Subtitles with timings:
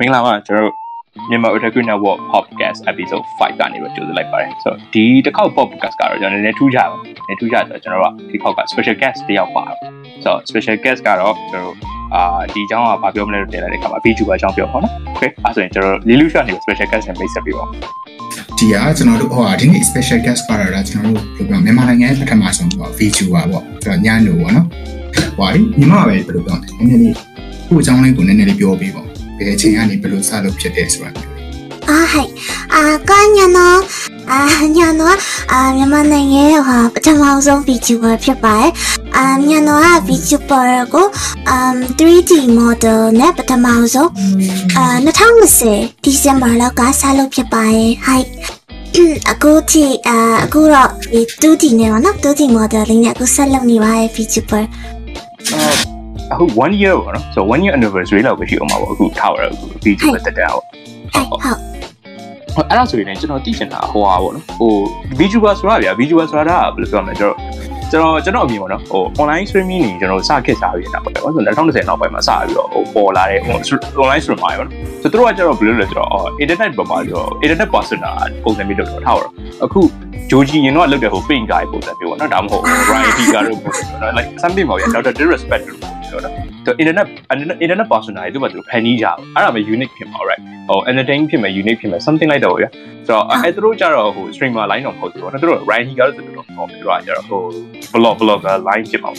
[0.00, 0.74] မင်္ဂလာပါကျွန်တော်တို့
[1.30, 11.76] မြန်မာ Otaku Network Podcast Episode 5ကနေတော့ကြိုဆိုလိုက်ပါတယ်ဆိုတော့ဒီတစ်ခေါက် podcast ကတော့ကျွန်တော်နည်းနည်းထူးခြားပါနည်းထူးခြားဆိုတော့ကျွန်တော်တို့ကဒီခေါက်က special guest တယောက်ပါတော့ဆိုတော့ special guest ကတော့ကျွန်တော်တို့
[12.14, 24.66] အာဒီအကြောင်းကဘာပြောမလဲလို့တင်လိုက်တဲ့အခါမှာ VTuber အကြောင်းပြောပါတော့ Okay အဲဆိုရင်ကျွန်တော်တို့ Lilusha နေ special guest နဲ့မိတ်ဆက်ပြီးပါဒီကကျွန်တော်တို့ဟိုဟာဒီနေ့ special guest ကတော့ကျွန်တော်တို့ဘယ်လိုပြောမြန်မာနိုင်ငံရဲ့ပထမဆုံးပေါ့ VTuber ပေါ့ကျွန်တော်ညနိုပေါ့နော်
[25.36, 25.48] ဟိုဟာ
[25.78, 27.14] ညီမပဲဘယ်လိုပြောလဲနည်းနည်းလေး
[27.68, 29.09] ခုအကြောင်းလေးကိုနည်းနည်းလေးပြောပေးပေါ့
[29.40, 31.26] ဘယ်အချိန်ကနေဘယ်လိုစလုပ်ဖြစ်တယ်ဆိုတာပြော။
[31.90, 32.30] အာဟိုက်
[32.74, 33.74] အာကညာနော
[34.32, 34.40] အာ
[34.76, 35.12] ညာနော
[35.52, 38.70] အာမြန်မာနိုင်ငံရဲ့ဟာပထမဆုံး VTuber ဖြစ်ပါတယ်။
[39.16, 41.06] အာညာနောက VTuber ကို
[41.54, 44.10] um 3D model နဲ့ပထမဆုံး
[44.76, 48.26] အာ2020ဒီဇင်ဘာလကစလုပ်ဖြစ်ပါတယ်။ဟိုက်
[49.30, 50.10] အခုထိအ
[50.44, 54.64] အခုတော့ဒီ 2D နဲ့ပါနော် 2D model လေးနဲ့အခုဆက်လုပ်နေပါရဲ့ VTuber။
[56.32, 60.64] အခု1 year ပေါ့နော်ဆို1 year anniversary လောက်ပဲရှိအောင်ပါပေါ့အခုထားရအခု VTuber တက်တယ်ဟုတ်
[61.30, 64.72] ဟုတ်အဲ့ဒါဆိုရင်ကျွန်တော်သိချင်တာဟိုဟာပေါ့နော်ဟို
[65.18, 67.36] VTuber ဆိုတာဗျာ VTuber ဆိုတာကဘယ်လိုပြောမလဲကျွန်တော်
[67.92, 73.40] ကျွန်တော်ကျွန်တော်အမြင်ပေါ့နော်ဟို online streaming နေကျွန်တော်စခက်စားပြီးတာပေါ့ဆိုတော့2020နောက်ပိုင်းမှာစပြီးတော့ဟိုပေါ်လာတဲ့
[74.00, 74.70] online streamer ပေါ့နော်
[75.02, 78.10] ဆိုတော့သူတို့ကကျတော့ဘယ်လိုလဲဆိုတော့ internet ပေါ်မှာကျတော့ internet persona
[78.44, 79.32] ပုံစံမျိုးလုပ်တော့ထားတော့
[79.64, 79.80] အခု
[80.30, 85.12] ဂျိုဂျီရင်တော့လုပ်တဲ့ဟို pink guy ပုံစံမျိုးပေါ့နော်ဒါမှမဟုတ် Ryan Higa တို့ပုံစံမျိုးနော် like something ပေါ့ဗျာ Dr.
[85.18, 86.30] Disrespect တို့ပြောတာ
[86.66, 87.06] သူ internet
[87.64, 92.70] internet persona တွေသူ့ဘာသူဖန်တီးကြအောင်အဲ့ဒါမှ unique ဖြစ်မှာ right ဟို entertain ဖြစ်မယ် unique ဖြစ်မယ် something like that ပေါ့ဗျာ
[93.06, 97.42] ဆိုတော့အဲ့သူတို့ကြတော့ဟို streamer line တော့မဟုတ်ဘူးပေါ့နော်သူတို့ Ryan Higa တို့ဆိုတော့ဟိုသူတို့ကကြတော့ဟို
[97.94, 99.12] blog blogger line ဖြစ်မှာ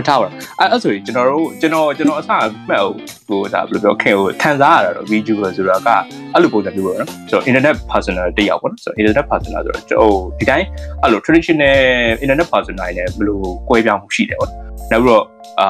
[0.00, 2.34] အထားပါအဲ့အဲ့ဆိုရင်ကျွန်တော်တို့ကျွန်တော်ကျွန်တော်အစမှ
[2.76, 2.84] တ်
[3.28, 5.88] ဟိုဒါဘယ်လိုပြောခင်ဟိုခံစားရတာတော့ VTuber ဆိုတာက
[6.32, 10.66] အဲ့လိုပုံစံမျိုးပေါ့နော်ဆိုတော့ internet personal တယောက်ပေါ့နော်ဆိုတော့ internet personal ဆိုတော့ဟိုဒီတိုင်း
[11.02, 11.76] အဲ့လို traditional
[12.24, 14.50] internet personal နဲ့ဘယ်လိုကွဲပြားမှုရှိတယ်ပေါ့
[14.92, 15.24] နောက်ပြီးတော့
[15.60, 15.68] အာ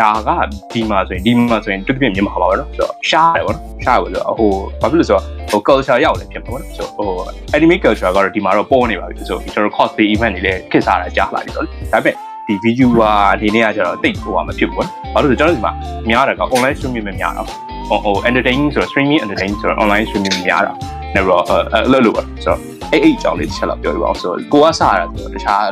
[0.00, 0.30] ဒါက
[0.72, 4.50] ဒီမှာဆိုရင်ဒီမှာဆိုရင်တူတူပြမြန်မာပါပါတော့ဆိုတော့ရှားတယ်ပေါ့နော်ရှားပါဆိုတော့ဟို
[4.80, 15.72] ဘာဖြစ်လို့ဆိုတော့ဟို culture ရောက်လည်းဖြစ်မှာပေါ့နော်ဆိုတော့ဟို anime culture ကတော့ဒီမှာတော့ပေါ်နေပါပြီဆိုတော့ကျွန်တော် cosplay event တွေလည်းခက်စားတာကြားလာပြီဆိုတော့ဒါပေမဲ့ ဒီ viewer အနေနဲ့ကကျတော့တိတ်ဟိုဟာမဖြစ်ဘူးပေါ့နော်ဘာလို့လဲဆိုတော့ကျွန်တော်ဒီမှာ
[16.10, 20.72] များတာက online streaming ပဲများတာဟိုဟို entertaining ဆိုတော့ streaming entertaining ဆိုတော့ online streaming များတာ
[21.14, 21.42] နောက်တော့
[21.72, 22.60] အဲ့လိုလိုပေါ့ဆိုတော့
[22.92, 25.64] အဲ့အဲ့အကြောင်းလေးတစ်ချက်လောက်ပြောပြပါအောင်ဆိုတော့ကိုကစရတာဆိုတော့တခြား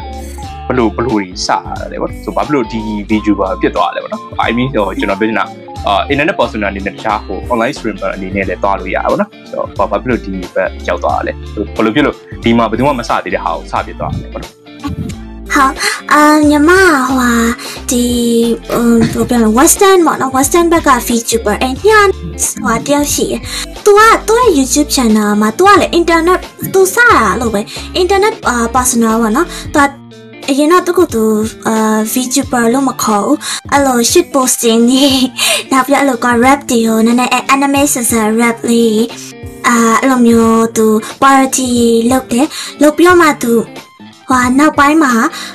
[0.69, 2.81] ဘလို့ဘလို့ကြီးစရတယ်ပေါ့ဆိုဘာဖြစ်လို့ဒီ
[3.11, 5.45] VTuber ဖြစ်သွားလဲပေါ့နော် I mean ဟိုကျွန်တော်ပြောနေတာ
[5.87, 11.33] အာ internet personal အနေနဲ့တခြားဟို online streamer အနေနဲ့လည်းတွားလို့ရပါဘောနော်ဆိုတော့ဘာဖြစ်လို့ဒီဘက်ရောက်သွားလဲ
[11.77, 15.56] ဘလို့ဖြစ်လို့ဒီမှာဘယ်သူမှမစသေးတဲ့ဟာကိုစဖြစ်သွားတယ်ပေါ့နော် 好
[16.14, 16.16] 啊，
[16.50, 17.32] ညီမဟိုဟာ
[17.90, 18.04] ဒီ
[19.14, 23.42] ဟိုဘယ်လို western ပေါ့နော် western ဘက်က VTuber အဲ့ညဟိုတယောက်ရှိတယ်။
[23.86, 26.40] तू ကသူ့ရဲ့ YouTube channel မှာ तू ကလည်း internet
[26.74, 27.62] तू စတာလို့ပဲ
[28.02, 28.34] internet
[28.76, 29.78] personal ပေါ့နော်။ तू
[30.50, 31.24] အရင်တော့တခုသူ
[31.68, 33.38] အာ VTuber လို့မခေါ်ဘူး
[33.72, 35.06] အဲ့လို shit posting နေ
[35.72, 39.02] နောက်ပြီးအဲ့လိုက rap တွေရောနည်းနည်း anime ဆန်ဆန် rap လေး
[39.68, 40.88] အာအဲ့လိုမျိုးသူ
[41.22, 41.70] party
[42.12, 42.48] လုပ်တယ်
[42.82, 43.54] လုပ်ပြီးတော့မှသူ
[44.29, 45.13] ဟိုနောက်ပိုင်းမှာ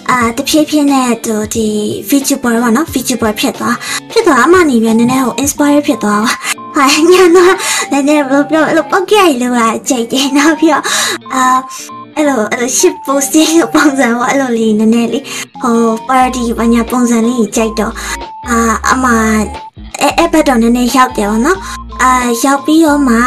[0.10, 1.68] အာတဖြည်းဖြည်းနဲ့သူဒီ
[2.10, 3.76] VTuber ပေါ့နော် VTuber ဖြစ်သွား
[4.12, 6.32] ဖြစ်သွားအမှနေပြန်နည်းနည်းဟို inspire ဖြစ်သွားပါ
[6.76, 7.54] ဟာညာတော့
[7.92, 10.84] နည်းနည်းဘယ်လိုပြောလို့ပောက်ကြိုက်လို့อ่ะကြိတ်တယ်နောက်ပြီးတော့
[11.34, 11.44] အာ
[12.16, 15.24] အဲ့လိုအဲ့လို ship posting ပုံစံပေါ့အဲ့လိုလေးနည်းနည်းလေး
[15.62, 17.94] ဟို party ဘာညာပုံစံလေးကြိုက်တော့
[18.50, 18.58] အာ
[18.92, 19.06] အမ
[20.02, 21.60] အဲ့အဲ့ဘက်တော့နည်းနည်းရောက်တယ်ပေါ့နော်
[22.04, 22.12] အာ
[22.44, 23.18] ရောက်ပြီးတော့မှ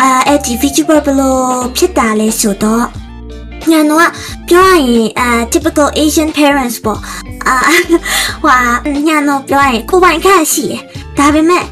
[0.00, 1.36] အာအဲ့ဒီ VTuber ဘယ်လို
[1.76, 3.05] ဖြစ်တာလဲဆိုတော့
[3.70, 4.08] ညာတော့
[4.48, 7.00] ပြောရရင်အာ typical Asian parents ပေါ့
[7.48, 7.56] အာ
[8.42, 8.58] ဟွာ
[9.06, 10.82] ညာတော့ပြောရရင်ကိုပိုင်ခန့်ရှိတယ်
[11.18, 11.64] ဒါပေမဲ့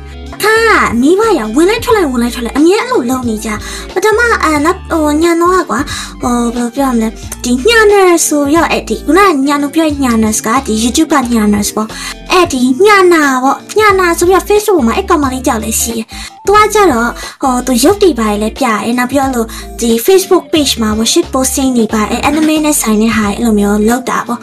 [0.42, 0.56] ခါ
[1.00, 3.48] မိဘရဝင်လိုက်ထွက်လိုက်ဝင်လိုက်ထွက်လိုက်အမြဲအဲ့လိုလုပ်နေကြ
[3.94, 5.80] ပထမအာနောက်ဟိုညာတော့ကွာ
[6.22, 7.08] ဟိုဘယ်လိုပြောမလဲ
[7.44, 11.88] ဒီညာနယ်ဆိုရောအဲ့ဒီခုနညာနိုပြောညာနယ်ကဒီ YouTube ကညာနယ်ပေါ့
[12.32, 16.06] အဲ့ဒီညာနာပေါ့ညာနာဆိုပြီး Facebook မှာအဲ့ကောင်မလေးကြောက်လဲရှိတယ်
[16.46, 17.10] သူကကြတော့
[17.42, 19.46] ဟိုသူရုပ်တီပါလေပြရဲနောက်ပြောလို့
[19.80, 24.40] ဒီ Facebook page မှာ worship posting တွေပါအဲ့ anime နဲ့ဆိုင်တဲ့ဟာအဲ့လိုမျိုးလောက်တာပေါ့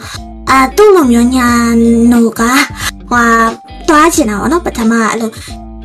[0.50, 1.48] အာသူ့လိုမျိုးညာ
[2.12, 2.42] နိုက
[3.10, 3.24] ဟွာ
[3.88, 5.30] တွားချင်တာပေါ့နော်ပထမအဲ့လို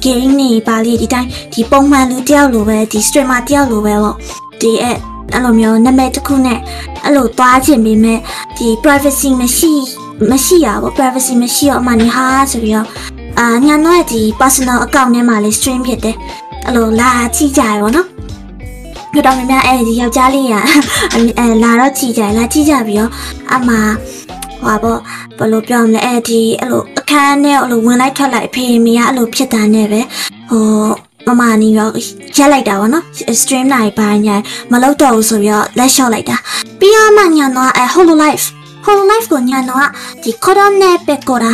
[0.06, 4.16] game နေပါလေဒီတိုင်းဒီပုံမှန်လူတယောက်လိုပဲဒီ streamer တယောက်လိုပဲပေါ့
[4.62, 4.98] ဒီအဲ့
[5.34, 6.60] အဲ့လိုမျိုးနာမည်တစ်ခုနဲ့
[7.04, 8.20] အဲ့လိုသွားခြင်းပေမဲ့
[8.58, 9.74] ဒီ privacy မရှိ
[10.32, 12.88] မရှိရပါဘူး privacy မရှိတော့အမှနေဟာဆိုပြီးတော့
[13.40, 16.18] အာညာတော့ဒီ personal account ထဲမှာလေး stream ဖြစ်တယ်
[16.66, 18.08] အဲ့လိုလာကြည့်ကြရပါတော့
[19.12, 20.56] ပြတော်များများအဲ့ဒီယောက်ျားလေးက
[21.40, 23.12] အဲလာတော့ကြည့်ကြလာကြည့်ကြပြီးတော့
[23.54, 23.76] အမှ
[24.68, 25.00] ဟွာပေါ့
[25.38, 30.02] ဘယ်လိုပြောမလဲအဲ့ဒီအဲ့လိုအခန်းနဲ့အဲ့လိုဝင်လိုက်ထွက်လိုက်အဖေမေကအဲ့လိုဖြစ်တာနဲ့ပဲ
[30.50, 30.90] ဟို
[31.28, 31.90] မမနီရော
[32.36, 33.04] ရက်လိုက်တာဗောနော်
[33.40, 34.36] stream နိုင်ပါညာ
[34.72, 36.38] မလုပ်တော့ဘူးဆိုပြီးတော့လက်လျှော့လိုက်တာ
[36.80, 38.46] ပြီးတော့မှညာတော့အဲ hololive
[38.86, 39.88] hololive ကိုညာတော့
[40.24, 41.52] ဒီ corona ပဲကိုတာ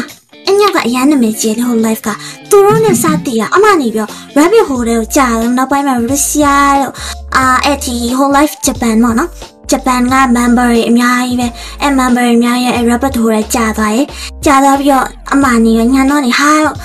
[0.50, 2.10] အညကအရန်နာမည်ကြီးလေဟို live က
[2.50, 4.08] သူတို့နဲ့စတည်တာအမှနေပြီး
[4.38, 6.94] rabbit hole တွေကိုကြာတယ်နောက်ပိုင်းမှာ Russia တို့
[7.36, 9.30] အာအဲ့ဒီ whole life Japan ပေါ့နော်
[9.72, 11.48] ဂျပန်က member တွေအများကြီးပဲ
[11.82, 14.06] အဲ member တွေအများကြီးအဲ rabbit hole တွေကြာသွားရဲ့
[14.46, 16.76] ကြာသွားပြီးတော့အမှနေညာတော့နေဟာတော့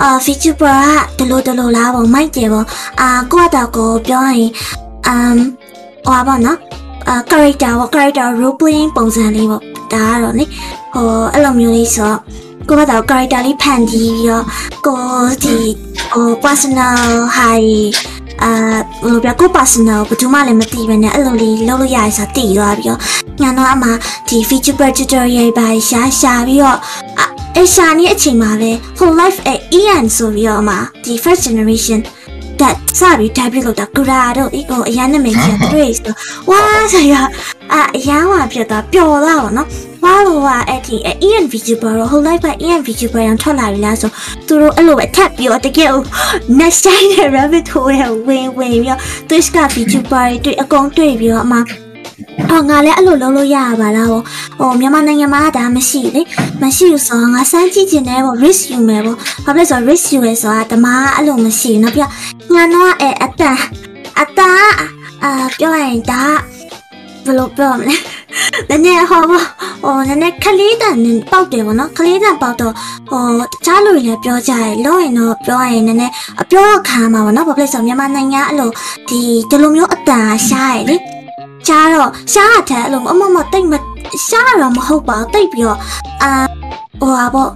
[0.00, 0.74] အာ feature pro
[1.18, 2.66] ကဒလိုဒလိုလားပေါ့မိုက်တယ်ပေါ့
[3.00, 4.50] အာကိုယ့်အတော့ကိုပြောရင်
[5.06, 5.36] အမ်
[6.06, 6.58] ဟောပါနော်
[7.08, 9.62] အာ character ပေါ့ character role playing ပုံစံလေးပေါ့
[9.92, 10.44] ဒါကတော့နိ
[10.94, 12.20] ဟိုအဲ့လိုမျိုးလေးဆိုတော့
[12.68, 14.44] ကိုယ့်ဘာသာ character လေးဖန်တီးပြီးတော့
[14.86, 15.02] ကို
[15.44, 15.56] ဒီ
[16.12, 16.98] ဟို personal
[17.36, 17.70] high
[18.44, 18.52] အာ
[19.04, 23.00] ဟိုပြကို personal ဘယ်သူမှလည်းမသိဘဲနဲ့အဲ့လိုလေးလုပ်လို့ရရဆိုတည်သွားပြီးတော့
[23.42, 23.88] ညာတော့အမှ
[24.28, 26.78] ဒီ feature per tutorial ပါရှာရှာပြီးတော့
[27.58, 32.00] အရှာနေအချိန်မှာပဲ whole life အဲ EN ဆိုပြီးတော့အမှဒီ first generation
[32.60, 36.14] that စပြီး type လုပ်တာကူရာတို့ဒီကိုအရန်နာမည်ကြီးတွေ့ဆို
[36.50, 36.60] ဝါ
[36.92, 37.14] ဆိုရ
[37.72, 39.68] အအရန်ဝါဖြစ်သွားပျော်သွားပါတော့
[40.06, 40.96] follower အဲ့ဒီ
[41.28, 44.10] EN VTuber ရော whole life က EN VTuber ရောထွက်လာပြီလားဆို
[44.46, 45.90] သူတို့အဲ့လိုပဲထပ်ပြီးတော့တကယ်
[46.60, 51.58] next time နဲ့ rabbit hole ရဲ့ဝင်ဝင်ပြီးတော့ Twitch က VTuber တွေတွေ့အကုန်တွေ့ပြီးတော့အမှ။
[52.50, 54.24] အော်ငါလည်းအဲ့လိုလုပ်လို့ရပါလားပေါ့။
[54.58, 56.22] ဟိုမြန်မာနိုင်ငံမှာဒါမရှိလေ။
[56.62, 62.02] မရှိဘူးဆိုတော့ငါစမ်းကြည့်ချင်တယ်ပေါ့ risk ယူမယ်ပေါ့။ဘာဖြစ်လဲဆိုတော့ risk ယူရဲဆိုတာဓမာအဲ့လိုမရှိဘူး။နောက်ပြ
[62.54, 63.58] ငါတော့အဲအတန်
[64.20, 64.66] အတန်
[65.24, 66.22] အာပြောရရင်ဒါ
[67.26, 67.94] ဘယ်လိုပြောမလဲ
[68.68, 70.96] နည်းနည်းဟောဟိုနည်းနည်းခလေးတန်
[71.30, 72.72] ပေါက်တယ်ပေါ့နော်ခလေးတန်ပေါက်တော့
[73.08, 76.12] ဟိုတခြားလူတွေလည်းပြောကြတယ်လို့ရင်တော့ပြောရင်နည်းနည်း
[76.42, 78.70] အပြောတော့ခံမှာပေါ့နော်ဘာဖြစ်လဲဆိုတော့မြန်မာနိုင်ငံအဲ့လို
[79.08, 79.20] ဒီ
[79.50, 80.96] ဒီလိုမျိုးအတန်ရှားရလေ
[81.66, 83.74] ရှားတော့ရှားတဲ့အဲ့လိုအမမတိတ်မ
[84.28, 85.78] ရှားတော့မဟုတ်ပါဘူးတိတ်ပြီးတော့
[86.22, 86.30] အာ
[87.00, 87.50] ဟိုပါပေါ့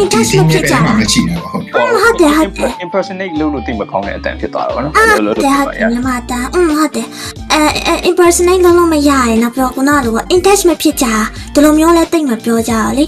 [0.00, 1.64] interact လုပ်ဖြစ်ကြတာမှရှိနေပါဟုတ်
[2.02, 7.06] ဟုတ်တယ်ဟုတ်တယ် impersonate လုပ်လို့သိမကောင်းတဲ့အတန်ဖြစ်သွားတာပါနော်ဟုတ်တယ်ဟုတ်တယ်မြန်မာတန်อืมဟုတ်တယ်
[7.52, 11.06] အဲ impersonate လုပ်လို့မရရင်တော့ပြောခုနလို interact မဖြစ်ကြ
[11.54, 13.04] ဒီလိုမျိုးလဲတိတ်မပြောကြတော့လေ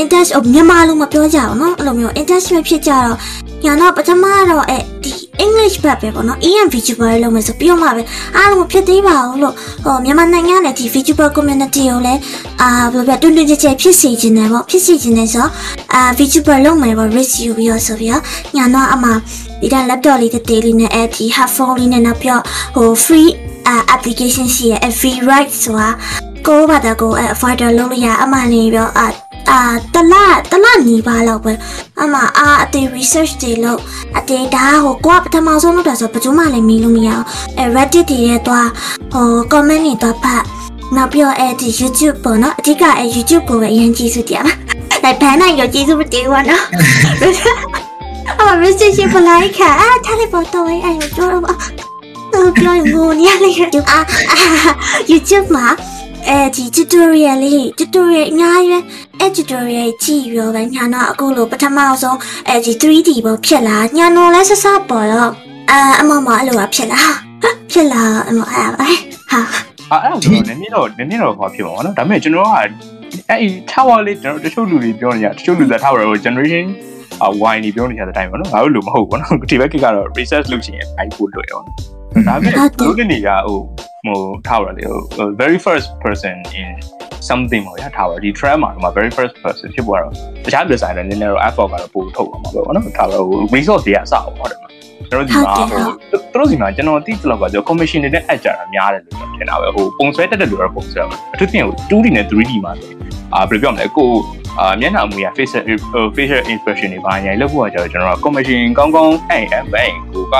[0.00, 3.16] interact မြန်မာလိုမပြောကြဘူးနော်အဲ့လိုမျိုး interact မဖြစ်ကြတော့
[3.64, 5.12] ညာတော့ပထမတော့အဲဒီ
[5.44, 8.02] English ဘက်ပဲပေါ့နော် EM VTuber လုပ်မယ်ဆိုပြီးတော့မှပဲ
[8.36, 9.54] အားလုံးဖြစ်သေးပါဘူးလို့
[9.84, 12.20] ဟိုမြန်မာနိုင်ငံနဲ့ဒီ VTuber community ကိုလည်း
[12.62, 15.46] အာဘယ်လိုပြောတွင်တွင်ကြဲကြဲဖြစ်စေချင်တယ်ပေါ့ဖြစ်စေချင်တယ်နဲ့ဆို
[15.94, 18.22] အာ VTuber လုံးမယ်ပေါ့ risk ယူပြီးတော့ဆိုပြီးတော့
[18.56, 19.10] ညာတော့အမှ
[19.60, 22.40] ဒီက laptop လေးတစ်သေးလေးနဲ့အဲ့ဒီ headphone လေးနဲ့နောက်ပြီး
[22.76, 23.30] ဟို free
[23.94, 25.88] application ရှိရဲ့ free ride ဆိုတာ
[26.46, 29.06] ကိုဘာတကို fighter လုံးလို့ရအမှန်လေးပြောအာ
[29.50, 29.60] အာ
[29.94, 30.14] တလ
[30.50, 31.52] တလနီးပါလောက်ပဲ
[32.02, 33.80] အမအာအတေ research တွေလို့
[34.18, 37.24] အတေဒါဟိုကိုကပထမဆုံးလုပ်တာဆိုဘယ်သူမှလည်းမီးလို့မရအောင်
[37.58, 38.68] အဲ reddit တွေရဲ့သွား
[39.12, 40.42] ဟို comment တွေသွားဖတ်
[40.94, 44.52] နောက်ပြီးတော့အဲ့ဒီ YouTube ပေါ့နော်အဓိကအဲ YouTube ကိုပဲအရင်ကြည့်စုတရားပါ
[45.04, 46.64] အဲဘန်နိုင်ရောကြည့်စုမတည်ဘူးနော်
[48.40, 51.54] အော် restriction ပလိုက်ခါအာထားလိုက်ပေါ်တော့အဲ့အဲ့ပြောတော့ပါ
[52.32, 53.50] တော့ပြောရင်ငိုနေရလေ
[53.90, 53.98] အာ
[55.10, 55.66] YouTube မှာ
[56.28, 58.78] အဲဒီ tutorial လေး tutorial အများကြီးပဲ
[59.20, 62.18] အဲ tutorial ကြည့်ရောပဲညာတော့အခုလိုပထမဆုံး
[62.48, 65.30] အဲဒီ 3D ပေါ့ဖြစ်လာညာတော့လဲဆဆပေါ်တော့
[65.70, 67.02] အာအမမအဲ့လိုပါဖြစ်လာ
[67.70, 68.68] ဖြစ်လာအမအဲ့
[69.30, 69.40] ဟာ
[69.90, 76.64] အဲ့အဲ့ဒါဆိုတော့နည်းနည်းတော့နည်းနည်းတော့ဟောဖြစ်မှာဗောနော်ဒါပေမဲ့ကျွန်တော်ကအဲ့ဒီ tower လေးကျွန်တော်တချို့လူတွေပြောနေကြတချို့လူတွေ tower ကို generation
[77.24, 81.66] အဝိုင်းနေပြောနေကြတဲ့အတိုင်းပေါ့နော်ငါတို့လူမဟုတ်ဘူးနော်ဒီဘက်ကိကတော့ research လုပ်ချင်ရင်အိုက်ဖို့လွယ်အောင်
[82.28, 83.58] ဒါပေမဲ့တို့နေကဟို
[84.06, 86.68] ဟို tower လေးဟို very first person in
[87.28, 90.12] something ပေါ့ဗျာ tower ဒီ trend မှာတော့ very first person ဖြစ်ပေါ်တော့
[90.44, 94.68] တခြား design လည်းနည်းနည်းတော့ effort ကတော့ပို့ထုတ်အောင်ပါပဲပေါ့နော် tower ဟို resource တွေကအစအောင်ဟုတ်တယ်မှာ
[95.10, 102.92] ကျွန်တော်ဒီမှာဟိုသူတို့စီမှာကျွန်တော်တိတိလောက်ကကျွန်တော် commission တွေနဲ့အကြတာများတယ်လို့ထင်တာပဲဟိုပုံဆွဲတက်တဲ့လူတော့ပုံဆွဲမှာအထူးသဖြင့်ဟို 2D နဲ့ 3D မှာဆို
[103.34, 104.10] အာဘယ်လိုပြောမလဲကို
[104.58, 105.62] အာမျက်နှာအမူအရာ facial
[106.16, 110.34] facial expression တွေပါညာလောက်ဖို့ကကျတော့ကျွန်တော်က commission ကောင်းကောင်းအဲ့အဲ့ဘယ်ကိုက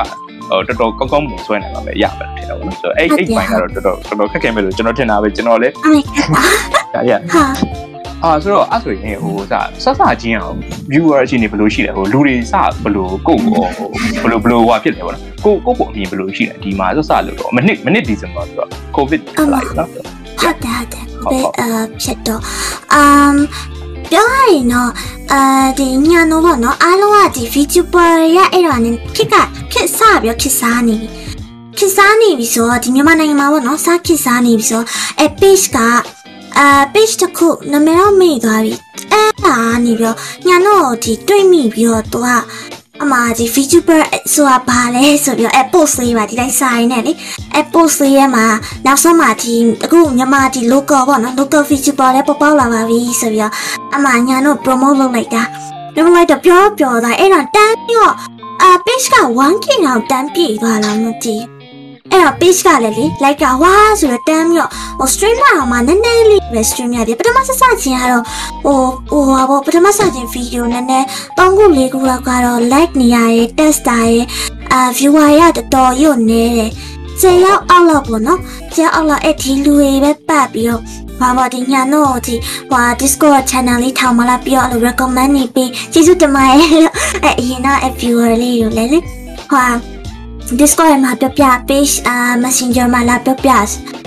[0.50, 6.18] ဟိုတော်တော်ကောင်းကောင်းပုံဆွဲနိုင်မှာပဲရပါတယ်ထင်တာပေါ့နော်ဆိုတော့အဲ့အဲ့ပိုင်းကတော့တော်တော်တော်တော်ခက်ခဲမယ်လို့ကျွန်တော်ထင်တာပဲကျွန်တော်လည်းအမေက
[6.94, 7.42] ဒါရဟာ
[8.24, 9.54] အာဆိုတော့အဲ့ဆိုရင်ဟိုစ
[9.84, 10.56] စစချင်းအောင်
[10.90, 13.88] viewer အချင်းနေဘယ်လိုရှိလဲဟိုလူတွေစဘယ်လိုကိုယ့်ကိုဟို
[14.22, 19.20] ဘယ်လိုဘယ်လိုဟွာဖြစ်လဲပေါ့နော်ကိုကိုယ့်ကိုအမြင်ဘယ်လိုရှိလဲဒီမှာစစလို့တော့မနစ်မနစ်ဒီဇင်ဘာဆိုတော့ covid
[19.52, 21.62] လာပြီနော်ဟုတ်တယ်ဟုတ်တယ်ဘယ်အ
[22.02, 22.40] ဖြစ်တော့
[22.94, 23.36] အမ်
[24.10, 24.90] ပြောရရင်တော့
[25.32, 25.40] အဲ
[25.78, 29.34] ဒီညာတော့ဗောနော်အားလုံးကဒီ VTuber ရအဲ့တော့ねခစ်က
[29.72, 31.08] ခစ်စားပြီးခစ်စားနေပြီ
[31.78, 34.86] ခစ်စားနေပြီဆိုတော့ဒီမြန်မာနိုင်ငံမှာဗောနော်စားခစ်စားနေပြီဆိုတော့
[35.20, 35.78] အဲ page က
[36.58, 38.72] အာ page တစ်ခုနာမည်တော့မေ့သွားပြီ
[39.12, 42.28] အဲ့ဒါနေပြီးတော့ညာတော့ဒီတွေ့မိပြီးတော့သူက
[43.02, 44.00] အမဒီ VTuber
[44.32, 47.12] ဆိုတာဘာလဲဆိုပြီးတော့အဲ post လေးပါဒီတိုင်းစာရင်းနဲ့လေ
[47.54, 48.46] အဲ post လေးရဲ့မှာ
[48.86, 53.52] နောက်ဆုံးမှာဒီအခုမြန်မာဒီ local ပေါ့နော် local VTuber လည်းပေါ်ပေါက်လာပါပြီဆိုပြီးတော့
[53.94, 55.42] အမညာတို့ promote လုပ်လိုက်တာ
[55.94, 58.14] promote လိုက်တော့ပြောပြောတာအဲ့တော့တန်းပြီးတော့
[58.62, 59.16] အာ page က
[59.48, 61.36] 1k လောက်တန်းပြည့်သွားလားမသိ
[62.12, 68.24] အဲ့တော့ page ကလည်းလေ like ကဝါဆိုတော့တန်းပြီးတော့ဟို stream မှာမှနည်းနည်းလေးပဲ stream ရတယ်ပထမစစချင်းကတော့
[68.64, 71.06] ဟိုဟိုဟာပေါ့ပထမစချင်း video နည်းနည်း
[71.38, 74.24] ၃ခု၄ခုလောက်ကတော့ like နေရရဲ့ test တာရဲ့
[74.72, 76.70] အာ viewer ရတော်တော်ရုတ်နေတယ်
[77.20, 78.40] ကျေရောက်အောက်လောက်ပေါ့နော်
[78.74, 80.82] ကျေရောက်အောက်လောက်အဲ့ဒီလူတွေပဲပတ်ပြီးတော့
[81.20, 82.34] ဘာမဒီညာတော့ဒီ
[82.70, 86.68] ဟွာ Discord channel လေးထောင်မလာပြီးတော့အဲ့လို recommend နေပြီးကျေးဇူးတင်ပါတယ်
[87.24, 87.68] အဲ့အရင်က
[88.00, 88.98] viewer လေးကိုလည်းလေ
[89.50, 89.95] ဟွာ
[90.54, 93.50] Discord မှာပြပြ page အာ Messenger မှာလာပြပြ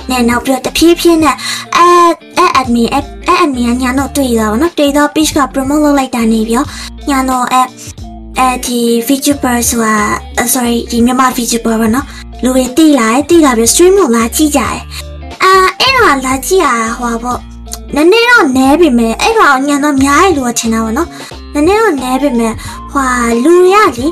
[0.10, 1.36] နဲ့နောက်ပြီးတော့တဖြည်းဖြည်းနဲ့
[1.76, 1.88] အဲ
[2.38, 3.00] အဲ admin အဲ
[3.44, 6.68] admin ကညာတော့တွေ့တာပေါ့နော်တွေ့တော့ page က promote လုပ်လိုက်တာနေပြီးတော့
[7.10, 7.62] ညာတော့အဲ
[8.40, 9.96] အဲဒီ VTuber ဆိုတာ
[10.54, 12.06] sorry ဒီမြန်မာ VTuber ပေါ့နော်
[12.44, 14.80] လူတွေတိလာတယ်တိလာပြီး stream ကိုလာကြည့်ကြတယ်
[15.44, 16.68] အာအဲ့တော့လာကြည့်ရ
[16.98, 17.40] ဟိုပေါ့
[17.96, 21.10] နည်းနည်းတော့နဲပြီမဲ့အဲ့တော့ညာတော့များရလို့ထင်တာပေါ့နော်
[21.54, 22.54] နည်းနည်းတော့နဲပြီမဲ့
[22.92, 23.08] ဟွာ
[23.44, 24.08] လူရလေ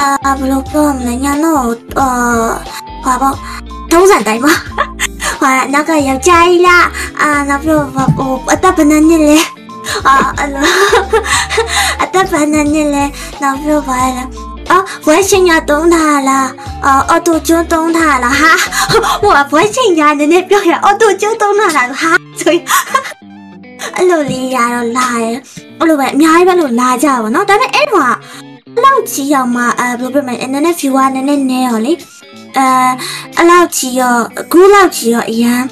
[0.00, 1.58] အာဘယ်လိုပြောမလဲညာတော့
[1.98, 2.08] အာ
[3.04, 3.36] ဟွာပေါ့
[3.90, 4.52] ထုံးစံတိုင်းပါ
[5.40, 6.86] ဟွာနောက်ကယောက်ျားကြီးလား
[7.20, 9.38] အာနောက်ပြီးတော့ဟိုအသက်ဘယ်နှစ်နှစ်လဲ
[10.06, 10.66] အာအဲ့လို
[12.02, 13.04] အသက်ဘယ်နှစ်နှစ်လဲ
[13.42, 14.24] နောက်ပြီးတော့ဘာလဲ
[14.70, 16.48] အော်ဘွဲရှင်ရတုံးထားလား
[16.84, 18.52] အော်အော်တိုကျွန်းတုံးထားလားဟာ
[19.22, 22.10] ဟိုကဘွဲရှင်ရနည်းနည်းပြောရအော်တိုကျွန်းတုံးထားလားဟာ
[22.40, 22.64] ဆိုရင်
[23.96, 25.26] အဲ့လိုလေးရတော့လာရ
[25.78, 31.92] အဲ့လိုပဲအများကြီးပဲလို့လာကြပါတော့ဒါပေမဲ့အဲ့တော့အဲ့ လောက်ကြီးအောင်မှအဲဘယ်လိုပြောမလဲနည်းနည်း viewer နည်းနည်းနဲရောလေ
[32.56, 32.68] အဲ
[33.36, 35.62] အဲ့လောက်ကြီးရောအခုလောက်ကြီးရောအရန်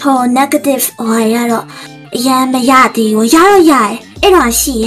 [0.00, 1.64] ဟို negative ဟိုရတော့
[2.16, 4.84] အရန်မရသေးဘူးရတော့ရတယ်အဲ့တော့ရှိရ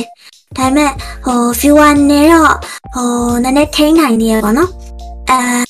[0.56, 0.92] ဒါပေမဲ့
[1.26, 2.54] ဟို viewer နဲတော့
[2.94, 3.10] ဟို
[3.44, 4.70] နည်းနည်းထိန်းနိုင်နေရပါတော့
[5.30, 5.67] အဲ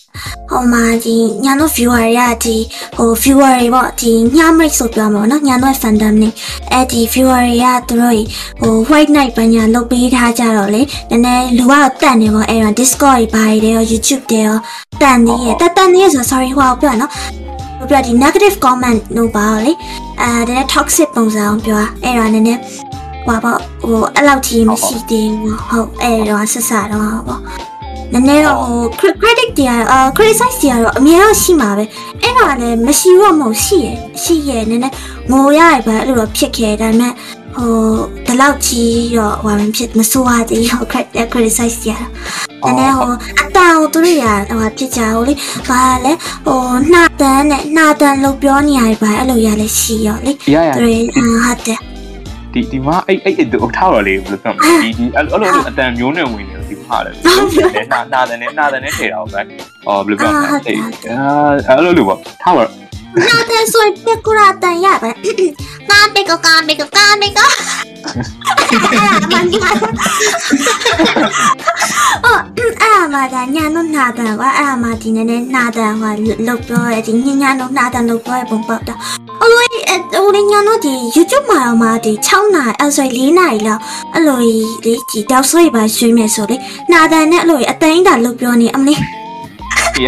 [0.50, 2.56] ဟိုမှာဒီညာတို့ viewer ရဒီ
[2.98, 6.30] ဟို viewer တွေပေါ့ဒီညမိတ်ဆိုပြောမှာပေါ့နော်ညာတို့ fandom နေ
[6.72, 8.18] အဲ့ဒီ viewer တွေကသူတို့
[8.62, 14.58] ဟို white night ပညာလုပ်ပေးထားကြတော့လေနည်းနည်းလူကတော့တန်နေပေါ့အဲ့တော့ Discord တွေဘာတွေရော YouTube တွေရော
[15.02, 17.12] တန်နေရတက်တန်နေရဆို sorry ဟိုပြောနော်
[17.78, 19.72] ဟိုပြောဒီ negative comment လို့ပါလေ
[20.22, 22.62] အဲဒါ toxic ပုံစံအောင်ပြောအဲ့တော့နည်းနည်း
[23.26, 27.42] ဟိုပေါ့ဟိုအဲ့လောက်ကြီးမရှိသေးဘူးဟုတ်အဲ့တော့ဆက်စတော့ပေါ့
[28.14, 28.58] နည်းနည်းတော့
[29.00, 31.84] ဟို critic တွေအာ criticize တွေကတော့အများကြီးရှိမှာပဲ
[32.22, 33.88] အဲ့ဒါလည်းမရှိတော့မဟုတ်ရှိရ
[34.24, 34.96] ရှိရနည်းနည်း
[35.32, 37.14] ငိုရရပဲအဲ့လိုတော့ဖြစ်ခဲ့ဒါပေမဲ့
[37.56, 37.74] ဟို
[38.26, 40.84] ဒီလောက်ကြီးတော့ဟိုမဖြစ်မဆိုးရသေးဟို
[41.34, 42.12] criticize တွေကတော့
[42.66, 43.12] နည်းနည်းဟို
[43.42, 45.34] အတောင်သူတို့ရဟိုဖြစ်ကြဟိုလေ
[45.68, 46.14] ဘာလဲ
[46.46, 46.62] ဟို
[46.92, 51.80] နှာတန်းနဲ့နှာတန်းလို့ပြောနေရပါအဲ့လိုရလဲရှိရောလေရရသူတွေဟုတ်တယ်
[52.58, 53.48] ဒီဒီမှာအဲ့အဲ့အဲ့
[53.78, 57.12] ထားတော့လေဘယ်လိုပြောမလဲဒီဒီအဲ့လိုလိုအတန်မျိုးနဲ့ဝင်နေလို့ဒီမှာလေ
[57.92, 60.78] နာနာတယ်နဲ့နာတယ်နဲ့ထည့်တာဟုတ်ကဲ့အော်ဘယ်လိုပြောမလဲအဲ့
[61.68, 62.88] အဲ့လိုလိုပေါ့ထားပါနာတဲ့
[63.74, 65.12] ဆိုရင်ပြကူရာတန်ရပဲ
[65.90, 69.70] နာပေကကာပေကကာပေကအဲ့ဒါမှညာ
[72.26, 76.14] အော်အဲ့ဒါမှဒါညာတော့နာတယ်ကွာအဲ့ဒါမှဒီနည်းနည်းနာတယ်ဟို
[76.48, 78.94] လုတ်ပြောရဒီညညာတော့နာတယ်လုတ်ပြောရပုံပေါက်တာ
[79.44, 83.82] အလိုဟိုလေညာတော့ဒီ YouTube မှာတော့မှဒီ6နာရီအဲ့ဆို4နာရီလောက်
[84.14, 84.40] အဲ့လို
[84.86, 86.58] လေဒီတောက်ဆွေးပါရွှေ့မယ်ဆိုလေ
[86.92, 89.00] နာတယ်နဲ့အဲ့လိုအသိန်းတာလုတ်ပြောနေအမလေး
[90.06, 90.08] ရ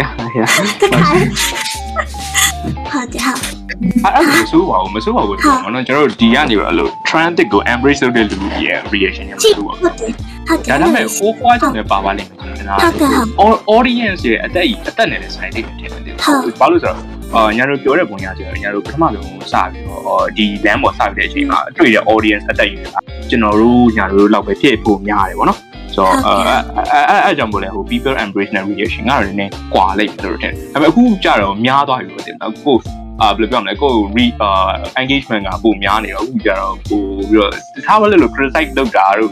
[0.80, 1.22] တခါလေ
[2.90, 3.38] ဟုတ်တယ်ဟုတ်
[4.04, 10.12] အဲ့ဒါမဆိုးပါဘူးမဆိုးပါဘူးကျွန်တော်ကျွန်တော်ဒီကနေပြီးအဲ့လို transit ကို embrace လုပ်တဲ့လူရဲ့ reaction တွေမကြည့်ဆိုးပါဟုဘူးတ်တယ်
[10.48, 16.14] ဟုတ်တယ်ဒါပေမဲ့ four four ကြောင့်လည်းပါပါလိမ့်မယ်ကျွန်တော်ဟုတ်ကဲ့ဟုတ် audience ရဲ့အသက်အသက်နဲ့လည်းဆိုင်နေတယ်ထင်တယ်
[16.60, 16.98] ဘာလို့ဆိုတော့
[17.34, 22.96] အာညာတို့ပြောတဲ့ပုံရဆိုတော့ညာတို့ပထမဆုံးစပြီးတော့ဒီ land ပေါ်စပြီးတဲ့အချိန်မှာတွေ့တဲ့ audience အသက်ရည်က
[23.30, 25.58] ကျွန်တော်တို့ညာတို့လောက်ပဲဖြစ်ဖို့များတယ်ဗောနော်
[25.94, 32.76] ဆိုတော့အဲအဲအဲကြောင့်မို့လဲဟို people embrace နဲ့ reaction ကလည်းနည်းကွာလိုက်တယ်လို့ထင်တယ်ဒါပေမဲ့အခုကြတော့များသွားပြီလို့ထင်တယ်ကို
[33.22, 34.24] အာဘယ်လိုပြောမလဲကို re
[35.00, 37.54] engagement ကပုံများနေတော့အခုကြတော့ကိုပြီးတော့တ
[37.84, 39.30] ခြားဘာလဲလို့ criticize လုပ်တာတို့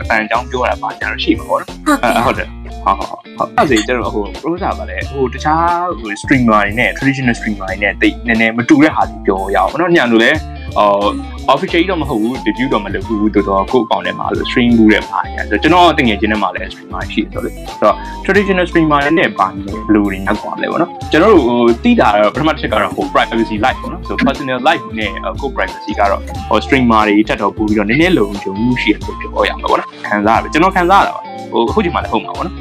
[0.00, 2.48] အတန်အကြောင်းပြောရတာပါကြတော့ရှိမှာပေါ့နော်ဟုတ်တယ်
[2.84, 10.38] ဟုတ်ဟုတ်ဟုတ်အဲ့ဒါကျွန်တော်ဟို producer ပါလေဟိုတခြားဟို streamer တွေနဲ့ traditional streamer တွေနဲ့တိတ်နည်းနည်းမတူတဲ့ဟာတွေပြောရအောင်နော်ညံတို့လည်း
[10.78, 11.08] အော်
[11.52, 24.58] official တော့မဟုတ်ဘူး debut တော့မလုပ်ဘူးတော်တော်ကိုယ့်အကောင့်ထဲမှာလို့ stream ဘူးတဲ့ပါညာဆိုကျွန်တော်တကယ်ချင်းထဲမှာလည်း streamer ရှိတယ်ဆိုလို့ဆိုတော့ traditional streamer တွေနဲ့ပါနေဘလူတွေညက်ကွာလဲပေါ့နော်ကျွန်တော်တို့ဟိုတိတာတော့ပထမတစ်ချက်ကတော့ဟို privacy life ပေါ့နော်ဆို personal
[24.68, 25.10] life နဲ့
[25.42, 32.54] ကို privacy ကတော့ဟို streamer တွေထက်တော့ပို့ပြီးတော့နည်းနည်းလုံခြုံမှုရှိတယ်လို့ပြောရမှာပေါ့နော်ခံစားရတယ်ကျွန်တော်ခံစားရတာပါဟိုအခုချိန်မှလည်းဟုတ်မှာပေါ့နော်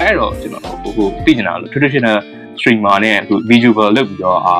[0.00, 2.16] အဲ့တော့ကျွန်တော်ဟိုဟိုသိနေတာလို့ traditional
[2.60, 4.54] streamer နဲ့အခု visual လုပ်ပြီးတော့အာ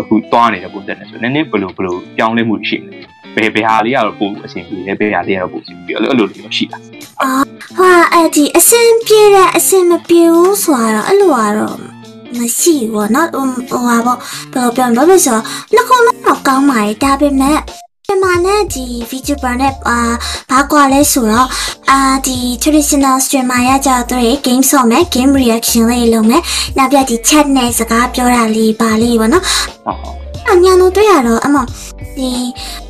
[0.00, 3.04] အခုတွားနေတဲ့ပုံစံနဲ့ဆိုနည်းနည်းဘယ်လိုဘယ်လိုပြောင်းလဲမှုရှိလဲ
[3.36, 6.78] ဘယ်ဘယ်ဟာလေးကတော့ပို့အဆင်ပြေတယ်ဘယ်ဟာလေးကတော့ပို့အဆင်ပြေအဲ့လိုအဲ့လိုမျိုးရှိတာ
[7.78, 11.78] ဟာအဲ့ဒီအစင်ပြေတဲ့အစင်မပြေဘူးဆိုတော့အဲ့လိုကတော့
[12.38, 14.18] မရှိဘူးเนาะဟိုဟိုဟာပေါ့
[14.52, 15.42] ဘယ်လိုပြောမလဲဆိုတော့
[15.74, 17.58] နှစ်ခုလုံးတော့ကောင်းပါရဲ့ဒါပေမဲ့
[18.09, 19.99] မြန်မာနဲ့ဒီ VTuber နဲ့အာ
[20.51, 21.47] ဘာကွာလဲဆိုတော့
[21.91, 26.41] အာဒီ traditional streamer ရကြတော့ game ဆော့မယ် game reaction လေးလုပ်မယ်
[26.77, 29.43] နောက်ပြဒီ chat နဲ့စကားပြောတာလေးပါလေးပေါ့နော်
[29.85, 31.57] ဟုတ်ဟုတ် အညာတော့တွေ့ရတော့အမ
[32.17, 32.31] ဒီ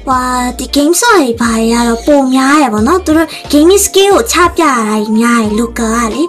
[0.05, 0.21] ဟွာ
[0.59, 6.23] ဒီ game ဆော့ရေးပါရတော့ပုံများရပေါ့နော်သူတို့ gaming skill ကိုချပြရတာကြီးများတယ် local ကလေ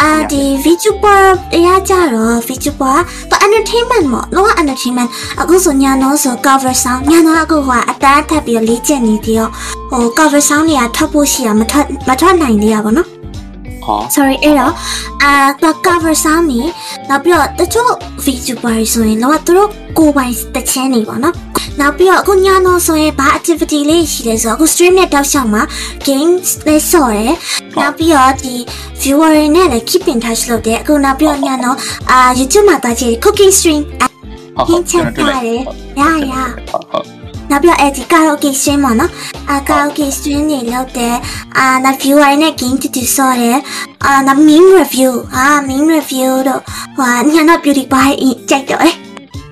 [0.00, 1.22] အာဒီ VTuber
[1.52, 2.96] တရားကြတော့ VTuber
[3.30, 5.10] က entertainment ပေါ့လောက entertainment
[5.40, 9.48] အခုဆိုညာတော့ဆို cover sound ညာတော့အခုဟိုအတန်းထပ်ပြီးတော့လေ့ကျင့်နေသေးရော
[9.90, 13.21] ဟို cover sound တွေကထွက်ဖို့ရှိရမထွက်မထွက်နိုင်သေးရပါတော့ဟော
[14.14, 14.72] sorry အဲ့တော့
[15.22, 16.60] အာ cover sound နေ
[17.08, 17.92] နောက်ပြီးတော့တချို့
[18.24, 21.34] VTuber တွေဆိုရင်လောကသူတို့ကိုယ်ပိုင်တခြင်းနေပါတော့
[21.80, 25.62] နောက်ပြီးတော့အခုညတော့ဆိုရင်ဘာ activity လေးရှိလဲဆိုတော့အခု stream နဲ့တောက်လျှောက်မှာ
[26.06, 26.32] game
[26.66, 27.34] လေးဆော်တယ်
[27.80, 28.54] နောက်ပြီးတော့ဒီ
[29.00, 31.76] viewer တွေနဲ့လည်း keep in touch လုပ်တယ်အခုနောက်ပြီးတော့ညတော့
[32.10, 33.82] အာ YouTube မှာတာကြည့် cooking stream
[34.56, 35.28] ဟုတ်ဟုတ်ကျွန်တော်တွေ့
[35.98, 36.34] လိုက်ရရ
[36.70, 39.10] ဟုတ်ဟုတ် နောက်ပြီးတော့အဲ့ဒီကာရိုကေရှင်းပေါ့နော်
[39.50, 41.16] အာကာရိုကေရှင်းနေလောက်တယ်
[41.58, 43.58] အာနာ viewer နဲ့ game တူတူဆော့တယ်
[44.06, 46.60] အာနာ main review အာ main review တော့
[46.96, 48.10] ဟိုညာတော့ beauty by
[48.50, 48.92] ကြိုက်တော့လေ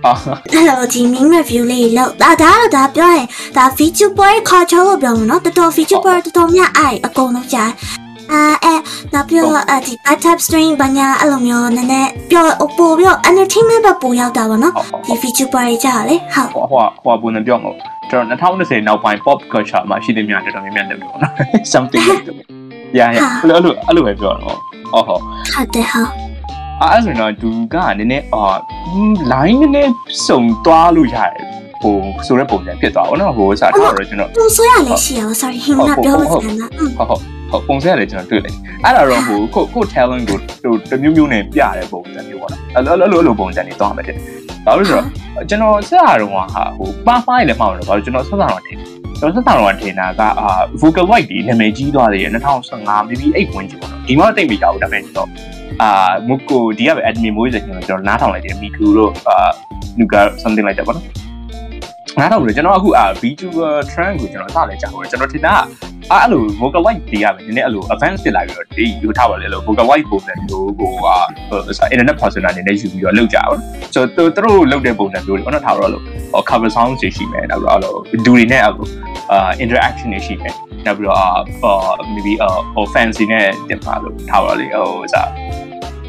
[0.05, 0.19] အော်
[0.53, 7.71] အဲ့လိုဒီ main review လေးလောက်ဒါဒါတော့ဒါပြောရင်ဒါ feature boy ခေါ်ချောလို့ပြောမှာနော်တော်တော် feature boy တော်တော်များအဲ့အကုန်လုံးကြား
[8.33, 8.75] အာအဲ
[9.15, 12.45] နောက်ပြီးတော့အဲဒီ bathtub stream ဘာညာအဲ့လိုမျိုးနည်းနည်းပြော
[12.79, 14.75] ပို့ပြီးတော့ entertainment ဘက်ပို့ရောက်တာပေါ့နော်
[15.07, 17.73] ဒီ feature boy တွေကြားလေဟုတ်ဟိုဟိုဟိုပုံနဲ့ပြောမှာ
[18.11, 21.33] ကျွန်တော်2020နောက်ပိုင်း pop culture မှာရှိတဲ့များတော်တော်များများလုပ်တော့နော်
[21.73, 22.37] something like that
[22.99, 24.57] ရရအဲ့လိုအဲ့လိုပဲပြောတော့
[24.93, 25.21] ဟုတ်ဟုတ်
[25.53, 26.09] ဟုတ်တယ်ဟုတ်
[26.81, 28.45] အဲ့ဆိုတော့သူကနည်းနည်းအာ
[29.33, 29.93] line နည်းနည်း
[30.27, 31.45] စုံသွားလို့ရတယ်
[31.83, 31.95] ဟို
[32.27, 44.17] ဆိုတဲ့ပုံစံဖြစ်သွားပါတော့ဟိုစားတော့ကျွန်တော်သူဆိုရလည်းရှိအောင် sorry ဟင်းကပြောလို့စမ်းတာอืมဟုတ်ဟုတ် ဟုတ်ပုံစံလည်းကျွန်တော်တွေ့လိုက်အဲ့ဒါတော့ဟိုကိုကို talent ကိုဟိုတမျိုးမျိုးနဲ့ပြတဲ့ပုံစံမျိုးပေါ့နော်အဲ့လိုအဲ့လိုအဲ့လိုပုံစံတွေသွားမှတဲ့
[44.67, 45.07] ဘာလို့လဲဆိုတော့
[45.49, 48.77] ကျွန်တော်ဆက်ရတော့ဟာဟိုပါဖိုင်လည်းမှားတော့ဘာလို့ကျွန်တော်ဆက်ရတော့တင်
[49.19, 52.27] ကျွန်တော်ဆက်ရတော့တင်တာကအာ vocal white ဒီနာမည်ကြီးသွားတယ်
[52.69, 55.29] 2015 maybe 8ဝင်ကြီးပေါ့နော်ဒီမှာတိတ်မိကြဘူးဒါပေမဲ့တော့
[55.83, 59.37] အာမုကိုဒီကပဲ admin မိုးစကျွန်တော်ကျွန်တော်နားထောင်လိုက်တယ်မီကူတို့အာ
[59.99, 61.30] nuka something like that ပေါ့နော်
[62.19, 65.55] နားထောင်လို့ကျွန်တော်အခုအာ VTuber trend ကိုကျွန်တော်စလဲကြာတော့ကျွန်တော်ထင်တာ
[66.13, 71.15] အဲ့လို vocal white တွေရမယ်နည်းနည်းအဲ့လို advance ဖြစ်လာပြီးတော့ဒီယူထားပါလေလို့ vocal white ပုံစံမျိုးကိုဟာ
[71.93, 73.59] internet persona အနေနဲ့ယူပြီးတော့လောက်ကြအောင်
[73.95, 76.05] ဆိုတော့သူတို့လောက်တဲ့ပုံစံမျိုးတွေကတော့ထားတော့လို့
[76.51, 78.87] cover sound တွေရှိမယ်နောက်ပြီးတော့ဒူတွေနဲ့အဲ့လို
[79.33, 80.55] အာ interaction တွေရှိမယ်
[80.87, 81.29] နောက်ပြီးတော့အာ
[82.15, 82.33] maybe
[82.75, 85.29] ဟို fancy နဲ့တင်ပါလို့ထားပါလေဟိုစား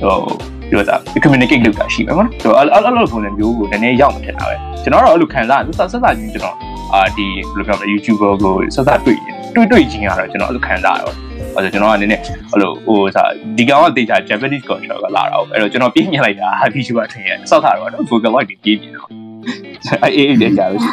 [0.02, 6.56] ဟို ပြောတာ communicate လုပ်တာရှိမယ်ပေါ့နော်ဆိုတော့အဲ့လိုပုံစံမျိုးကိုနည်းနည်းရောက်မှထင်တာပဲကျွန်တော်တော့အဲ့လိုခံစားဆက်ဆက်ချင်းကျွန်တော်
[6.94, 9.20] အာဒီဘယ်လိုပြောမလဲ YouTuber ကိုဆက်ဆက်တွေ့
[9.56, 11.16] တွေ့တွေ့ချင်းကတော့ကျွန်တော်အဲ့လိုခံစားရတယ်
[11.56, 13.24] အဲ့တော့ကျွန်တော်ကနည်းနည်းအဲ့လိုဟိုစာ
[13.58, 19.21] ဒီကောင်ကတေချာ Japanese culture ကလာတော့အဲ့တော့ကျွန်တော်ပြင်းပြလိုက်တာ VTuber ထင်ရစောက်တာတော့ vocal white ပြင်းပြတော့
[20.04, 20.92] အဲ့အေးအေးလေးကြာလို့ရာ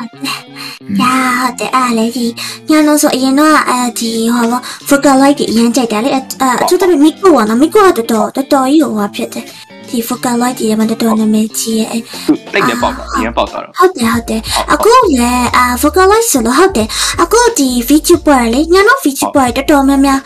[1.40, 2.26] ဟုတ်တယ်အားလေဒီ
[2.68, 6.18] ညလုံးဆိုအရင်တော့အဲဒီဟောလို့ vocal light ကြီးအရင်ကြိုက်တယ်လေအ
[6.62, 9.44] အထူးသဖြင့် micro ကနော် micro ကတော်တော်တော်တော်ကြီးဟိုဟာဖြစ်တယ်
[9.88, 14.40] ဒီ vocal light ကြီးကမှတော်တော်နာမည်ကြီးရဲ့သူတိတ်နေပေါက်တော့အရင်ပေါက်တော့ဟုတ်တယ်ဟုတ်တယ်
[14.72, 16.88] အခုလည်းအာ vocal light ဆိုလို့ဟုတ်တယ်
[17.22, 20.18] အခုဒီ VTuber လေညလုံး VTuber တော်တော်များများ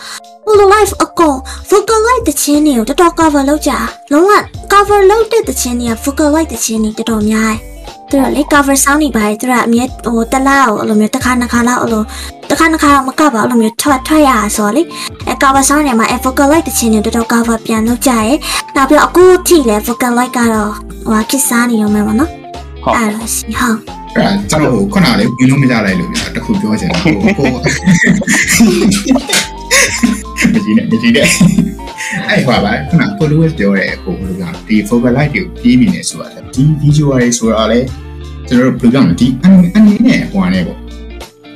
[0.45, 1.37] full life အကုန်
[1.71, 3.73] vocal light တခြင်းတွေကိုတော်တော် cover လုပ်ကြ
[4.13, 4.31] လုံးဝ
[4.73, 7.72] cover လုပ်တဲ့တခြင်းတွေက vocal light တခြင်းတွေတော်တော်များတယ်
[8.13, 12.03] သူတို့လေ cover sound တွေပါတယ်သူတို့ကအမြဲဟိုတလားကိုအဲ့လိုမျိုးတစ်ခါနှစ်ခါလောက်အဲ့လို
[12.51, 14.83] တစ်ခါနှစ်ခါတော့မကပါဘူးအဲ့လိုမျိုးထွက်ထွက်ရတာဆိုတော့လေ
[15.29, 18.31] အဲ cover sound တွေမှာအဲ vocal light တခြင်းတွေတော်တော် cover ပြန်လုပ်ကြရဲ
[18.77, 20.71] နောက်ပြီးတော့အခုထိလဲ vocal light ကတော့
[21.09, 22.31] ဟိုခစ်စားနေရုံပဲပေါ့နော်
[22.83, 23.79] ဟုတ်အဲ့ဒါစီဟုတ်
[24.17, 27.49] အဲ့ဒါကျွန်တော်ခုနကလေဝင်လို့မကြလိုက်လို့ပြတခုပြောချင်တာဟိုဟို
[30.55, 31.27] မကြည့်နဲ့မကြည့်နဲ့
[32.29, 37.81] အဲ့ဟိုပါခုန followers ပြောတဲ့ဟိုဘယ်လိုပြောဒီ focal light ကိုပြေးမိနေဆိုတာဒီ video တွေဆိုတာလေ
[38.49, 39.29] ကျွန်တော်တို့ဘယ်လိုပြောမလဲဒီ
[39.75, 40.79] အနေနဲ့ဟိုအနေပေါ့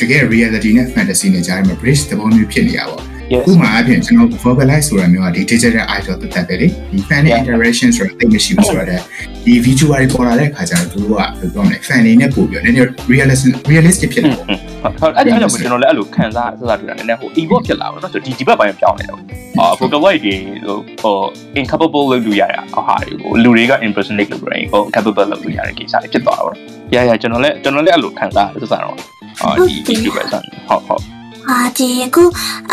[0.00, 7.24] တကယ် reality နဲ့ fantasy နဲ့ကြားမှာ bridge သဘောမျိုးဖြစ်နေတာပေါ့ yes ဥပမာအဖြစ်ကျွန်တော် verbalize ဆိုတာမျိုးကဒီ digital idol တက်တက်ပဲလေဒီ fan
[7.38, 9.02] interaction ဆိုတာသိမရှိဘူးဆိုတော့
[9.44, 14.58] ဒီ visual တွေပေါ်လာတဲ့အခါကျတော့သူတို့ကဘယ်လိုပြောမလဲ fan တွေနဲ့ပို့ပြီးတော့နည်းနည်း realistic realistic ဖြစ်တယ်ပေါ့ဟုတ်
[15.00, 19.18] ဟုတ်အဲ့ဒါကြောင့်ကျွန်တော်လည်းအဲ့လိုခံစားဆက်စားတွေ့တာနည်းနည်းဟို evolve ဖြစ်လာပါတော့ဆိုဒီဒီဘက်ပိုင်းပြောင်းနေတယ်
[19.58, 20.34] အာ vocal white တွေ
[20.66, 21.16] ဟိုဟို
[21.60, 26.56] incapable လုပ်လို့ရရအဟာဟိုလူတွေက impersonate လုပ်လို့ရရင်ဟို capable လုပ်လို့ရတဲ့ကိစ္စတွေဖြစ်သွားတာပေါ့
[26.94, 28.96] ရရကျွန်တော်လည်းကျွန်တော်လည်းအဲ့လိုခံစားဆက်စားတော့
[29.40, 31.15] အာဒီ YouTube ပဲဆန်ဟုတ်ဟုတ်
[31.50, 32.24] အာဒီအခု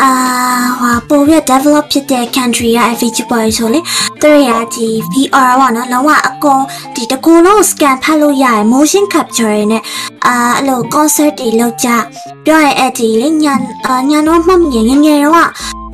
[0.02, 0.10] အာ
[0.78, 3.88] ဟိုပိုပြီး develop ဖြစ်တဲ့ country က VTuber ဆိုလေသူ
[4.22, 6.62] တို့ရာဒီ VR ပေါ့နော်လုံးဝအကုန်
[6.94, 9.82] ဒီတကူလုံး scan ဖတ်လို့ရတယ် motion capture တွေနဲ့
[10.26, 11.88] အာအဲ့လို concert တွေလုပ်ကြ
[12.46, 13.54] ပြောရင်အဲ့ဒီလေညာ
[13.86, 15.48] အာညာတော့မှတ်မြင်ငယ်ငယ်တော့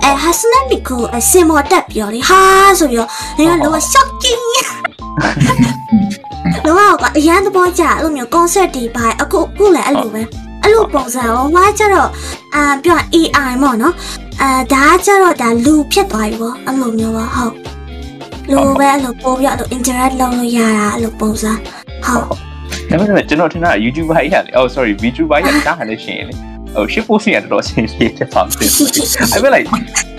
[0.05, 2.41] အဲ Hassan Miku အစင်မော်တက်ပြောလေဟာ
[2.79, 4.43] ဆိုပြီးတော့နေကလော shocking
[6.67, 10.23] လောကအရန်သဘောကျအဲ့လိုမျိုး concert တွေပါအခုအခုလည်းအဲ့လိုပဲ
[10.63, 12.11] အဲ့လိုပုံစံဟိုဟာကျတော့
[12.55, 13.95] အာပြော AI ပေါ့နော်
[14.41, 17.55] အာဒါကကျတော့ဒါလူဖြစ်သွားပြီပေါ့အဲ့လိုမျိုးပါဟုတ်
[18.51, 21.53] လူပဲအဲ့လိုပို့ပြီးအဲ့လို interact လုပ်လို့ရတာအဲ့လိုပုံစံ
[22.05, 22.25] ဟုတ်
[22.91, 28.65] ဒါပေမဲ့ကျွန်တော်ထင်တာ YouTuber ကြီးကလေ oh sorry VTuber ကြီးကတားဟန်လို့ရှိရင်လေ ဟို ship posting ကတော်တော်အဆင်ပြေတဲ့ပါပဲ
[29.35, 29.67] I feel like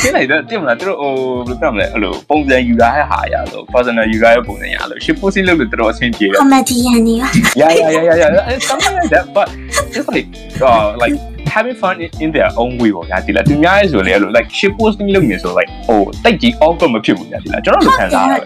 [0.02, 1.14] ခင်းလိုက်တော့တင်မလားသူတို့ဟို
[1.48, 7.30] ဘယ်လိုပြောမလဲအဲ့လိုပုံစံယူရတဲ့ဟာရလို့ personal ယူရတဲ့ပုံစံရလို့ ship posting လုပ်လို့တော်တော်အဆင်ပြေတယ် comedian နေပါ
[7.62, 9.48] yeah yeah yeah yeah yeah it's something like that but
[9.96, 10.28] just like
[10.70, 11.16] uh like
[11.56, 16.92] having fun in, in their own way ပေါ့ညာဒီလားသူများရဲ့ဆိုလေအဲ့လို like ship posting လုပ်နေဆို like ဟိုတိတ်ကြီး awkward
[16.94, 18.42] မဖြစ်ဘူးညာဒီလားကျွန်တော်တို့ခံစားရတယ်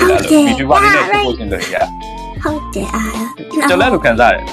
[0.00, 1.76] ဟုတ်တယ် VTuber တွေနဲ့ ship posting လုပ်ရ
[2.42, 3.02] ဟုတ်တယ်အာ
[3.52, 4.44] ကျွန်တော်လည်းခံစားရတယ်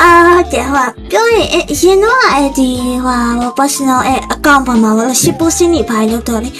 [0.00, 0.10] အာ
[0.52, 2.68] တဲ့ဟိုပြောရင်အရင်တော့အဲ့ဒီ
[3.04, 3.20] ဟို
[3.58, 6.50] personal အဲ့ account ပေါ်မှာလို့ ship posting နေပါလို့တော့လေ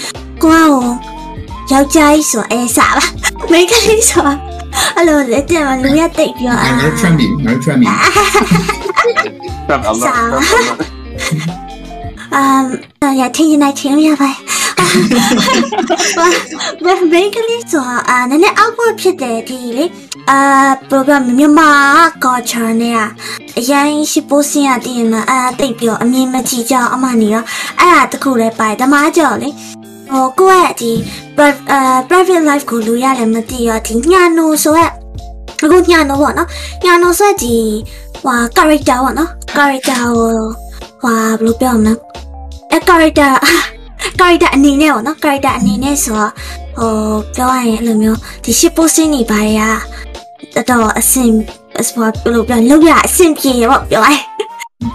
[0.43, 0.89] ကိုကဟို
[1.73, 3.07] ယောက်ျားကြီးဆိုအဲစားပါ
[3.51, 4.29] မိန်းကလေးဆို
[4.97, 7.53] အဲ့လိုလက်တင်မလူရတိတ်ပြောအာငါတို့ trend ပြီငါ
[12.37, 14.31] တို့ trend ပြီ from a lot from a lot အမ်ရထင်းနေထင်းရပါ
[16.17, 19.87] ဘာဘယ်ကလေးဆိုအာနည်းနည်းအောက်ပေါ်ဖြစ်တယ်ဒီလေ
[20.31, 20.39] အာ
[20.91, 21.71] program မြန်မာ
[22.25, 23.01] culture နဲ့
[23.59, 27.45] အရင်ရှိပိုးစင်းရတည်မှာအာတိတ်ပြောအမြင်မကြည့်ကြအမှနေတော့
[27.81, 29.51] အဲ့ဒါတခုလည်းပါတယ်ဓမ္မကြော်လေ
[30.11, 30.93] ဟိုကိုယ့်ရဲ့ဒီ
[31.37, 34.93] pri- အာ private life ကိုလူရတယ်မသိရောဒီညာနိုဆိုရက်
[35.65, 36.49] အခုညာနိုပေါ့နော်
[36.85, 37.55] ညာနိုဆိုရက်ဒီ
[38.23, 40.31] ဟွာ character ပေါ့နော် character ကို
[41.01, 41.95] ဟွာဘယ်လိုပြောမလဲ
[42.73, 43.33] အဲ character
[44.19, 46.33] character အနေနဲ့ပေါ့နော် character အနေနဲ့ဆိုတော့
[46.79, 46.93] ဟို
[47.35, 49.61] ပြောရရင်အဲ့လိုမျိုးဒီ ship posting နေပါရ
[50.55, 51.31] တော်တော်အဆင်
[51.87, 54.23] စပေါ်ဘယ်လိုပြောလောက်ရအဆင်ပြေပေါ့ပြောရရင်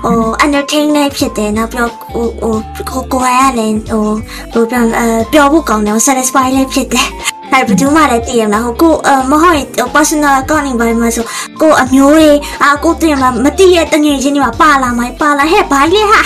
[0.03, 2.55] ဟို entertain လေးဖြစ်တယ်နောက်ပြောဟိုဟို
[2.89, 4.17] ကိုကိုရလည်းဟိုဘယ်
[4.53, 7.07] လိုပြောအဲပြောဖို့ကောင်းတယ် satisfy လေးဖြစ်တယ်
[7.51, 11.25] အဲ့ဘယ်သူမှလည်းတည်ရမလားဟိုကိုအမဟုတ်ရင် personal account နေပါမှာဆို
[11.61, 12.29] ကိုအမျိုးတွေ
[12.63, 16.21] အာကိုတည်ရမှာမတည်ရတငယ်ချင်းတွေမှာပါလာမိုင်းပါလာဟဲ့ဘာလဲဟာ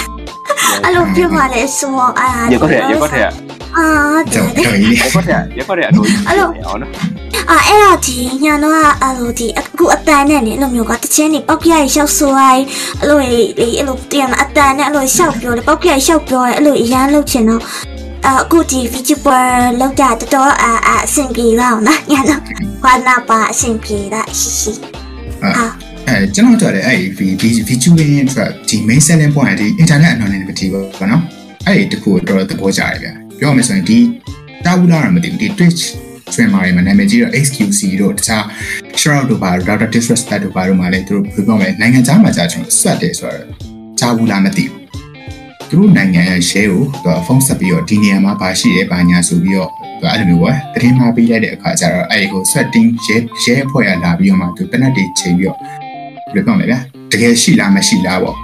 [0.84, 3.32] အဲ့လိုပြောပါလေဆိုတော့အာရက်ခွက်ရက်ခွက်ရက်
[3.78, 3.86] အာ
[4.34, 6.92] ကြောတဲ့က်ကြောက်ကြီးရက်ခွက်ရက်ရက်ခွက်ရက်အလို့အောင်နော်
[7.52, 12.66] အာအဲ့တော့ဒီညာတော့အဲ့လိုဒီအခုအတန်နဲ့လေအဲ့လိုမျိုးကတချင်းနေပောက်ပြရရှောက်ဆိုရိုင်း
[13.00, 13.42] အဲ့လိုလေ
[13.78, 17.62] အဲ့လိုတင်အတန်နဲ့အဲ့လိုရှောက်ပြောတယ်ပောက်ပြရရှောက်ပြောတယ်အဲ့လိုအရန်လုပ်ချင်တော့
[18.28, 19.46] အခုဒီ VTuber
[19.80, 20.72] လောက်တာတော်တော်အာ
[21.06, 22.42] အဆင်ပြေတော့နော်ညာတော့
[22.84, 24.74] ဘာနာပါအဆင်ပြေတာရှိရှိ
[25.58, 25.66] အာ
[26.10, 27.28] အဲကျွန်တော်တို့လည်းအဲ့ဒီ
[27.68, 31.24] VTuber ရဲ့ track ဒီ main selling point ကဒီ internet anonymity ပေါ့နော်
[31.68, 33.08] အဲ့ဒီတခုတော့သဘောကျတယ်ဗျ
[33.40, 34.00] ပြောရမယ်ဆိုရင်ဒီ
[34.66, 35.82] တာဘူးလာမသိဘူးဒီ Twitch
[36.32, 38.44] streamer တွေမှာနာမည်ကြီးတော့ XQC တို့တခြား
[39.02, 39.90] shout out တို့ပါ Dr.
[39.94, 43.48] Disrespect တို့ပါတို့မှာလည်းသူတို့ဘယ်ပြောမလဲနိုင်ငံခြားမှာကြာကျွန်တော်ဆွတ်တယ်ဆိုတော့
[44.00, 44.86] ကြားဘူးလားမသိဘူး
[45.70, 55.58] သူတို့နိုင်ငံရဲ့ share ကိုသူကဖုန်းဆက်ပြီးတော့ဒီနေရာမှာဘာရှိရဲဘာညာဆိုပြီးတော့သူအဲ့လိုမျိုးပဲတရင်မှာပေးလိုက်တဲ့အခါကျတော့အဲ့ဒီကို sweating ရဲရဲဖွဲ့ရလာပြီးတော့မှသူပနက်တွေချိန်ပြီးတော့
[56.36, 56.80] ဘယ်လိုပြောမလဲဗျာ
[57.12, 58.38] တကယ်ရှိလားမရှိလားပေါ့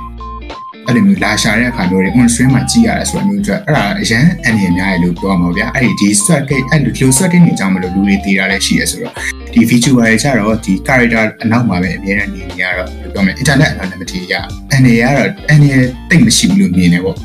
[0.87, 9.13] အဲ့လိုမျိုးလာရှာတဲ့အခါမျိုးတွေ on stream မှာကြည့်ရတာဆိုတော့မျိုးအတွက်အဲ့ဒါအရန်အနေအများရလို့ပြောမှာဗျာအဲ့ဒီဒီ sweat ကိအဲ့လို sweating နေကြမလို့လူတွေတည်တာလည်းရှိရဆိုတော့
[9.53, 14.33] ဒီ feature တွေကြတော့ဒီ character အနောက်မှာပဲအများနဲ့နေနေရတော့ဘယ်လိုပြောမလဲ internet anonymity ရ
[14.73, 15.69] အနေရတော့အနေ
[16.09, 17.17] တိတ်မရှိဘူးလို့မြင်နေပေါ့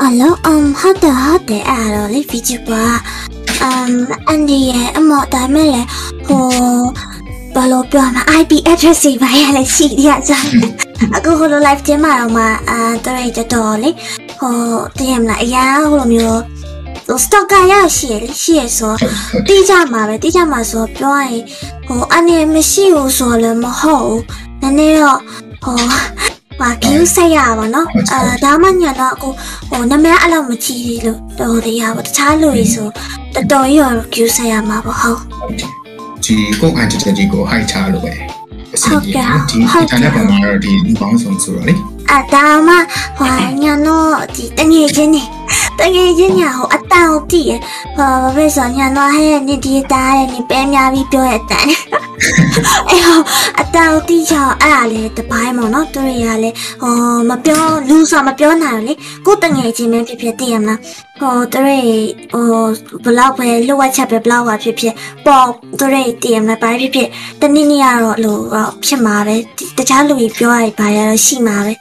[0.00, 2.90] အလောအမ်ဟုတ်တယ်ဟုတ်တယ်အဲ့တော့လေ VTuber
[3.62, 3.92] အမ်
[4.28, 5.82] အန်ဒီရဲ့အမော်ဒါမဲ့လေ
[6.26, 6.44] ဟို
[7.54, 10.32] ဘာလို့ပြောမှာ IP address တွေပါရလဲရှိရကြ
[11.16, 13.90] အခုဟိုလို live တင်မှာတော့မှအာတော်ရတော်တော်လေ
[14.40, 14.54] ဟို
[14.96, 16.40] တည်ရမလားအရာဟိုလိုမျိုး
[17.06, 21.42] ဟို stock ကရရှိရလေရှိရဆိုဟုတ်ဟုတ်တိကျမှာပဲတိကျမှာဆိုပြောရရင်
[21.86, 24.22] ဟိုအနေမရှိဘူးဆိုလည်းမဟုတ်ဘူး
[24.60, 25.20] နည်းနည်းတော့
[25.64, 25.78] ဟို
[26.60, 29.28] ပါ view ဆက်ရပါတော့အာဒါမှညတော့အခု
[29.68, 32.88] ဟိုနာမည်အဲ့လောက်မကြည့်လို့တော်တရားပေါ့တခြားလူတွေဆို
[33.34, 35.79] တော်တော်ရော view ဆက်ရမှာပေါ့ဟုတ်
[36.24, 38.12] ဒီကို entity ကြီးကို high ချလို့ပဲ
[38.74, 39.12] အစီအစဉ်
[39.50, 41.74] ဒီ internet ပေါ်မှာတော့ဒီလူပေါင်းစုံဆိုတော့လေ
[42.12, 42.74] အဒါမှ
[43.18, 45.22] ဟိုညာတော့ဒီတငယ်ချင်းနေ
[45.78, 47.52] တငယ်ချင်းညာဟိုအတန်ဟုတ်တည်ရ
[47.96, 51.64] ဟိုဘာပဲဆိုညာတော့ဟဲ့နေဒီတားရဲ့နေပဲများပြီးပြောရတဲ့အတန်
[52.88, 53.20] အဲ့ဟို
[53.60, 56.50] အတန်ဟုတ်တည်ချောင်းအဲ့ဒါလေတပိုင်းပေါ့နော်သူတွေကလေ
[56.82, 56.94] ဟို
[57.28, 58.94] မပြောလူဆိုမပြောနိုင်ဘူးလေ
[59.26, 60.78] ကိုတငယ်ချင်းပဲဖြစ်ဖြစ်တည်ရမလား
[61.20, 61.78] ဟိုသူတွေ
[62.32, 62.44] ဟို
[63.04, 64.94] ဘလောက်ပဲလှုပ်ဝက်ချက်ပဲဘလောက်ပါဖြစ်ဖြစ်
[65.26, 67.08] ပေါ်သူတွေတည်ရမလားဘာဖြစ်ဖြစ်
[67.40, 68.40] တနည်းနည်းကတော့လို့
[68.84, 69.36] ဖြစ်မှာပဲ
[69.78, 71.72] တခြားလူကြီးပြောရဘာရတော့ရှိမှာပဲ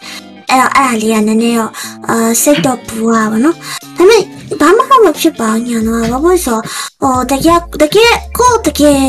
[0.50, 1.72] အဲ့တော့အဲ့ဒါလေးကနည်းနည်းတော့
[2.10, 3.62] အာစိတ်တော့ပူရပါတော့ဒါ
[3.98, 4.24] ပေမဲ့
[4.60, 6.60] ဘာမှမဖြစ်ပါဘူးညာတော့ဘာလို့ဆို
[7.02, 9.04] ဟိုတကယ်တကယ်ကိုတကယ်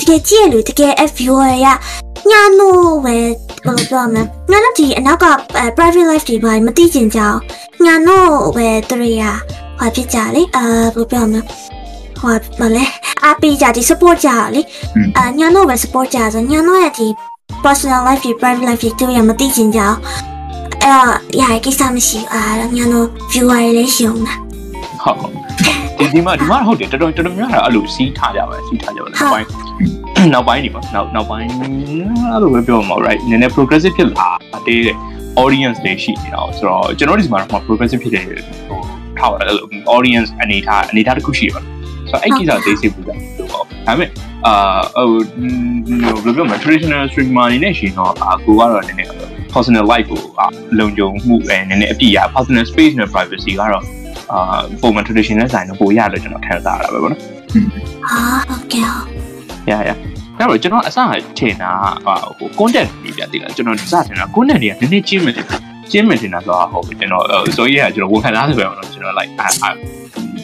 [0.00, 1.66] တကယ်ကြည့်လို့တကယ် F viewer ရ
[2.30, 3.30] ညာနိုးပဲဘယ်
[3.66, 5.26] လိုပြောမလဲညာတော့ဒီအနောက်က
[5.76, 7.38] private life တွေဘာမသိကျင်ကြအောင်
[7.84, 9.24] ညာနိုးပဲသူတွေက
[9.84, 11.40] ဟောဖြစ်ကြလေအာဘယ်လိုပြောမလဲ
[12.18, 12.84] ဟောဘာလဲ
[13.24, 14.60] အပီကြဒီ support ကြလေ
[15.16, 17.06] အာညာနိုးပဲ support ကြဆိုညာနိုးရဲ့ဒီ
[17.64, 19.96] personal life တွေ private life တွေသူရမသိကျင်ကြအောင်
[20.82, 22.42] အဲ့တော့ရရကိစ္စမရှိဘူးအာ
[22.76, 24.34] ညတို့ viewer တွေလည်းရှုံတာ
[25.02, 25.32] ဟုတ်ဟုတ်
[25.98, 29.46] ဒီဒီမှာဒီမှာဟုတ်တယ်တော်တော်တော်တော်များများအဲ့လိုစီးထားကြပါစီးထားကြပါနောက်ပိုင်း
[30.32, 34.28] နောက်ပိုင်းဒီမှာနောက်နောက်ပိုင်းအဲ့လိုပဲပြောမှာ right နည်းနည်း progressive ဖြစ်လာ
[34.66, 34.82] တဲ့
[35.42, 38.24] audience တွေရှိနေတာဆိုတော့ကျွန်တော်ဒီမှာတော့ progressive ဖြစ်တဲ့
[38.68, 38.83] ဟို
[39.24, 39.56] ထောက်အဲ့လို
[39.96, 41.68] audience အနေထားအနေထားတစ်ခုရှိပါတယ်
[42.10, 44.10] ဆိုတော့အဲ့ကိစ္စသိစေဘူးကြလို့ပေါ့ဒါပေမဲ့
[44.46, 44.54] အာ
[44.96, 45.08] ဟို
[46.24, 49.10] ဘယ်လိုပြောမလဲ traditional streamer အနေနဲ့ရှင်တော့အကူကတော့နည်းနည်း
[49.54, 50.22] personal life ကို
[50.78, 53.84] လုံခြုံမှုပဲနည်းနည်းအပြည့်ရ personal space နဲ့ privacy ကတော့
[54.32, 57.22] အာပုံမှန် traditional ဆိုင်တော့ပိုရလို့ကျွန်တော်ခံစားရတာပဲပေါ့နော်
[58.08, 59.06] အာဟုတ်ကဲ့ဟုတ်
[59.70, 60.98] ရရအဲ့တော့ကျွန်တော်အစ
[61.38, 61.70] ထင်တာ
[62.38, 65.34] ဟို content တွေပြတိလားကျွန်တော်စထင်တာ content တွေကနည်းနည်းကျင်းမယ်
[65.90, 67.24] ကျင်းမယ်ထင်တာဆိုတော့ဟုတ်ကျွန်တော်
[67.56, 69.70] ဆိုရကျွန်တော်ဝန်ခံသားဆိုပဲပေါ့နော်ကျွန်တော် like အာ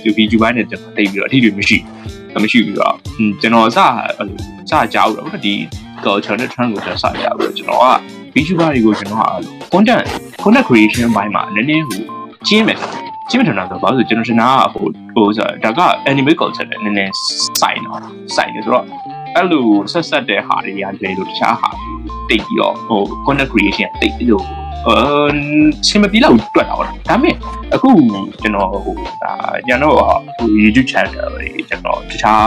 [0.03, 1.79] ဒီ video ဘိုင်းနဲ့ကျွန်တော်တိတ်ပြီးတော့အထီးတွေမရှိ
[2.45, 2.95] မရှိပြီးတော့
[3.41, 3.79] ကျွန်တော်အစ
[4.71, 5.55] စကြောက်တော့ဒီ
[6.05, 7.87] culture နဲ့ trend ကိုကျွန်တော်စကြောက်ပြီးတော့ကျွန်တော်က
[8.35, 9.29] VTuber တွေကိုကျွန်တော်က
[9.73, 10.03] content
[10.43, 12.03] content creation ဘိုင်းမှာနည်းနည်းဟို
[12.47, 12.79] ကျင်းမယ်
[13.31, 17.13] ကျင်းထင်တာဆိုဘာလို့ကျွန်တော်ရှင်နာဟိုဟိုဆိုတာဒါက anime culture နဲ့နည်းနည်း
[17.61, 18.01] စိုက်တော့
[18.37, 18.85] စိုက်နေဆိုတော့
[19.35, 21.71] အဲ့လိုဆက်ဆက်တဲ့ဟာတွေကလည်းလို့တခြားဟာ
[22.29, 24.47] တိတ်ပြီးတော့ဟို content creation တိတ်ပြီးတော့
[24.87, 24.97] အဲ
[25.87, 27.35] ချင်းမပြီးလောက်တွက်တာပေါ့ဒါပေမဲ့
[27.75, 27.91] အခု
[28.43, 29.33] ကျွန်တော်ဟိုဒါ
[29.67, 32.43] ကျွန်တော်ဟို YouTube channel တွေကျွန်တော်တခြား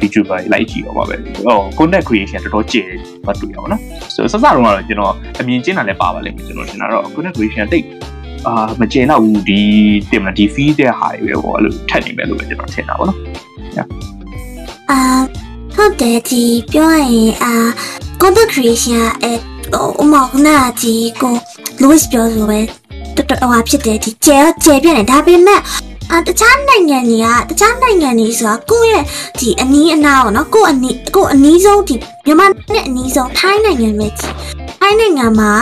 [0.00, 2.90] VTuber တွေလိုက်ကြည့်တော့ပါပဲဟို content creation တော်တော်ကျယ်
[3.26, 3.80] မတွေ့ရပါတော့
[4.14, 7.86] ဆိုစစတော့ကတော့ကျွန်တော်အမြင်ကျင်းတာလည်းပါပါလိမ့်မယ်ကျွန်တော်ထင်တာတော့ content creation တိတ်
[8.46, 9.60] အာမကျင်တော့ဘူးဒီ
[10.10, 13.18] တင်မဒီ fee တဲ့ဟာတွေပဲပေါ့အဲ့လိုထက်နေမယ်လို့ပဲကျွန်တော်ထင်တာပေါ့နော်
[14.90, 15.00] အာ
[15.74, 17.52] ဟုတ်တယ်ဒီပြောရရင်အာ
[18.20, 19.32] content creation အဲ
[19.74, 21.34] ဟိုဥမာကနာဒီကို
[21.82, 22.60] Louis ပြောဆိုပဲ
[23.16, 25.60] တော်တော်ဟွာဖြစ်တယ်ဒီကျဲကျဲပြနေဒါပေမဲ့
[26.12, 29.04] အာတခြားနိုင်ငံတွေကတခြားနိုင်ငံတွေဆိုတာကိုယ့်ရဲ့
[29.38, 31.94] ဒီအနီးအနားပေါ့နော်ကိုယ့်အနီးကိုယ့်အနီးဆုံးဒီ
[32.26, 34.34] မြန်မာနဲ့အနီးဆုံးထိုင်းနိုင်ငံပဲကြည့်
[34.80, 35.52] ထိုင်းနိုင်ငံမှာ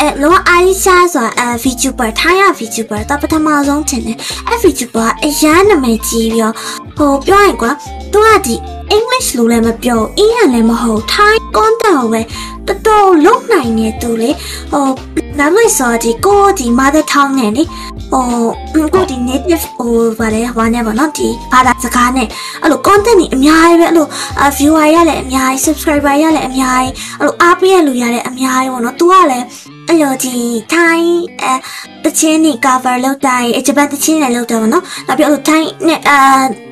[0.00, 6.54] အဲလောအိုင်ရှာဆိုတာအဲ VTuber ထိုင်းရ VTuber တော့ပထမဆုံးထင်တယ်အဲ VTuber ကအရန်နာမည်ကြီးပြီးတော့
[6.96, 7.70] ဟိုပြောရင်ကွာ
[8.12, 8.54] သူကဒီ
[8.96, 12.20] English လို့လည်းမပြောအင်းရလည်းမဟုတ်ထိုင်း content ကိုပဲ
[12.66, 14.30] တော်တော်လုံနိုင်နေသူလေ
[14.72, 14.86] ဟို
[15.38, 17.64] နာမည်ဆိုဒီကိုဒီ mother tongue နဲ့လေ
[18.10, 22.28] ဟိုကိုဒီ native ဟိုဗါလဲဟိုနဲ့ပေါ့နော်ဒီဘာသာစကားနဲ့
[22.62, 24.06] အဲ့လို content တွေအများကြီးပဲအဲ့လို
[24.56, 29.46] viewer ရလည်းအများကြီး subscriber ရလည်းအများကြီးအဲ့လိုအားပေးရလူရလည်းအများကြီးပေါ့နော် तू ကလည်း
[29.88, 30.34] အဲ့လိုဒီ
[30.72, 31.54] ထိုင်းအဲ
[32.04, 36.18] တချင်းနေ cover လုပ်တာအဂျပန်တချင်းနဲ့လုပ်တာပေါ့နော်နောက်ပြီးအဲ့လိုထိုင်းနဲ့အာ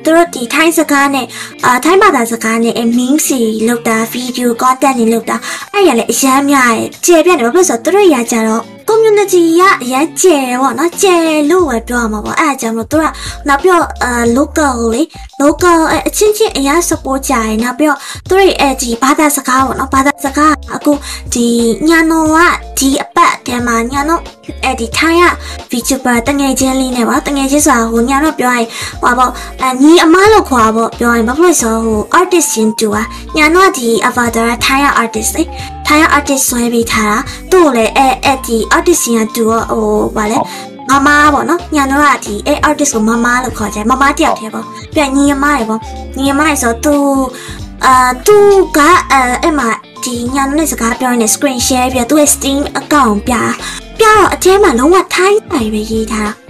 [0.03, 1.25] သူတို့ဒီထိုင်းစကားနဲ့
[1.65, 5.35] အာထိုင်းဘာသာစကားနဲ့ meme စီလုပ်တာ video content တွေလုပ်တာ
[5.73, 13.05] အဲ့ရလည်းအရမ်းများတယ်ကျေပြတ်တယ်ဘာဖြစ်လို့ဆိုတော့သူတို့ရကြတော့ community ရအရန်ကျယ်ပေါ့နော်ကျယ်လို့ပဲပြောရမှာပေါ့အဲ့အကြောင်းလို့သူက
[13.47, 15.01] နောက်ပြီးတော့အာ local လေ
[15.41, 20.91] local အချင်းချင်းအရန် support ကြရနောက်ပြီးတော့သူတို့ရဲ့ဒီဘာသာစကားပေါ့နော်ဘာသာစကားအခု
[21.33, 21.45] ဒီ
[21.87, 22.37] ညာနောက
[22.79, 24.19] ဒီအပတ်တဲမှာညာနော
[24.63, 25.23] အဲ့ဒီထိုင်းရ
[25.71, 28.67] VTuber တငယ်ချင်းလေးနဲ့ပေါ့တငယ်ချင်းဆိုတာဟိုညာတော့ပြောရင်
[29.01, 29.31] ဟိုပေါ့
[29.63, 33.05] အညီအမားလို့ခေါ်ပါပေါ့ပြောရင်ဘာဖြစ်လို့ဆိုဟို artist ရှင်တူอ่ะ
[33.37, 35.43] ညာတော့ဒီ avatar ထိုင်းရ artist လေ
[35.87, 37.17] ထိုင်းရ artist ဆွဲပေးထားတာ
[37.51, 39.85] သူ့ကိုလည်းအဲ့အဲ့ဒီ artist ရှင်ကတူဟို
[40.17, 40.37] ဗာလဲ
[40.89, 45.79] မမပေါ့နော်ညာတော့ကဒီအဲ့ artist ကိုမမလို့ခေါ်ကြတယ်မမတယောက်တည်းပေါ့ပြန်ညီအမားရပေါ့
[46.17, 46.95] ညီအမားရဆိုသူ
[47.85, 48.37] အာသူ
[48.77, 48.79] က
[49.11, 49.69] အဲအဲ့မှာ
[50.03, 53.33] ဒီညာနဲ့စကားပြောနေ screen share ပြသူ့ရဲ့ Steam account ပြ
[53.99, 56.47] ပြတော့အထဲမှာလုံးဝထိုင်းဆိုင်ပဲရေးထားတာ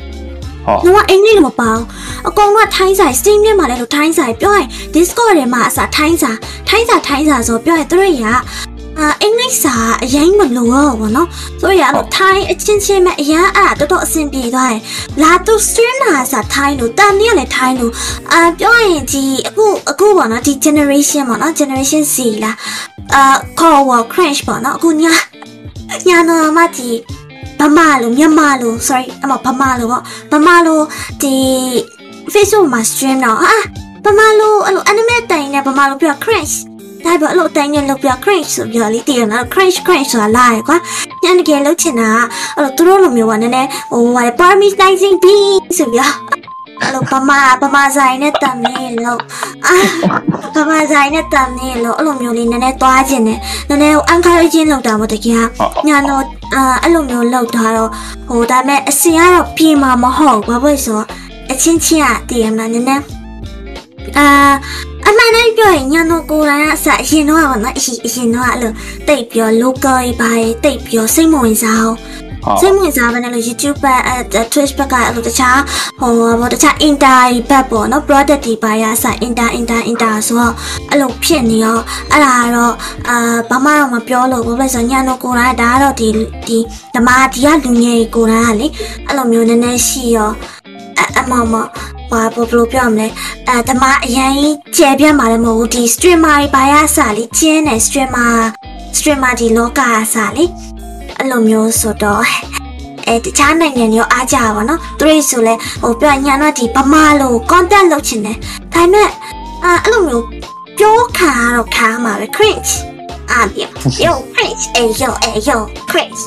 [0.65, 1.83] ဟုတ်လုံးဝအင်္ဂလိပ်လိုမပေါအောင်
[2.27, 6.31] အကောင်ကထိုင်းဆိုင် Steam ထဲမှာလည်းလို့ထိုင်းဆိုင်ပြောရင် Discord ထဲမှာအစားထိုင်းစာ
[6.69, 8.25] ထိုင်းစာထိုင်းစာဆိုပြောရင်သူတို့က
[8.99, 11.27] အာအင်္ဂလိပ်စာအရင်မလို့တော့ဘောနော်
[11.61, 14.81] ဆိုရအဲ့လိုထိုင်းအချင်းချင်းပဲအရန်အဲ့တော်တော်အဆင်ပြေသွားတယ်
[15.21, 17.93] လာသူ stream လာစာထိုင်းလို့တန်နေရလည်းထိုင်းလို့
[18.31, 22.51] အာပြောရင်ဒီအခုအခုပေါ့နော်ဒီ generation ပေါ့နော် generation C လာ
[23.13, 25.13] အာ call wall crash ပေါ့နော်အခုညာ
[26.07, 26.89] ညာတော့မှဒီ
[27.59, 30.79] ဗမာလိုမြန်မာလို sorry အမဗမာလိုပေါ့ဗမာလို
[31.21, 31.35] ဒီ
[32.33, 33.53] Facebook မှာ stream တော့ဟာ
[34.05, 36.55] ဗမာလိုအဲ့လို anime တိုင်နေဗမာလိုပြော crash
[37.07, 40.77] ဒါပေမဲ့အဲ့လိုတိုင်နေလို့ပြော crash ဆိုပြောလေးတည်ရနော် crash crash ဆိုတာလာရကွာ
[41.23, 42.09] ညနေကလှုပ်ချင်တာ
[42.57, 45.25] အဲ့လိုသူတို့လိုမျိုးကနည်းနည်းဟိုဟာ parameterizing b
[45.77, 46.11] ဆိုပြော
[46.81, 49.21] အဲ့လိုပမာပမာဆိုင်နဲ့တမ်းနေလို့
[49.65, 49.75] အာ
[50.55, 53.39] ပမာဆိုင်နဲ့တမ်းနေလို့အဲ့လိုမျိုးလေးနည်းနည်းသွားခြင်းနဲ့
[53.69, 56.23] နည်းနည်းဟို encouraging လုပ်တာပေါ့တကယ်ဟုတ်ဟုတ်ညာတော့
[56.55, 57.89] အာအဲ့လိုမျိုးလောက်ထားတော့
[58.29, 60.99] ဟိုဒါပေမဲ့အစင်ကတော့ပြေမှာမဟုတ်ဘာဖြစ်ဆို
[61.51, 63.03] အချင်းချင်းอ่ะတည်ရမလားနည်းနည်း
[64.17, 64.27] အာ
[65.07, 68.73] အမှန်တမ်းပြောရင်ညာတော့ကိုယ်တိုင်ကအစအရင်တော့ကပေါ့နော်အရင်အရင်တော့အဲ့လို
[69.07, 70.31] တိတ်ပြော local ကြီးပါ
[70.63, 71.97] တိတ်ပြောစိတ်မဝင်စားအောင်
[72.61, 75.59] စိတ်ဝင်စားပဲနဲ့လို့ YouTube ဘက်အဲ Twitch ဘက်ကအဲ့လိုတခြား
[75.99, 80.53] ဟိုဘောတခြား inter ဘက်ပေါ့နော် product တွေပါရအစား inter inter inter ဆိုတော့
[80.89, 81.77] အဲ့လိုဖြစ်နေရော
[82.11, 82.73] အဲ့ဒါကတော့
[83.09, 83.17] အာ
[83.49, 86.07] ဘာမှတော့မပြောလို့ဘာလို့လဲဆိုတော့ညနိုကိုယ်တိုင်ဒါကတော့ဒီ
[86.47, 86.57] ဒီ
[86.95, 88.67] ဓမ္မဒီကလူငယ်ကိုယ်တိုင်ကလေ
[89.07, 90.31] အဲ့လိုမျိုးနည်းနည်းရှိရော
[90.99, 91.55] အအမမ
[92.11, 93.07] ဘာဘယ်လိုပြောရမလဲ
[93.49, 94.33] အဲဓမ္မအရင်
[94.75, 98.35] ကျဲပြတ်มาလည်းမဟုတ်ဘူးဒီ streamer တွေပါရအစားလေကျင်းတယ် streamer
[98.97, 100.45] streamer ဒီလောကအစားလေ
[101.17, 102.23] အဲ့လိုမျိုးဆိုတော့
[103.07, 108.37] အဲတခြားနိုင်ငံရောအားကြပါတော့သူတို့ဆိုလဲဟိုပြောညာတော့ဒီဗမာလို content လုပ်ချင်တယ်
[108.73, 109.09] ဒါပေမဲ့
[109.63, 110.25] အဲအဲ့လိုမျိုး
[110.77, 112.71] ပြောခံရတော့ခံမှာပဲ cringe
[113.31, 113.69] အာပြော
[114.05, 115.57] yo cringe အေး yo အေး yo
[115.91, 116.21] cringe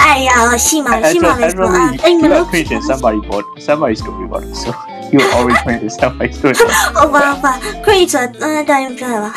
[0.00, 0.30] အဲ့ရ
[0.66, 4.54] ရှိမှာရှိမှာလေဆိုတော့အဲ့မလို့ created somebody bought somebody story about it.
[4.62, 4.70] So
[5.12, 6.54] you already created somebody story.
[6.96, 7.52] ဟုတ်ပါပါ
[7.84, 9.30] cringe ဆိုတော့တိုင်းပြောပါ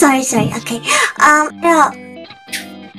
[0.00, 0.80] sorry sorry okay
[1.28, 2.11] um အဲ့တော့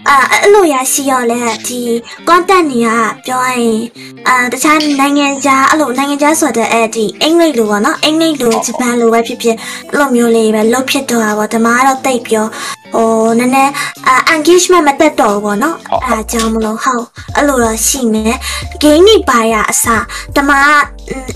[0.10, 1.80] အာအဲ့လိုရရှိရလဲဒီ
[2.28, 2.90] content တွေက
[3.26, 3.82] ပြောရရင်
[4.28, 9.56] အာတခြားနိုင်ငံခြားအဲ့လိုနိုင်ငံခြားဆိုတဲ့အဲ့ဒီအင်္ဂလိပ်လိုပေါ့နော်အင်္ဂလိပ်လိုဂျပန်လိုပဲဖြစ်ဖြစ်
[9.92, 12.46] အဲ့လိုမျိုးလေးပဲလုပ်ဖြစ်တော့တာပေါ့ဒီမှာတော့တိတ်ပြော
[12.94, 13.72] ဟိုနည်းနည်း
[14.08, 17.04] အာ engagement မတက်တော့ဘူးပေါ့နော်အဲ့ဒါကြောင့်မလို့ဟုတ်
[17.36, 18.38] အဲ့လိုတော့ရှိမယ်
[18.84, 20.04] game တွေပါရအစား
[20.36, 20.60] ဒီမှာ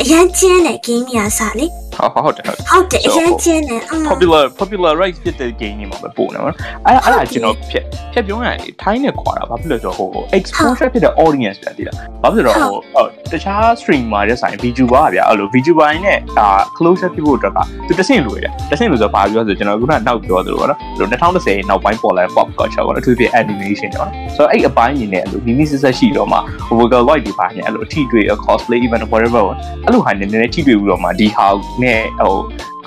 [0.01, 1.67] အရန်ကျင်းတယ် game တွေအစားလေ
[1.97, 6.53] ဟုတ်ဟုတ်တယ်ဟုတ်ဟုတ်တယ်အရန်ကျင်းတယ်အင်း popular popular rights ဖြစ်တဲ့ game တွေမှာပဲပို့နေမှာ
[6.85, 23.31] အဲ့အဲ့ဒါကျွန်တော်ဖြတ်ဖြတ်ပြောရရင်ထိုင်းနဲ့ခွာတာဘာဖြစ်လို့ဆိုတော့ဟို exposure ဖြစ်တဲ့ audience ပြတည်လားဘာဖြစ်လို့တော့ဟိုတခြား streamer တဲ့ဆိုင် VTuber ဗျာအဲ့လို VTuber နဲ့အာ closure ဖြစ်ဖို့အတွက်ကသူတဆင့်လိုရတယ်တဆင့်လိုဆိုဘာပြောဆိုကျွန်တော်ခုနနောက်ပြောသလိုပေါ့နော်2010နောက်ပိုင်းပေါ်လာ pop culture ပေါ့နော်အထူးဖြင့်
[23.39, 26.39] animation ပေါ့နော်ဆိုတော့အဲ့အပိုင်းနေနဲ့အဲ့လိုမိမိစစ်ဆက်ရှိတော့မှ
[26.77, 29.43] vocal voice တွေပါနေအဲ့လိုအထီတွေ့ cosplay event whatever
[29.85, 31.47] အဲ့လိုဟာနေနေထိတွေ့ပြီးတော့မှဒီဟာ
[31.81, 32.35] နဲ့ဟို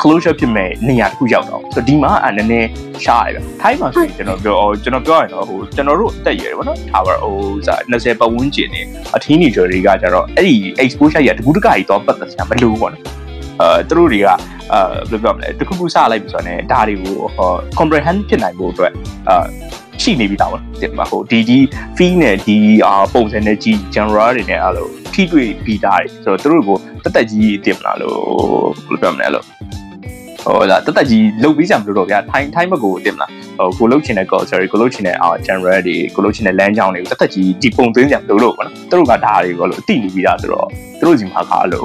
[0.01, 2.69] closure ဖြစ်မဲ့နေရာတစ်ခုရောက်တော့ဆိုတော့ဒီမှာအဲ့နည်းနည်း
[3.05, 8.81] ရှားရပဲထိုင်းမှာဆိုရင်ကျွန်တော်ပြောကျွန်တော်ပြောရရင်တော့ဟိုကျွန်တော်တို့အသက်အရွယ်ပေါ့နော်ထားပါဟိုစာ20ပတ်ဝန်းကျင်နေ
[9.17, 13.05] အထင်းနေကြတွေကကြတော့အဲ့ဒီ exposure ရတကူတကကြီးတော့ပတ်သက်စရာမလိုဘူးပေါ့နော်
[13.61, 14.29] အဲသူတို့တွေက
[14.73, 14.81] အဲ
[15.11, 18.93] ဘယ်လိုပြောမလဲတခုခုစလိုက်ပြီဆိုတော့ねဒါတွေကိုဟော comprehend ဖြစ်နိုင်ဖို့အတွက်
[19.29, 19.47] အာ
[20.03, 21.59] ရှိနေပြီသားပေါ့ဒီမှာဟိုဒီဒီ
[21.97, 22.57] fee နဲ့ဒီ
[22.87, 28.17] အာပုံစံနဲ့ကြီး genre တွေနဲ့အဲ့လိုထိတွေ့ပြီးသားတွေဆိုတော့သူတို့ကိုတက်တက်ကြီးတင်မလားလို့
[28.89, 29.45] ဘယ်လိုပြောမလဲအဲ့လို
[30.45, 41.85] ဟိုဒါတက်တက်ကြီးလုတ်ပြီးကြမလို့တော့ဗျာထိုင်းထိုင်းဘက်ကိုတင်မလားဟိုကိုလုတ်ချင်တဲ့ culture ကိုလုတ်ချင်တဲ့အာ genre တွေကိုလုတ်ချင်တဲ့လမ်းကြောင်းတွေကိုတက်တက်ကြီးဒီပုံသွင်းကြမလို့တော့ပေါ့နော်သူတို့ကဒါတွေကိုလို့အတိနေပြီးသားဆိုတော့သူတို့စီမှာကအဲ့လို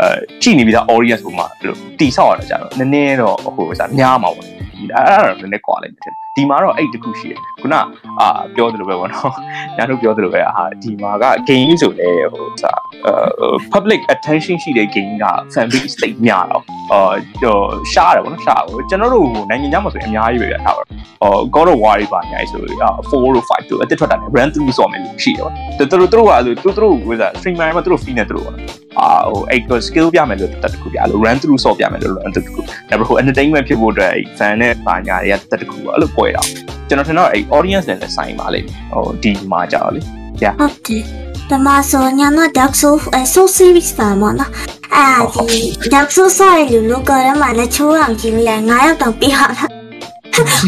[0.00, 0.08] အဲ
[0.42, 4.52] ကြည့်နေပြီးသား audience ပုံမှာအဲ့လိုတိဆောက်ရတာကြတော့နည်းနည်းတော့ဟိုစားများမှာပေါ့ဒီ
[4.94, 7.74] အဲ့အဲ့ဒါတော့နည်းနည်းကွာလိုက်တယ် ဒီမှာတော့အဲ့တခုရှိတယ်ခုန
[8.20, 9.32] အာပြောသလိုပဲပေါ့နော်
[9.76, 12.72] ညာတို့ပြောသလိုပဲအာဒီမှာက game ဆိုလဲဟိုစာ
[13.06, 17.58] အဲ public attention ရှိတဲ့ game က fan base တိတ်များတော့အာဟို
[17.92, 31.36] ရှားတယ်ပေါ့နော်ရှားဟိုကျွန်တော်တို့ဟိုနိုင်ငံခြားမှာဆိုရင်အများကြီးပဲပြထားပါတော့ဟို God of War တွေပါညာဆိုအာ4တို့5တို့အတစ်ထွက်တာနဲ့ run through ဆော့မယ်လို့ရှိတယ်ပေါ့သူတို့တို့ကအဲ့လိုသူတို့ဟိုစာ streamer မှာသူတို့ fee နဲ့သူတို့ပေါ့ အာဟိုအဲ့ skill ပြမယ်လို့တတ်တခုပြအဲ့လို run
[31.42, 36.42] through ဆော့ပြမယ်လို့ run through တခုနောက်ပြီးဟို entertainment ဖြစ်ဖို့အတွက်အဲ့ fan နဲ့ပါညာတွေကတတ်တခုအဲ့လိုပွဲတာ
[36.88, 41.02] ကျွန်တော်ထင်တော့အဲ့ audience နဲ့လည်းဆိုင်ပါလိမ့်မယ်ဟိုဒီမှာကြောက်လေဟုတ်တယ်
[41.50, 44.50] ဒီမှာဆိုညာတော့ Dark Souls အဲ Soul Series ပါမနော်
[44.96, 45.08] အာ
[45.50, 45.60] ဒီ
[45.94, 49.70] Dark Souls ဆိုရင်လူလူကလည်းမလည်းချိုးအောင်ကြည့်လဲ9ရောက်တော့ပြအောင်လား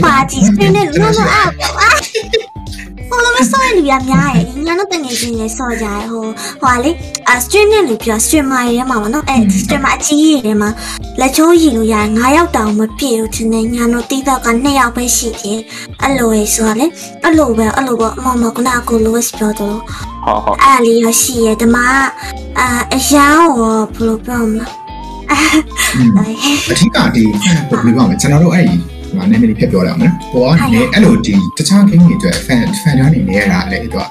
[0.05, 1.53] ပါဒီ screen နဲ့လုံးလုံးအောက်
[3.09, 6.27] ဟိုလိုမဆော်ရလူရများရဲ့ညာတော့တငယ်ချင်းလေးဆော်ကြရဟို
[6.63, 6.91] ဟိုလေ
[7.31, 10.71] အ stream နဲ့လူပြော streamer တွေထဲမှာပေါ့နော်အဲ streamer အကြီးကြီးတွေထဲမှာ
[11.21, 15.61] လက်ချိုးရည်လို့ရ9ရောက်တောင်မပြည့်ဘူးဒီနေ့ညာတော့တီးတော့က2ရောက်ပဲရှိတယ်
[16.03, 16.87] အဲ့လိုပဲဆိုတော့လေ
[17.25, 19.79] အဲ့လိုပဲအဲ့လိုပေါ့အမမကနာကိုလိုစပြောတော့
[20.25, 21.77] ဟုတ်ဟုတ်အဲ့လေးရရှိရဓမ္မ
[22.59, 24.67] အာအရန်ဟောဘယ်လိုပြောမလဲ
[25.33, 34.09] အထက်ကဒီဘယ်လိုပြောမလဲကျွန်တော်တို့အဲ့ဒီ ဟိုနည်းနည်းလေးဖြတ်ပြောလိုက်အောင်နော်ဟိုကနေအဲ့လိုဒီတခြား game တွေအတွက် fan fan တွေနေနေရတာလေတော့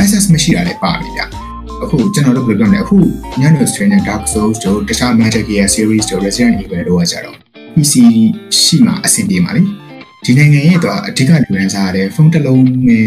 [0.00, 1.22] access မရှိတာလည်းပါပြီဗျ
[1.82, 2.96] အခုကျွန်တော်တို့ဘယ်လိုပြောမလဲအခု
[3.40, 7.36] ညနေ stream နဲ့ Dark Souls တို့တခြား Metal Gear series တို့ Resident Evil တို့ကကြတော့
[7.74, 7.94] PC
[8.60, 9.62] ရှိမှအဆင်ပြေမှာလေ
[10.24, 13.06] ဒီနိုင်ငံရဲ့တော့အဓိကလူရန်စားရတယ်ဖုန်းတစ်လုံးနဲ့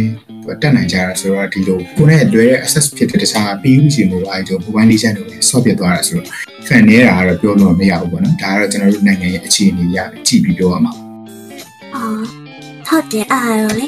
[0.61, 6.27] တက်နိုင်ကြတာဆိုတော့ဒီလိုကိုနဲ့လွယ်တဲ့ access ဖြစ်တဲ့တခြား PUBG mobile တို့ mobile legend တို့ဆော့ပြသွားတာဆိုတော့
[6.67, 11.02] fan နေတာကတော့ပြောလို့မရဘူးပေါ့နော်ဒါကတော့ကျွန်တော်တို့နိုင်ငံရဲ့အခြေအနေရကြည့်ပြီးပြောရမှာ
[11.93, 12.03] အာ
[12.87, 13.87] ဟုတ်တယ်အဲ့ဒါလေ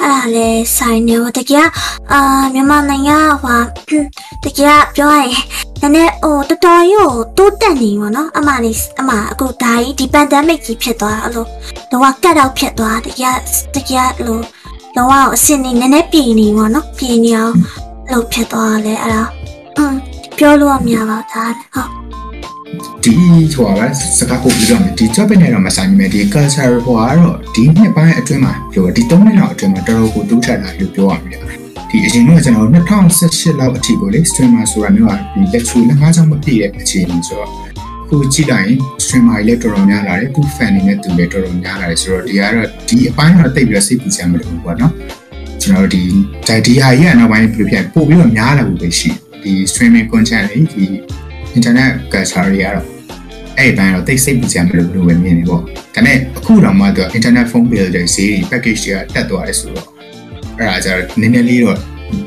[0.00, 1.68] အဲ့ဒါလေဆိုင်နေတကယ်
[2.12, 2.20] အာ
[2.54, 3.60] မြန်မာနိုင်ငံဟို
[4.44, 5.44] တကယ်ပြောရရင်
[5.80, 11.46] နည်းနည်းဟိုတော်တော်ရို့တိုးတက်နေပါတော့အမလေးအမအခုဒါကြီးဒီ pandemic ကြီးဖြစ်သွားအဲ့လို
[11.90, 13.36] လောကကတ်တော့ဖြစ်သွားတကယ်
[13.74, 14.42] တကယ်လို့
[14.96, 17.54] လောကအစင်နေနည်းနည်းပြည်နေပါတော့ပြည်နေအောင်
[18.10, 19.22] လို့ဖြစ်သွားလဲအဲ့ဒါ
[19.76, 19.94] อืม
[20.38, 21.44] ပြောလို့မရပါဘူးဒါ
[21.74, 22.03] ဟုတ်
[23.04, 23.12] ဒီ
[23.54, 23.86] ဟိုပါပဲ
[24.18, 31.38] စကားကိုပြောရမယ်ဒီ job နဲ့တော့မဆိုင်ဘူးဒီ culture ဟိုကတော့ဒီနှစ်ပိုင်းအတွင်းမှာပြောဒီ၃နှစ်လောက်အတွင်းမှာတော်တော်ကိုတိုးတက်လာလို့ပြောရမှာ
[31.90, 37.50] ဒီအရင်ကကျွန်တော်2018လောက်အထိကိုလေ streamer ဆိုတာမျိုးကဒီလက်ချူလက်ငါးချောင်းမပြည့်တဲ့အခြေအနေဆိုတော့
[38.08, 44.92] ခုကြည့်လိုက်ရင် streamer တွေလည်းတော်တော်များလာတယ်သူ fan တွေနဲ့သူလည်းတော်တော်များလာတယ်ဆိုတော့ဒီကတော့ဒီအပိုင်းကတော့တိတ်ပြီးတော့စိတ်ပူစရာမလိုဘူးပေါ့နော်
[45.62, 46.02] ကျွန်တော်တို့ဒီ
[46.48, 49.10] ဒါဒီဟာကြီးကနောက်ပိုင်းဘယ်လိုဖြစ်ပို့ပြီးတော့များလာဖို့ပဲရှိ
[49.42, 50.84] ဒီ streaming content တွေဒီ
[51.56, 52.84] internet culture တွေကတော့
[53.58, 55.62] အဲ့ဒီဘန်းတော့တိတ်စိတ်ပူစရာမလိုဘူးလို့ပဲမြင်နေပေါ့
[55.94, 59.86] ဒါနဲ့အခုတော့မှသူ internet phone bill တွေဈေးတွေ package တွေကတက်သွားတယ်ဆိုတော့
[60.58, 61.78] အဲ့ဒါကြတော့နည်းနည်းလေးတော့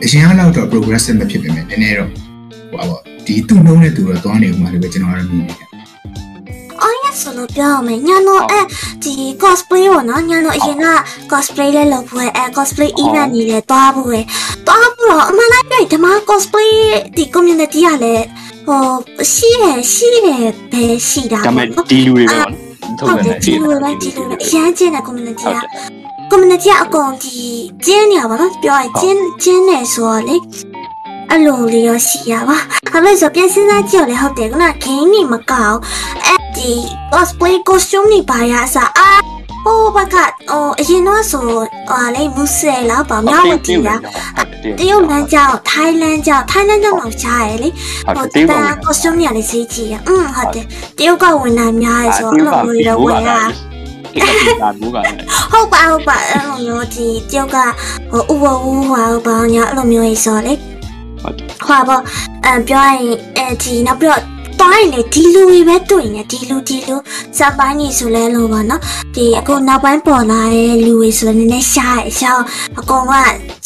[0.04, 5.68] အရင်ကတော့တော့ progressive မဖြစ်ပေမဲ့နည်းနည်းတော့ဟိုပါပေါ့ဒီသူ့နှုံးနဲ့သူတော့သွားနေဦးမှာလို့ပဲကျွန်တော်ကတော့မြင်နေတယ်
[6.82, 8.66] အော်ရဆိုလို့ပြောရမယ်ညာတော့အဲ့
[9.04, 9.14] ဒီ
[9.44, 10.88] cosplay ပေါ့နော်ညာတော့အရင်က
[11.32, 14.22] cosplay လဲလုပ်ဖို့အဲ cosplay event နေလဲတွားဖို့ပဲ
[14.68, 16.72] တွားဖို့တော့အမှန်တိုင်းပြောရင်ဒီမှာ cosplay
[17.18, 18.26] ဒီ community ကလည်း
[18.68, 18.86] ဟို
[19.34, 25.58] ရှိရရှိတယ်ပဲရှိတာဒါပေပေါ့မဲ့နော်ဒီလူတွေပဲပေါ့နော်ဟုတ်တယ်ဒီလိုပဲဒီလိုပဲအရန်ကျင်းတဲ့ community က
[26.32, 27.38] community ကအကုန်ဒီ
[27.86, 30.38] ကျင်းနေရပါတော့ပြောရင်ကျင်းကျင်းနေဆိုတော့လေ
[31.30, 32.60] အဲ့လိုလေးရရှိရပါဒါ
[32.94, 35.78] ပေမဲ့ဆိုပြန်စဉ်းစားကြည့်ရလေဟုတ်တယ်ကန game နေမကောက်
[36.26, 36.72] အဲ့ဒီ
[37.14, 39.10] cosplay costume နေပါရအစားအာ
[39.66, 41.44] ဟိုဘကဟိုအရင်တော့ဆို
[41.90, 44.00] ဟာလေမူဆယ်လားပေါ့မြောက်ဝတီလား
[44.80, 47.70] တရုတ်လမ်းကြောင်းထိုင်းလမ်းကြောင်းထိုင်းလမ်းကြောင်းတော့ရှားရလေ
[48.06, 50.66] ဟုတ်ဟိုတယ်တေးဒါပါ costume ရလေဈေးကြီးရอืมဟုတ်တယ်
[50.98, 53.32] တရုတ်ကဝင်လာများရဆိုတော့အဲ့လိုမျိုးတော့ဝင်ရ
[54.14, 54.20] ဒီ
[54.62, 55.20] ကဘူကလည်း
[55.52, 57.58] ဟုတ်ပါဟုတ်ပါအဲ့လိုမျိုးဒီတယောက်က
[58.12, 60.54] ဟိုဥပဝူဟွာဘာညာအဲ့လိုမျိုးကြီးဆိုလေ
[61.66, 62.02] ဟွာပေါ့
[62.46, 63.02] အမ်ပြောရင်
[63.38, 66.96] အဲဒီနောက်ပြီးတော့ တိုင်းလေဒီလူတွေပဲတွေ့နေဒီလူဒီလူ
[67.38, 68.82] စပိုင်းကြီးဆိုလဲလို့ပါနော်
[69.16, 72.42] ဒီအခုနောက်ပိုင်းပေါ်လာတဲ့လူတွေဆိုလည်းနည်းနည်းရှားရရှား
[72.80, 73.14] အကောင်က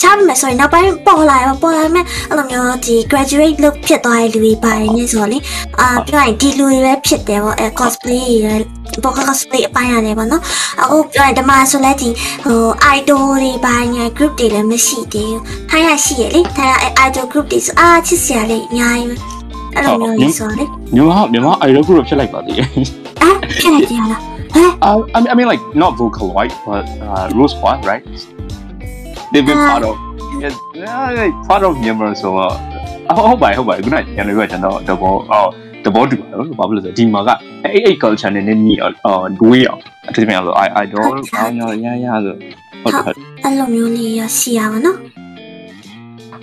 [0.01, 5.37] ချမ်းမယ်ဆိုရင်နောက်ပိုင်းပေါ်လာရောပေါ်လာမယ်အဲ့လိုမျိုးဒီ graduate လုပ်ဖြစ်သွားတဲ့လူတွေပါနေဆိုလေ
[5.79, 10.43] အာပြောရင်ဒီလူတွေပဲဖြစ်တယ်ပေါ့အဲ cosplay တွေဘောက cosplay အပိုင်းရတယ်ပေါ့နော်
[10.81, 12.09] အခုပြောရင်ဓမ္မဆိုလဲဒီ
[12.45, 12.63] ဟို
[12.97, 19.40] idol တွေပါညာ group တွေလည်းမရှိသေးဘူးထိုင်းရရှိရလေထိုင်းရအဲ idol group တွေဆိုအာချစ်စရာလေးအများကြီးပဲ
[19.75, 20.63] အဲ့လိုမျိုးကြီးဆိုလေ
[20.93, 22.67] မြန်မာမြန်မာအိုင်ရိုဂရုဖြစ်လိုက်ပါသေးတယ်
[23.21, 28.03] အာဖြစ်နေကြလားဟဲ့ Uh, I mean, I mean, like not Vocaloid, but uh, Rose Squad, right?
[29.31, 29.95] They've been Uh, part of,
[30.41, 32.17] yeah, like part of Myanmar.
[32.21, 32.49] So, uh,
[33.11, 33.79] oh, oh, bye, oh, bye.
[33.79, 34.07] Good night.
[34.07, 35.19] You know, you're not the ball.
[35.29, 35.47] Oh,
[35.85, 36.07] the ball.
[36.37, 37.11] Oh, the bubble is a team.
[37.11, 37.35] Maga.
[37.63, 38.27] Hey, hey, culture.
[38.27, 39.67] And then me, uh, do we?
[39.67, 39.77] I
[40.15, 41.33] tell me, I, I don't.
[41.45, 41.71] I know.
[41.71, 42.19] Yeah, yeah.
[42.25, 42.33] The.
[42.87, 43.13] Okay.
[43.43, 44.97] အဲ့လိုမျိုးလေးရရှိရပါနော်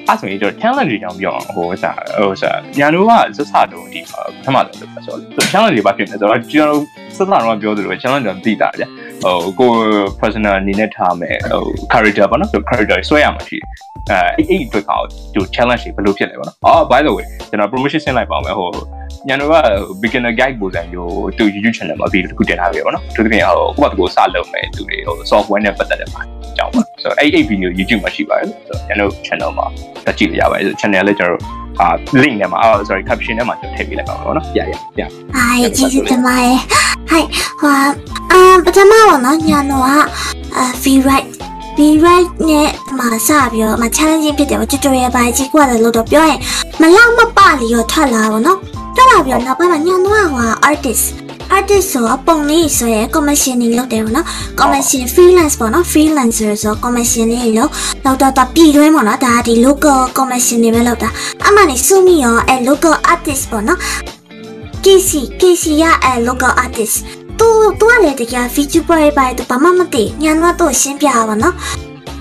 [0.08, 6.80] အဲ့ဆိုရင်ကျွန်တော် challenge တွေကြောင့်ပြောအောင်ဟိုစားဟိုစားညာတို့ကစစတုံးဒီပထမဆုံးလို့ဆိုတော့ challenge တွေပါဖြစ်နေဆိုတော့ကျွန်တော်
[7.16, 8.84] စစတော့ပြောသလို challenge တွေသိတာဗျ
[9.24, 9.70] ဟိုကို
[10.20, 13.66] personal အနေနဲ့ထားမယ်ဟို character ပေါ့နော် character ဆွဲရမှာရှိတယ်
[14.10, 14.92] အဲအဲ့အဲ့အတွက်က
[15.34, 18.68] ဒီ challenge တွေဘယ်လိုဖြစ်လဲပေါ့နော်အော် by the way ကျွန်တော် promotion ဆင်းလိုက်ပါမယ်ဟို
[19.26, 19.54] ညာတို့က
[20.02, 29.66] beginner guide ပုံစံမျိုးသူ YouTube channel မှာ video တစ်ခုတင်ထားပြီပေါ့နော်သူတကယ်ဟိုကိုယ့်ဘာသူကိုစလုပ်မယ်သူတွေဟို software နဲ့ပတ်သက်တဲ့ပါအကြောင်းပေါ့ဆိုတော့အဲ့အဲ့ video YouTube မှာရှိပါတယ်ဆိုတော့ညာတို့ channel မှာ
[30.04, 31.88] တက်ကြည့်လို့ရပါတယ် channel လည်းကျွန်တော်တို့အာ
[32.22, 34.62] link ထဲမှာအာ sorry caption ထဲမှာကျွန်တော်ထည့်ပေးလိုက်ပါမယ်ပေါ့နော်ပြရ
[34.96, 35.02] ပြ
[35.36, 36.58] အိုင်ကျေးဇူးတင်ပါတယ်
[37.10, 37.26] ဟိုင်
[37.60, 37.76] ဟွာ
[38.32, 39.90] အာပထမပေါ့နော်ညာတော့က
[40.56, 41.28] အာ V right
[41.76, 46.38] V right နဲ့မှာစပြီးတော့မ challenging ဖြစ်တယ်ပေါ့ tutorial ပါကြီးကွာတယ်လို့တော့ပြောရင်
[46.80, 48.58] မလောက်မပလီရောထွက်လာပါတော့
[48.98, 51.04] ထွက်လာပြီးတော့နောက်ပိုင်းမှာညာတော့ကဟွာ artist
[51.56, 54.26] artist ဆိုတော့ပုံလေးဆိုရဲ commissioning လုပ်တယ်ပေါ့နော်
[54.60, 57.70] commission freelance ပေါ့နော် freelancer ဆိုတော့ commission လေးလို့
[58.04, 61.08] လောက်တော့တော့ပြည်တွင်းပေါ့နော်ဒါကဒီ local commission တွေပဲလုပ်တာ
[61.46, 63.78] အမှန်နေစုမိရောအဲ local artist ပေါ့နော်
[64.84, 66.96] KC KC ရအဲ local artist
[67.38, 71.54] သူသူကလည်းတကယ် VTuber ပဲသူဘာမှမသိညာတော့သူရှင်းပြပါနော်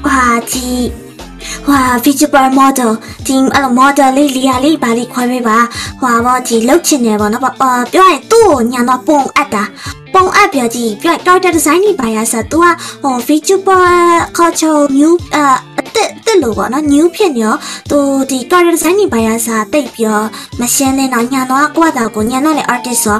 [0.05, 1.07] ဟာဒီ
[1.68, 2.91] ဟာ VTuber model
[3.26, 5.58] ဒီအဲ့လို model လေးလီယာလေးပါလေးခွဲပေးပါ
[6.02, 9.64] ဟွာပေါ့ဒီလုတ်ချင်တယ်ပေါ့နော်အာပြောရင်သူ့ကိုညာတော့ပုံအပ်တာ
[10.14, 12.66] ပုံအပ်ပြကြည့်ပြ character design တွေပါရဆက်သူက
[13.04, 13.88] ဟို VTuber
[14.38, 15.38] culture new အ
[15.78, 17.56] အစ်အစ်လို့ပေါ့နော် new ဖြစ်နေရော
[17.89, 20.28] သူဒီ character design တွေပါရစားတိတ်ပြီးတော့
[20.60, 23.18] မရှင်းနေတော့ညာတော့ကိုယ့်အတာကိုညာတော့လေ artist ဆို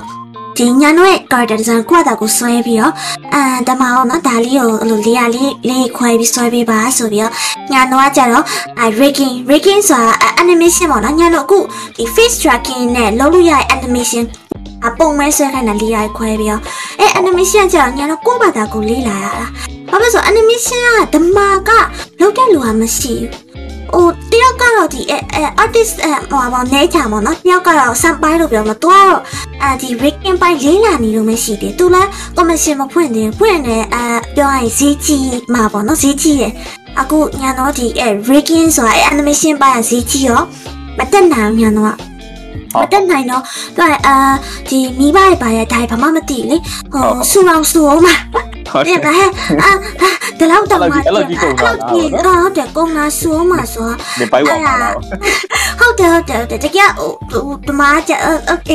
[0.58, 2.94] ဒီညာတော့ရဲ့ character design ကိုယ့်အတာကိုဆွဲပြီးတော့
[3.34, 7.34] အာတမအောင်နော်ဒါလေးကိုအဲ့လိုလေးရလေးလေးခွဲပြီးဆွဲပေးပါဆိုပြီးတော့
[7.72, 8.44] ညာတော့ကြတော့
[8.80, 11.60] အဲ rigging rigging ဆိုတာ animation ပေါ့နော်ညာတော့အခု
[11.98, 14.24] ဒီ face tracking နဲ့လုပ်လို့ရတဲ့ animation
[14.88, 16.62] အပုံမဲဆွဲခိုင်းတာလေးရခွဲပြီးတော့
[17.00, 19.48] အဲ animation ကကြတော့ညာတော့ကိုယ့်ဘာသာကိုလေးလာရတာဘာ
[19.90, 20.82] ဖြစ်လို့ဆို animation
[21.14, 21.70] ကဓမ္မက
[22.20, 23.48] လုပ်တဲ့လူကမရှိဘူး
[23.94, 29.20] ဟိုတယောက်ကတော့ဒီအဲအဲ artist အဲဟိုပါနေချာပေါ့နော်တယောက်ကတော့ sample လို့ပြောမှာသူကတော့
[29.64, 34.04] အဲဒီ rigging ပိုင်းလေးလာနေလို့မရှိတယ်သူလည်း commission မဖွင့်သေးဘူးဖွင့်တယ်အဲ
[34.36, 36.54] ပြောရရင်ဈေးကြီးမှာပေါ့နော်ဈေးကြီးရယ်
[37.00, 40.42] အခုညာတော့ဒီအဲ rigging ဆိုတာအဲ animation ပိုင်းကဈေးကြီးရော
[40.98, 41.96] မတက်နိုင်ဘူးညာတော့
[42.75, 43.43] မတက်နိုင်တော့
[43.77, 44.15] သူကအာ
[44.69, 46.57] ဒီမိဘရဲ့ဘာရဲ့ဒါဘာမှမသိလေ
[46.93, 48.15] ဟိုဆူအောင်ဆူအောင်မှာ
[48.73, 49.29] ဟုတ် တဲ့ကဟဲ့
[49.63, 49.71] အာ
[50.39, 53.89] ဒီလောက်တော့မှ အဲ့လိုကြီးကုန်တာလား ဟုတ်တယ်ကုန်တာဆိုမှဆို
[54.19, 54.95] နေပိုက်ဝါမှာလား
[55.81, 58.13] ဟုတ်တယ်ဟုတ်တယ်ဟုတ်တယ်တကယ်ဟိုဒီမှာကျ
[58.49, 58.71] โอเค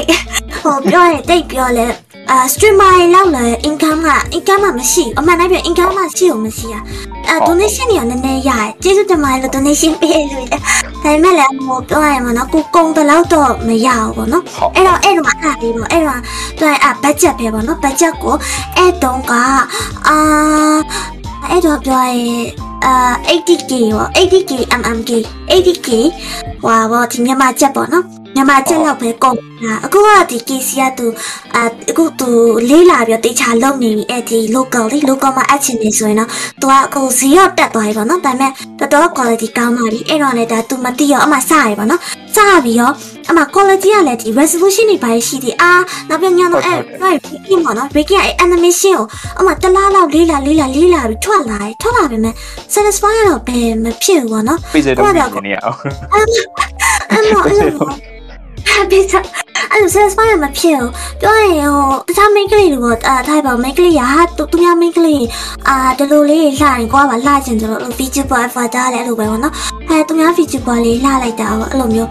[0.61, 1.87] ဟိုပြောရင်တိတ်ပြောလဲ
[2.30, 6.82] အာ streamer လောက်လဲ income က income ကမရှိအမှန်တမ်းပြော income ကရှိအောင်မရှိอ่ะ
[7.28, 10.58] အဲ donation တွေကနည်းနည်းရတယ်ကျေးဇူးတင်ပါတယ်လို့ donation ပေးလို့လေဒါ
[11.02, 16.20] ပေမဲ့လည်းဟိုပြောရရင်မနော်ကိုကုံတလောက်တော့မရဘူးပေါ့နော်ဟုတ်အဲ့တော့အဲ့တော့အားပြီးပေါ့အဲ့တော့
[16.58, 18.34] သူကအာ budget ပဲပေါ့နော် budget ကို
[18.76, 19.32] အဲ့တုန်းက
[20.08, 20.18] အာ
[21.48, 22.44] အဲ့တော့ပြောရင်
[22.84, 25.10] အာ 80k ပေါ့ 80k mmk
[25.50, 25.88] 80k
[26.62, 28.04] ဟွာပေါ့ဒီမြန်မာချက်ပေါ့နော်
[28.34, 31.06] မြန်မာချက်လောက်ပဲကုန်တာအခုကဒီ KC ကသူ
[31.54, 32.28] အာအခုသူ
[32.70, 36.30] လေးလာပြီးတေချာလုံနေပြီအဲ့ဒီ local လေး local မှာအချင်းနေဆိုရင်တော့
[36.60, 42.00] သူကအခုဇီရောတက်သွားပြီပေါ့နော်ဒါပေမဲ့တော်တော် quality ကောင်းပါပြီအဲ့တော့လည်းဒါသူမသိရောအမှစရပေါ့နော်
[42.36, 42.90] စပြီးရော
[43.30, 45.72] အမှ quality ကလည်းဒီ resolution တွေပါရှိသေးအာ
[46.08, 49.04] နောက်ပြန်ညတော့အဲ့ right breaking ပေါ့နော် breaking အဲ့ animation ကို
[49.40, 52.34] အမှတလားလောက်လေးလာလေးလာလေးလာပြီးထွက်လာတယ်ထွက်လာပြီမဲ့
[52.74, 55.76] satisfy တော့ဘယ်မဖြစ်ဘူးပေါ့နော်ပေးစေတော့နေနေအောင်
[58.72, 59.24] အဲ့တော့အဲ့လိုပြစ်စား
[59.70, 65.24] အဲ့လို satisfy မဖြစ်ဘူးပြောရင်ဟိုတခြား main ကလေးတွေပေါ့အာထားပါ main ကလေးကဟာသူသူများ main ကလေး
[65.68, 69.54] အာဒီလိုလေးလှရင်ကွာပါလှချင်တယ်လို့ feature bar avatar လည်းအဲ့လိုပဲပေါ့နော်
[69.88, 72.10] အဲသူများ feature bar လေးလှလိုက်တာပေါ့အဲ့လိုမျိုး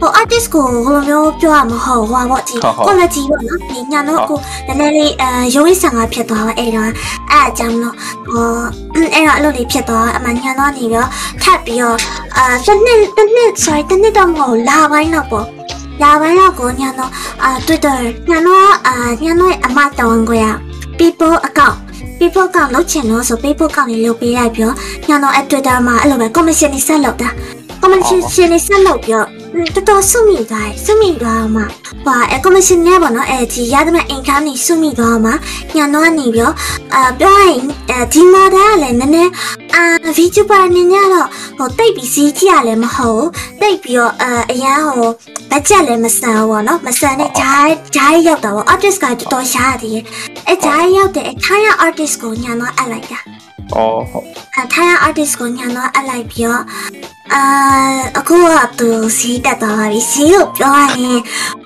[0.00, 2.54] ဟို artist ကိုဟိုလိုမျိုးပြောရမဟုတ်ဟွာပေါ့ဒီ
[2.86, 6.90] quality ပေါ့နော်ဒီညာတော့ကိုနည်းနည်းလေးအဲရုံးရဆန်ကဖြစ်သွားပါအဲ့တော့
[7.30, 7.94] အဲ့အကြောင်းလို့
[8.26, 8.48] ဟို
[9.14, 11.08] အဲ့တော့အဲ့လိုလေးဖြစ်သွားအမှညာတော့နေပြီးတော့
[11.42, 11.96] ထပ်ပြီးတော့
[12.36, 15.46] အာတစ်နှစ်တစ်နှစ် sorry တစ်နှစ်တော့မဟုတ်လာပိုင်းတော့ပေါ့
[16.02, 17.10] လာပိုင်းတော့ကိုညာတော့
[17.42, 20.46] အာ Twitter ညာတော့အာညာတော့အမတောင်းခွေရ
[20.98, 21.76] people account
[22.18, 24.76] people account လုပ်ချင်လို့ဆို people account လေးလုပ်ပေးလိုက်ပြီးတော့
[25.08, 27.28] ညာတော့အဲ့ Twitter မှာအဲ့လိုပဲ commission တွေဆက်လုပ်တာ
[27.82, 28.18] commission
[28.52, 31.62] တွေဆက်လုပ်ပြီးတော့ တော်တော်စုမိသွားတယ်စုမိသွားမှ
[32.04, 35.30] ဟိုအဲ commission နဲ့ပေါ့နော်အဲဒီရသမျှ income တွေစုမိသွားမှ
[35.76, 36.54] ညာတော့နေပြီးတော့
[36.94, 39.30] အာပြောရရင်အဲဒီ model ကလည်းနည်းနည်း
[39.74, 39.84] အာ
[40.16, 41.28] VTuber အနေနဲ့တော့
[41.58, 43.24] ဟိုတိတ်ပြီးစီးကြည့်ရလည်းမဟုတ်
[43.60, 45.08] တိတ်ပြီးတော့အာအရန်ဟို
[45.50, 50.00] budget လည်းမဆန်ဘူးပေါ့နော်မဆန်တဲ့ဂျားဂျားရောက်တာပေါ့ artist ကတော်တော်ရှားတယ်
[50.48, 53.43] အဲဂျားရောက်တဲ့ထိုင်းရ artist ကိုညာတော့အပ်လိုက်တာ
[53.76, 54.26] အော်ဟုတ်
[54.60, 56.62] အထိုင်း artist ကိုညာတော့အပ်လိုက်ပြီးတော့
[57.34, 57.42] အာ
[58.18, 58.48] အခုက
[58.78, 61.20] သူစီးတက်သွားပါပြီစီးကိုပြောရရင်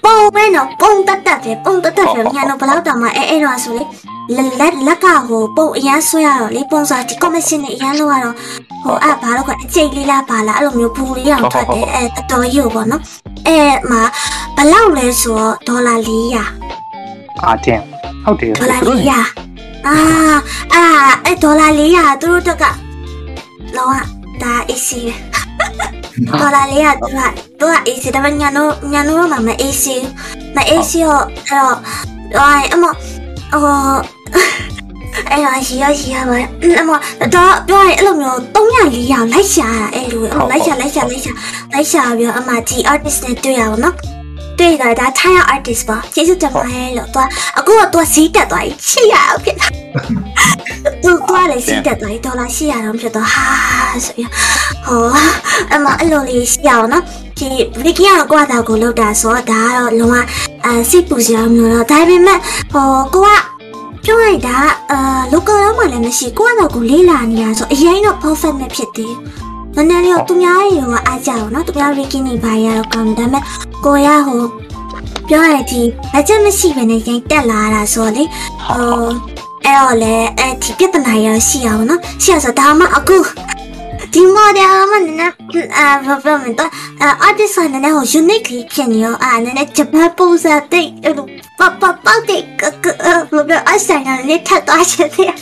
[0.04, 3.84] ပုံပဲနော်ပုံတက်တက်ပဲပုံတက်တက်ပဲညာတော့ဘယ်တော့တောင်မှအဲအဲ့တော့ဆိုလေ
[4.36, 8.34] လက်လက်လက်ကဟိုပုံအရန်ဆွဲရတော့လေပုံစားဒီ commission နဲ့အရန်လောက်ရတော့
[8.82, 13.02] ဟိုအဲ့ဘာလို့ကအကျိတ်လေးလားပါလားအဲ့လိုမျိုးပူလေးအောင်ထွက်တယ်အဲအတော်ကြီးပေါ့နော်
[13.46, 13.58] အဲ
[13.90, 14.02] မှာ
[14.56, 17.80] ဘယ်လောက်လဲဆိုတော့ဒေါ်လာ400အာတင်
[18.24, 19.47] ဟုတ်တယ်ဒေါ်လာသူတို့400
[19.88, 19.98] အာ
[20.74, 20.82] အာ
[21.24, 21.66] အဲဒေါ်လာ
[21.96, 22.64] 400သူတို့တက်က
[23.76, 23.94] လောက
[24.42, 27.20] ဒါ AC ပဲဒေါ်လာ400သူက
[27.60, 29.84] သူက AC ဒါပေမဲ့ညာတို့ညာတို့ကမ AC
[30.56, 31.76] မ AC ရောအဲ့တော့
[32.36, 32.92] ဟိုအမဟို
[35.30, 36.36] အဲ့တော့ရှိရရှိရပါ
[36.80, 36.90] အမ
[37.34, 41.32] တော့ပြောရင်အဲ့လိုမျိုး300 400လိုက်ရှာတာအဲ့လိုအဲ့လိုက်ရှာလိုက်ရှာလိုက်ရှာ
[41.72, 44.17] လိုက်ရှာပြီးတော့အမဒီ artist နဲ့တွေ့ရပါတော့
[44.58, 47.22] တွေ့တာဒါ Thai artist ပါကျေးဇူးတင်ပါတယ်လို့သူ
[47.58, 49.66] အခုကသူဈေးတက်သွားပြီ800အောင်ဖြစ်တာ
[51.02, 53.46] သူကလည်းဈေးတက်သွားပြီဒေါ်လာ800အောင်ဖြစ်သွားဟာ
[54.04, 54.30] ဆိုပြီး
[54.86, 55.06] ဟော
[55.72, 57.04] အမအဲ့လိုလေးရှိအောင်နော်
[57.38, 57.48] ဒီ
[57.84, 60.14] ဗီကီယာကွာတာကိုလောက်တာဆိုတော့ဒါကတော့လုံးဝ
[60.64, 62.38] အဲစိတ်ပူစရာမျိုးတော့ဒါပေမဲ့
[62.72, 63.28] ဟောကိုက
[64.04, 64.56] ပြောလိုက်တာ
[64.90, 69.37] အာ local တော့မှလည်းမရှိကိုကတော့ကိုလေးလာနေတာဆိုအရင်တော့ perfect မဖြစ်သေးဘူး
[69.78, 73.42] နည်းနည်းလေးတော့သူများရေကအားကြအောင်နော်သူများ Ricky နေပါရတော့ကောင်းတယ်ဒါပေမဲ့
[73.84, 74.42] ကိုရဟို
[75.28, 75.62] ပြောရတဲ့
[76.16, 78.24] အချက်မရှိဘဲနဲ့ရင်တက်လာတာဆိုတော့လေ
[78.64, 79.02] ဟို
[79.64, 83.16] အဲ့တော့လေအဲ့ဒီပြဿနာရရှိအောင်နော်ရှိအောင်ဆိုဒါမှအခု
[84.14, 86.70] ဒီ model မှနည်းနည်းအာဘာပြောမလဲတော့
[87.26, 91.26] artist ကနည်းနည်းဟို unique လေးဖြစ်နေရောအာနည်းနည်းဂျပန်ပုံစံတိတ်အဲ့လို
[91.58, 92.86] ပပပောက်တဲ့ကက
[93.32, 95.32] ဘယ်လိုအဆိုင်ကလေးထပ်သွားချင်တယ်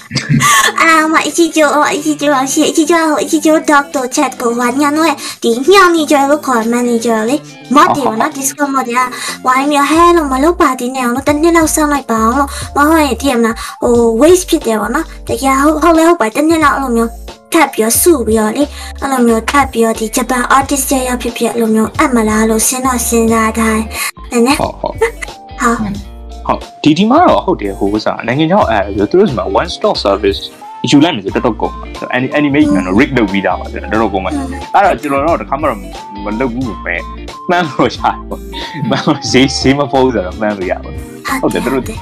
[0.83, 7.37] အာမအချီကျိုအချီကျိုရှိအချီကျိုဟိုအချီကျို doctor chat ကိုဟာညာတော့ဒီညောင်နေကြလို့ခေါ် manager လေ
[7.77, 9.05] model နော် disco model
[9.47, 18.65] ဝိုင်းမြဟဲလို့မလုပ်ပါသေးနဲ့အောင်လို့တစ်နှစ်လောက်ဆောင်းလိုက်ပါအောင်လို့မဟုတ်ရင်တည်မလားဟို waste ဖြစ်တယ်ပေါ့နော်တကယ်ဟုတ်ဟုတ်လဲ ဟုတ်ပါတစ်နှစ်လောက်အဲ့လိုမျိုးထပ်ပြီးစုပြီးတော့လေ
[19.01, 23.81] အဲ့လိုမျိုးထပ်ပြီးတော့ဒီဂျပန် artist ရရောက်ဖြစ်ဖြစ်အဲ့လိုမျိုးအပ်မလားလို့စဉ်းတော့စဉ်းစားထား
[24.31, 24.95] တယ်နည်းနည်းဟုတ်ဟုတ်
[25.61, 28.79] ဟာဟုတ်ဒီဒီမှာတော့ဟုတ်တယ်ဟိုဥစားနိုင်ငံခြားအဲ
[29.11, 30.41] သူတို့က one stop service
[30.91, 31.87] ယူလိုက်မယ်ဆိုတော်တော်ကုန်ပါ
[32.41, 35.79] animation နော် rig လုပ်ပြီးသားပါဆိုတော့တော်တော်ကုန်ပါအဲ့တော့ကျွန်တော်တော့တခါမှတော့
[36.25, 36.95] မလုပ်ဘူးပဲ
[37.51, 38.41] မှန်းလို့ရှာပေါ့
[38.91, 40.91] မှန်းလို့ဈေးဈေးမဖို့ဆိုတော့မှန်းလို့ရပါ
[41.41, 41.95] ဟုတ်တယ်သူတို့သူ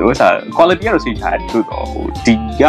[0.00, 2.62] တို့စား quality ကတော့စိတ်ချတယ်သူတို့ဟိုဒီက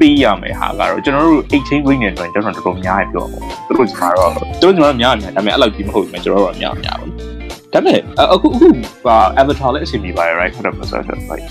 [0.00, 7.06] ပေးရမယ်ဟာကတော့ကျွန်တော်တို့ exchange rate နဲ့တော့ကျွန်တော်တော်တော်များတယ်ပြောပါသူတို့ကျွန်တော်တော့သူတို့ကျွန်တော်များများဒါပေမဲ့အဲ့လောက်ကြီးမဟုတ်ဘူးကျွန်တော်တို့များများပါ
[7.72, 7.98] ဒါပေမဲ့
[8.32, 8.68] အခုအခု
[9.40, 11.46] avatar လည်းအဆင်ပြေပါတယ် right ဟုတ်တယ်မဆိုတော့ like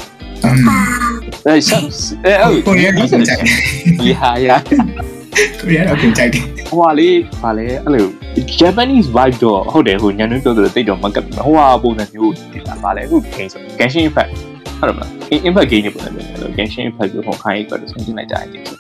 [1.46, 1.82] အဲဆက်
[2.26, 3.38] အဲအဲ့ကိုရီးယားကကြိုက်တယ်
[4.00, 4.50] ဒီဟာရ
[5.60, 8.06] ကိုရီးယားကကြိုက်တယ်ဟိုဟာလေးဗာလဲအဲ့လို
[8.60, 14.32] Japanese vibe တော့ဟုတ်တယ်ဟိုညနေပြောလို့တိတ်တော့မကပ်ဘူးဟိုဟာပုံစံမျိုးဒီလားဗာလဲအခု game ဆို Genshin Impact
[14.80, 15.10] ဟုတ်တယ်မလား
[15.48, 18.78] Impact game ပုံစံမျိုးအဲ့လို Genshin Impact ကိုဟိုခိုင်းပြီးတော့ဆင်ကျင်လိုက်ကြတယ်ဒီဆို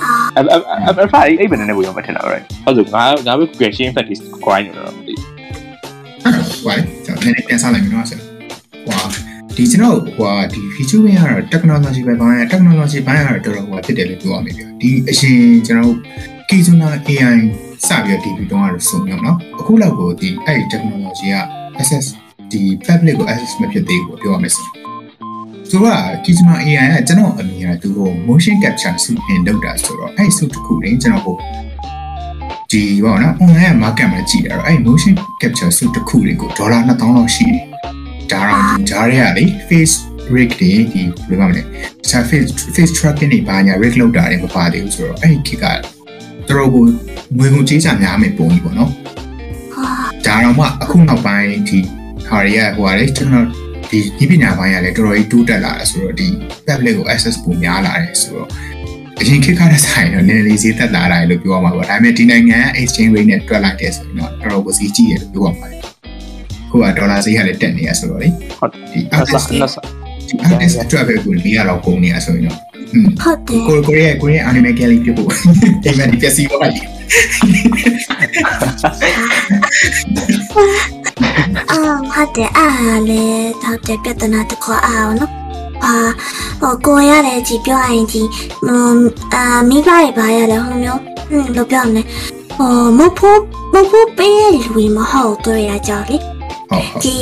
[0.00, 0.60] အာအဲ့အဲ့
[0.98, 4.14] အဲ့ဖာအဲ့ဘယ်နဲ့ဘယ်ရောမထင်တော့ right ဟုတ်ဆိုငါငါပဲ Genshin Impact ဒီ
[4.44, 5.14] grind လို့တော့မသိ
[6.62, 8.18] ဟိုလေကျွန်တော်နည်းနည်းပြန်စားလိုက်မယ်နော်ဆို
[8.86, 9.00] ဟွာ
[9.56, 15.94] ဒီကျွန်တော်ဟိုဒီ feature ဘင်းကတော့ technology ဘက်ပိုင်း technology ဘိုင်းကတော့တော်တော်ဟိုဖြစ်တယ်လို့ပြောရမယ်ပြဒီအရှင်ကျွန်တော်
[16.48, 17.38] Kizuna AI
[17.86, 21.36] စပြီးတော့ DB တုံးကတော့စုံရောနော်အခုလောက်ကိုဒီအဲ့ technology က
[21.80, 22.06] access
[22.52, 24.87] ဒီ public ကို access မဖြစ်သေးဘူးပြောရမယ်ဆို
[25.70, 31.36] ဆိုတော့ Kizuna AI ကကျွန်တော်အမြင်ကသူ့ကို motion capture စုပြင်လုပ်တာဆိုတော့အဲ့စုတစ်ခုရင်းကျွန်တော်ဟို
[32.70, 37.62] ဒီပေါ့နော် online market မှာကြည့်တာတော့အဲ့ motion capture စုတစ်ခုတွေကိုဒေါ်လာ2000လောက်ရှိတယ်
[38.32, 39.94] ဒါတော့ဒီဂျားတွေကလေ face
[40.34, 41.64] rig တွေဒီဘယ်လိုမှမလဲတ
[42.08, 45.78] ခြား face face tracking တွေဘာညာ rig လောက်တာတွေမပါသေးဘူးဆိုတော့အဲ့ဒီခေတ်ကတော်
[46.48, 46.84] တော်ကို
[47.38, 48.90] ငွေကုန်ကြေးချများမယ်ပုံကြီးပေါ့နော်
[49.72, 49.90] ဟာ
[50.26, 51.78] ဒါတော့မှအခုနောက်ပိုင်းဒီ
[52.26, 56.28] ဟာတွေကဟိုဟာလေကျွန်တော် ဒီဒီပညာပိုင်းကလည်းတော်တော်ကြီးတိုးတက်လာတယ်ဆိုတော့ဒီ
[56.66, 58.48] public ကို access ပုံများလာတယ်ဆိုတော့
[59.20, 65.78] အရင်ခေတ်ကတည်းဆိုင်တော့နည်းနည်းလေးဈေးသက်လာတယ်လို့ပြောရမှာပေါ့ဒါပေမဲ့ဒီနိုင်ငံ exchange rate နဲ့တွက်လိုက်တယ်ဆိုရင်တော့တော်တော်ကိုဈေးကြီးတယ်လို့ပြောရမှာလေ
[66.70, 68.28] ခုကဒေါ်လာဈေးကလည်းတက်နေရဆိုတော့လေ
[68.58, 69.80] ဟုတ်ဒီနတ် artist ဆာနတ်ဆာ
[70.28, 72.58] ဒီ artist အတွက်ပဲကို၄000လောက်ကုန်နေရဆိုရင်တော့
[72.90, 75.28] ဟွန်းဟုတ်တယ်ကိုကိုရီးယားကိုရီးယား anime gallery ပြဖို့
[75.84, 76.82] အိမ်မက်ဒီပျက်စီးသွားပြီ
[80.56, 80.97] အာ
[81.88, 83.22] ဟုတ်တယ်အားလေ
[83.62, 85.32] တော့တဲ့ပြဿနာတစ်ခုအားနော်
[85.84, 85.94] အာ
[86.60, 88.26] ဟိုကိုရတယ်ကြည်ပြောရရင်ကြည်
[88.66, 88.80] ဟို
[89.34, 92.06] အာမိဘတွေပါရတယ်ဟိုမျိုးဟင်းလို့ပြောမယ်
[92.56, 93.40] ဟိုမဖို့
[93.74, 96.16] မဖို့ပေးရလူမဟုတ်တော့ရကြလေ
[96.70, 97.16] ဟုတ်ဟုတ်ဒီ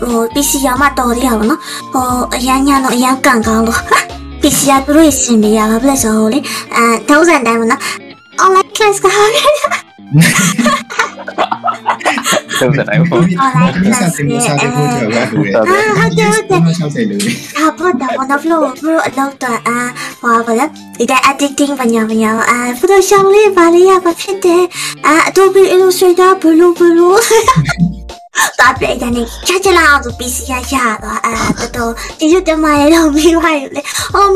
[0.00, 1.60] ဟိုပစ္စည်းရမတော်ရအောင်နော်
[1.92, 3.80] ဟိုအရန်ညာတော့အရန်ကန်ကောင်းလို့
[4.40, 6.38] ပစ္စည်းရသူတို့စင်ပြရပါဘလက်ဆိုလေ
[6.76, 7.80] အဲတောင်းစံတိုင်းမနော်
[8.42, 9.54] online class ကဟာသုံး
[12.78, 13.34] စတိုင်းပေါ့ဒီ
[14.00, 15.26] စားစင်စားတဲ့ကိုကြောက်ရတယ်
[15.68, 17.20] အာဟုတ်တယ်ဟုတ်တယ်60လို့
[17.56, 19.78] ဟာပေါ်တာဘောနဖလိုဘရိုအလောက်တော့အာ
[20.20, 24.62] ဟောပါလားဒီတဲ့ editing ပညာပညာအာ Photoshop လေးပါလေးရပါဖြစ်တယ်
[25.06, 27.20] အာ Adobe Illustrator ဘလူးဘလူး
[28.60, 33.82] တာပြည့်တယ်နေချာချလာအောင်သူ PC ရရတော့အာတော်တော်ဒီရွတ်တမရတော့ပြီးပါလေ
[34.14, 34.30] အော်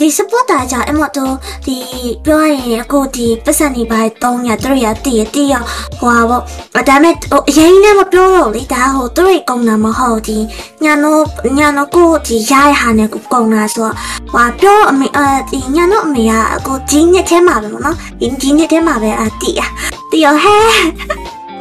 [0.00, 1.34] ဒီ support တာကြောင့်အမတော့
[1.66, 1.76] ဒီ
[2.24, 5.54] ပြောရရင်အခုဒီပတ်စံနေပါ3ရ3ရတည်တည်ရ
[6.00, 10.38] ဟွာပေါ့ဒါမဲ့ဟိုအရင်နဲ့မပြောတော့လေဒါဟိုသူတို့ကုံတာမဟုတ်ဒီ
[10.84, 11.22] ညာတော့
[11.58, 13.94] ညာတော့ကိုဒီရရဟာနဲ့ကိုကုံတာဆိုတော့
[14.32, 19.60] ဟွာပြောအမေအဲဒီညာတော့အမေကအခုဒီနှစ်ထဲမှာပဲပေါ့နော်ဒီဒီနှစ်ထဲမှာပဲအတည်ရ
[20.10, 20.56] တည်ရဟဲ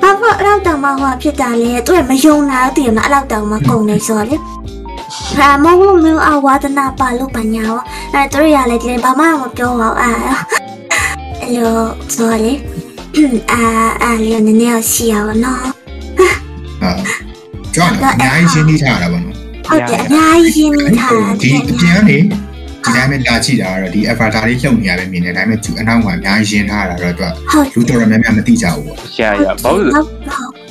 [0.02, 4.38] ဘာလို့အဲ့လောက်တောင်မှဟိုဖြစ်တာလဲသူကမယုံတာတည်ရမအဲ့လောက်တောင်မှကုံနေဆိုတော့လေ
[5.38, 7.80] ဟာမဟုတ်မျိုးအဝါဒနာပါလို့ပညာရော
[8.14, 10.12] အဲသူတို့ရလဲဒီဘာမှမပြောပါဘူးအာ
[11.42, 11.74] အဲ့လို
[12.16, 12.54] ဆိုလေ
[13.52, 13.62] အာ
[14.04, 15.60] အာလေနည်းနည်းရှိရပါတော့
[16.82, 16.92] ဟာ
[17.76, 19.36] ကြောက်တယ်အများကြီးရှင်းနေထားတာပေါ့နော်
[19.68, 22.18] ဟုတ်တယ်အများကြီးရင်းနှီးထားတာဒီအပြန်ကနေ
[22.84, 30.69] ဒီတိုင်းပဲလာကြည့်တာကတော့ဒီ avatar လေးလှုပ်နေရပဲမြင်တယ်ဒါပေမဲ့သူအနောက်ကအများကြီးရှင်းထားတာတော့သူကဟုတ်လူတော်တော်များများမသိကြဘူးပေါ့ရရဘာလို့ဟုတ်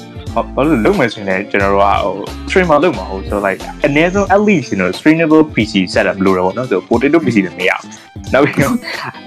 [0.55, 2.15] ဘာလို့လုံးမယ်ဆိုရင်လည်းကျွန်တော်တို့ကဟို
[2.49, 8.75] streamer လုပ်မှာဟုတ်ဆို like အနည်းဆုံး at least you know streamable PC setup လို့ရပါတော့ဆို potato PC လည်းမရဘူးနောက်ပြီးတော့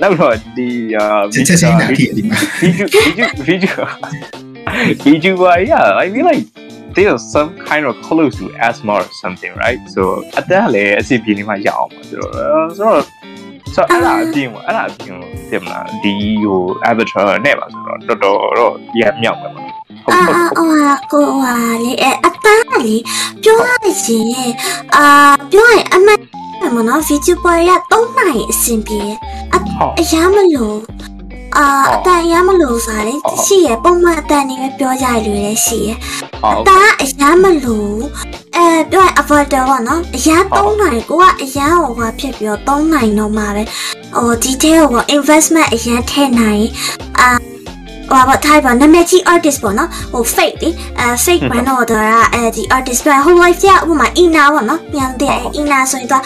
[0.02, 3.74] နောက်တော့ဒီအာချက်ချက်ချင်းတာဖြစ်ဒီမှာ video video video
[5.06, 5.34] video
[5.72, 6.44] yeah I mean like
[6.96, 10.02] they are some kind of close to asthma or something right so
[10.40, 12.32] အတန်းလည်းအစီအပြေနေမှရအောင်ပါဆိုတော့
[12.78, 13.02] ဆိုတော့
[13.76, 19.71] ဆိုတော့အဲ့ဒါအပြင်ပေါ့အဲ့ဒါအပြင်ပေါ့တင်မလားဒီဟို avatar နဲ့ပါဆိုတော့တော်တော်တော့ရမြောက်ပဲပေါ့ဟုတ်
[20.10, 22.96] အာဟုတ်ဟုတ်အာကိုဟာလေအအပန်းလေ
[23.44, 23.72] ပြောရ
[24.06, 24.52] ရင်
[24.96, 25.06] အာ
[25.52, 26.22] ပြောရင်အမတ်
[26.76, 29.02] မနော်ဗီဒီယိုပေါ်ရ3နိုင်အဆင်ပြေ
[29.54, 30.80] အဟုတ်အရာမလို့
[31.58, 35.90] အာအတန်အရာမလို့စားလေရှိရပုံမှန်အတန်နေပဲပြောကြရလို့လည်းရှိရ
[36.42, 38.00] ဟုတ်တာအရာမလို့
[38.56, 43.64] အဲပြောရင် avoider ပေါ့နော်အရာ3နိုင်ကိုကအရာဟိုဟာဖြစ်ပြီးတော့3နိုင်တော့မှာပဲ
[44.16, 46.66] ဟိုဒီထဲဟို investment အရာထည့်နိုင်
[47.20, 47.51] အာ
[48.12, 55.38] ဟိုဘာထိုင်ပါနာမည်ကြီး artist ပေါ့နော်ဟို fake လေအဲ fake brand order ကအဲဒီ artist ပဲဟို life ကဥပမာ ina ပေါ့နော်ညံတဲ့
[55.60, 56.24] ina ဆိုရင်တော့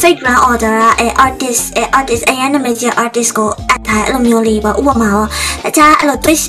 [0.00, 5.26] fake brand order ကအဲ artist အဲ artist အရင်နာမည်ကြီး artist ကိုအပ်ထားအဲ့လိုမျိုးလေးပေါ့ဥပမာရော
[5.68, 6.44] အခြားအဲ့လို Twitch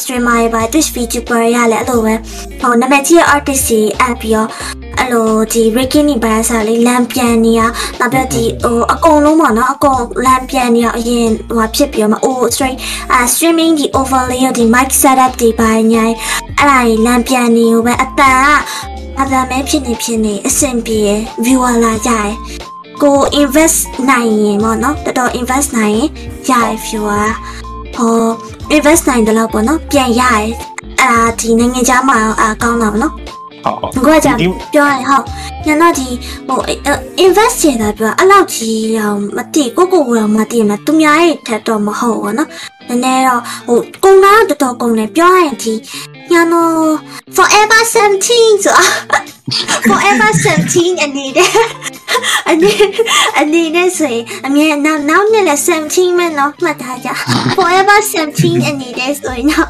[0.00, 2.14] streamer တွေပါ Twitch VTuber ရလည်းအဲ့လိုပဲ
[2.60, 4.48] ဟိုနာမည်ကြီး artist တွေအပ်ပြီးတော့
[4.98, 7.60] အဲ့လိုဒီ Ricky ဘာသာလေးလမ်းပြန်နေရ
[8.00, 12.78] နောက်ပြဒီဟိုအကုန်လုံးပေါ့နော်အကုန်လမ်းပြန်နေရအရင်ဟိုဖြစ်ပြီးတော့မအို straight
[13.12, 13.86] အာ streaming ဒီ
[14.28, 16.04] overlay ဒီ mic setup တွေပါညာ
[16.58, 18.46] အဲ့ဒါကြီးလမ်းပြန်နေကိုပဲအတန်က
[19.16, 21.02] ဘာသာမဲဖြစ်နေဖြစ်နေအဆင်ပြေ
[21.44, 22.30] viewer လာကြတယ်
[23.02, 23.78] ကို invest
[24.10, 26.08] နိုင်ရင်ပေါ့နော်တော်တော် invest နိုင်ရင်
[26.48, 27.28] ရရ viewer
[27.96, 28.16] ဟို
[28.76, 30.48] invest နိုင်တယ်လို့ပေါ့နော်ပြန်ရရအဲ့
[31.00, 33.14] ဒါဒီနိုင်ငံခြားမှာအာကောင်းတာပေါ့နော်
[33.94, 34.32] ဟုတ်ကိုကကြာ
[34.74, 35.24] ပြောရင်ဟုတ်
[35.66, 36.08] ညတော့ဒီ
[36.48, 36.60] ဟို
[37.24, 42.48] invest ရတာပြောအဲ့လောက်ကြီးအောင်မသိကိုကိုကတော့မသိမှာသူများရဲ့ထက်တော့မဟုတ်ဘူးနော်
[42.88, 45.74] နည်းနည်းတော့ဟိုကုန်တာတော်တော်ကုန်တယ်ပြောရင်ဒီ
[46.30, 46.90] ညတော့
[47.36, 47.80] forever
[48.24, 48.78] 17ဆို
[49.88, 50.30] forever
[50.66, 51.50] 17အနေနဲ့
[52.50, 52.72] အနေ
[53.40, 55.60] အနေနဲ့ဆိုရင်အမြဲနောက်နောက်နဲ့လည်း
[55.90, 57.08] 17မဲ့နော်မှတ်ထားကြ
[57.56, 57.98] forever
[58.34, 59.68] 17အနေနဲ့ဆိုရင်တော့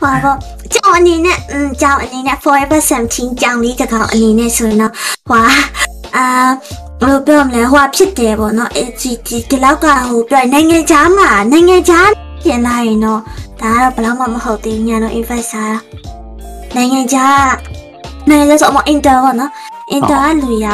[0.00, 0.38] ဟောတော့
[0.74, 2.80] ကြောင်အနေနဲ့อืมကြောင်အနေနဲ့ forever
[3.10, 4.92] 17ကြောင်လေးတစ်ကောင်အနေနဲ့ဆိုရင်တော့
[5.28, 5.42] ဟွာ
[6.16, 6.26] အာ
[7.00, 12.08] ဘယ်လိုပြောမလဲဟွာဖြစ်တယ်ပေါ့နော်အဲဒီဒီဒီလောက်ကဟိုပြောနိုင်ငံခြားမှာနိုင်ငံခြား
[12.44, 13.20] ပြင်လာရင်တော့
[13.60, 15.70] ဒါကတော့ဘယ်တော့မှမဟုတ်သေးဘူးညာတော့ investor
[16.74, 17.46] နိုင်ငံခြား
[18.28, 19.50] နိုင်ငံခြားဆိုအမအင်တာပေါ့နော်
[19.92, 20.66] အင်တာကလူရ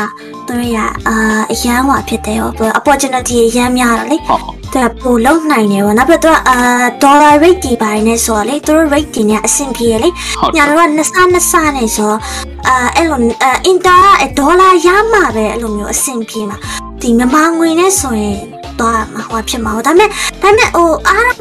[0.49, 1.15] သူရအာ
[1.53, 4.43] အရန်ဟွာဖြစ်တယ်ဟောပြော opportunity အရန်များတော့လေဟုတ်
[4.73, 6.57] သူကပိုလုံနိုင်တယ်ဗောနောက်ပြီးတော့အာ
[7.03, 10.09] dollar rate ဒီပိုင်းနဲ့ဆိုတော့လေသူတို့ rate ဒီနဲ့အဆင်ပြေလေ
[10.41, 12.19] ဟုတ်ညာတော့နှစ်ဆနှစ်ဆနဲ့ဆိုတော့
[12.67, 16.57] အာအဲ့လိုအာအင်တာကဒေါ်လာရမှာပဲအဲ့လိုမျိုးအဆင်ပြေမှာ
[17.01, 18.39] ဒီမြန်မာငွေနဲ့ဆိုရင်
[18.81, 21.33] တော့မှာဟောဖြစ်မှာဟောဒါပေမဲ့ဒါပေမဲ့ဟိုအား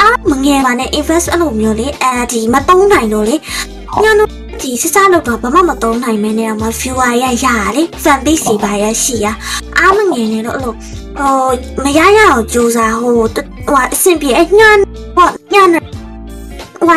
[0.00, 3.36] အားမငယ်ပါနဲ့ invest အဲ့လိုမျိုးလေအဲဒီမတုံးနိုင်လို့လေ
[4.02, 4.30] ညာတော့
[4.62, 7.46] ဒီစစလောက်တော့ဘာမှမတုံးနိုင်မဲနဲ့တော့မ viewer ရရ
[7.76, 9.26] လေ fan base စီပါရရှိရ
[9.78, 10.74] အားမငယ်နဲ့တော့အဲ့လို
[11.18, 11.38] ဟို
[11.84, 14.70] မရရအောင်ကြိုးစားဟိုတဟိုအဆင်ပြေအညံ
[15.16, 15.64] ဟောညံ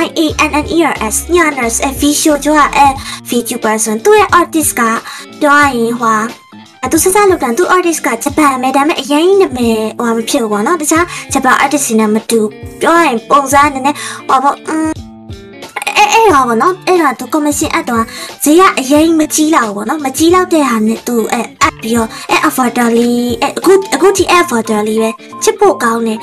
[0.03, 2.87] Y A N N E R S ညံ nurse အ visual ကျတော့အ
[3.29, 4.81] video person သူရဲ့ artist က
[5.41, 6.15] ပြောရရင်ဟွာ
[6.83, 12.39] အသူစစလောက်တန်သူ artist ကဂျပန်ပဲဒါပေမဲ့အရင်နာမည်ဟိုမဖြစ်ဘူးပေါ့နော်တခြားဂျပန် artist တွေနဲ့မတူ
[12.81, 13.97] ပြောရရင်ပုံစံနည်းနည်း
[14.27, 14.89] ဟောပေါ့อืม
[15.97, 18.03] အဲ့အဲ့ဟာပေါ့နော်အဲ့ဒါသူ commission အပ်တော့
[18.43, 25.09] ဈေးကအရင်မကြီးလောက်ပေါ့နော်မကြီးလောက်တဲ့ဟာနဲ့သူအဲ့အပ်ပြီးတော့အဲ့ affordable လေးအဲ့အခုအခုဒီ affordable လေးပဲ
[25.43, 26.19] ချစ်ဖို့ကောင်းတယ်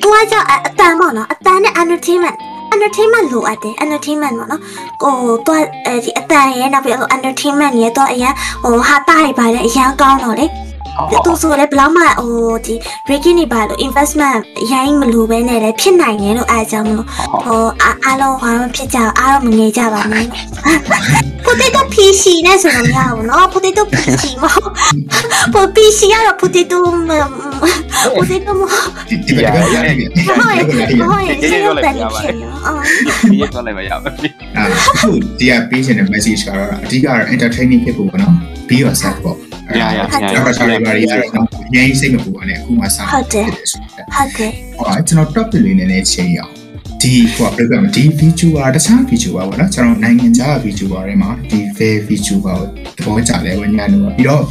[0.00, 2.36] သူကကြောင့်အအတန်ပေါ့နော်အတန်နဲ့ entertainment
[2.74, 4.62] entertainment လိုအပ်တယ် entertainment ပေါ့နော်
[5.02, 5.14] ကို
[5.46, 10.46] တော့အဲဒီအတန်ရဲ့နောက်ပြီးတော့ entertainment ရဲ့တော့အရင်ဟိုဟာတားရပါတယ်အရင်ကောင်းတော့လေ
[11.24, 12.74] သူဆိုလည်းဘလောက်မှဟိုဒီ
[13.06, 14.38] breaking နေပါလို့ investment
[14.72, 17.08] ရိုင်းမလို့ပဲနဲ့လည်းဖြစ်နိုင်တယ်လို့အားကြောင့်မလို့
[17.44, 20.26] ဟိုအားအားလုံးဟာမဖြစ်ကြဘူးအားလုံးမငြိကြပါနဲ့
[21.50, 26.78] potato PC နဲ့ဆိုတော့မရဘူးနော် potato PC မဟုတ် PC ကတော့ potato
[28.18, 32.34] potato မဟုတ်ဒီကရရရဟုတ်ရေရေတော့လည်းရပါတယ်
[33.32, 34.32] ဒီရတော့လည်းမရပါဘူး
[34.90, 38.34] အခုဒီကပေးချင်တဲ့ message ကတော့အဓိကတော့ entertaining ဖြစ်ဖို့ပေါ့နော်
[38.68, 39.36] be yourself ပေါ့
[39.78, 46.59] ရရရတော့ဆောင်းလေးပါရရတော့အရင်စိတ်မပူပါနဲ့အခုမှစဟုတ်တယ်ဟုတ်တယ်ဟောကျွန်တော် topic လေးနည်းနည်းချိန်ရအောင်
[47.02, 54.44] ဒီဟိုဘယ်လိုလဲဒီ VTuber တခြား VTuber ပေါ့နော်ကျွန်တော်နိုင်ငံခြား VTuber တွေမှာဒီ fair VTuber ကိုသဘောကျတယ်ဝညာလို့ပြီးတော့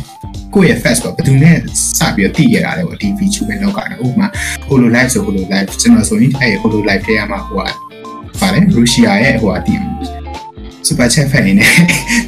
[0.54, 1.58] ကိုယ့်ရဲ့ fast ပေါ့ဘယ်သူနဲ့
[2.00, 4.28] စပြီးတော့တည်ရတာလဲပေါ့ဒီ VTuber လောက်ကဥပမာ
[4.70, 7.70] holo live ဆို holo live ကျွန်တော်ဆိုရင်အဲ့ holo live ထဲမှာဟိုက
[8.40, 9.82] ပါတယ်ရုရှားရဲ့ဟိုအတီး
[10.88, 11.72] super chat ဖက်နေနဲ့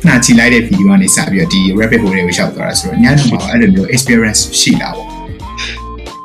[0.05, 5.11] နှာချီလိုက်တဲ့ဗီဒီယိုကနေစပြီးတော့ဒီ rabbit hole တွေကိုရှောက်သွားတာဆိုတော့ညနေမှာအဲ့လိုမျိုး experience ရှိလာပေါ့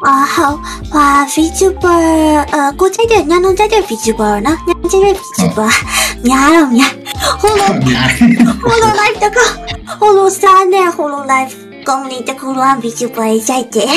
[0.06, 0.52] အာဟော
[0.92, 2.04] ဟာ VTuber
[2.54, 5.70] အကိုကြိုက်တဲ့ညနုံကြိုက်တဲ့ VTuber နော်ညကြိုက်တဲ့ VTuber
[6.28, 6.92] များတော့များ
[7.40, 7.70] ဟိုလို
[8.66, 9.38] Holo Live တက
[10.00, 11.52] Holo Star နဲ့ Holo Live
[11.88, 13.96] ကောင်းနေတခုလုံး VTuber ကြိုက်တယ်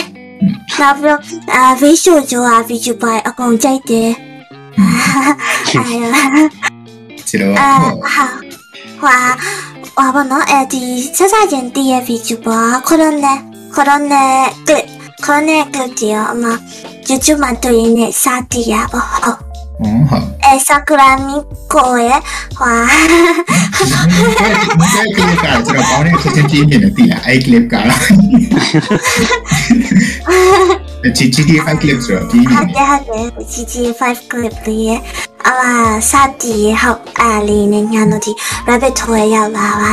[0.79, 1.21] နောက်ပြီးတော့
[1.55, 4.09] အာ visual ကျော်က VTuber အကုန်ကြိုက်တယ်
[4.79, 4.87] အာ
[7.29, 7.69] ဆိုတော့အာ
[8.03, 8.25] ဟာ
[9.01, 9.17] ဟာ
[9.97, 10.83] ဟာဘာနော်အဲဒီ
[11.17, 13.33] ဆက်စားချင်းတည့်ရဲ့ VTuber ခရနဲ
[13.73, 14.23] ခရနဲ
[14.67, 14.87] clip
[15.25, 16.43] ခရနဲ clip တီအမ
[17.09, 19.37] YouTube မှာတွေ့ရင်လည်းစားတည်ရပါဟုတ်
[19.79, 21.35] ဟောဟုတ်အဲဆာကူရာမီ
[21.73, 22.19] ကိုရဲ့
[22.57, 23.19] ဟာအဲ့ဒီ
[25.17, 28.01] clip ကကျွန်တော်ပေါင်းတဲ့ kitchen team နဲ့တည်လာအဲ့ clip ကလား
[31.17, 34.01] ချီချီဒီ five clip ဆိုတော့ဒီဟုတ်တယ်ဟုတ်တယ် GG5
[34.31, 34.99] clip လေးရဲ့
[35.47, 35.61] အမ
[36.09, 36.11] စ
[36.41, 38.31] တီးဟုတ်အားလေးနဲ့ညာတို့ဒီ
[38.67, 39.91] rabbit hole ရောက်လာပါ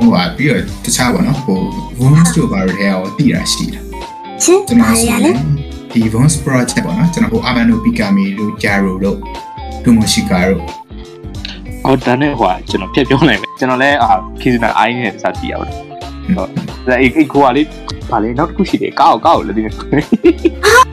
[0.00, 1.58] လားဟိုပါပြီးတော့တခြားပါနော်ဟို
[1.98, 3.80] Voice to Bar ထဲရောတည်တာရှိတာ
[4.42, 5.32] ချင်းကျွန်ပါတော်ဆိုရရင်လေ
[5.92, 9.18] ဒီ Voice project ပေါ့နော်ကျွန်တော်ဟို Amano Pikami တို့ Jaro တို့
[9.84, 10.62] Tomoshika တို့
[11.84, 15.64] ဟောဒါနဲ့ဟိုကျွန်တော်ပြပြောနိုင်မယ်ကျွန်တော်လည်းအာခေစနာအိုင်းနဲ့စတည်ရအောင်
[16.36, 16.50] ဟုတ်
[16.88, 17.66] ဒါအဲ့အဲ့ကိုကလေး
[18.10, 20.84] ဗာလေနောက်တစ်ခုရှိတယ်ကောက်ကောက်လည်းဒီနေ့အော်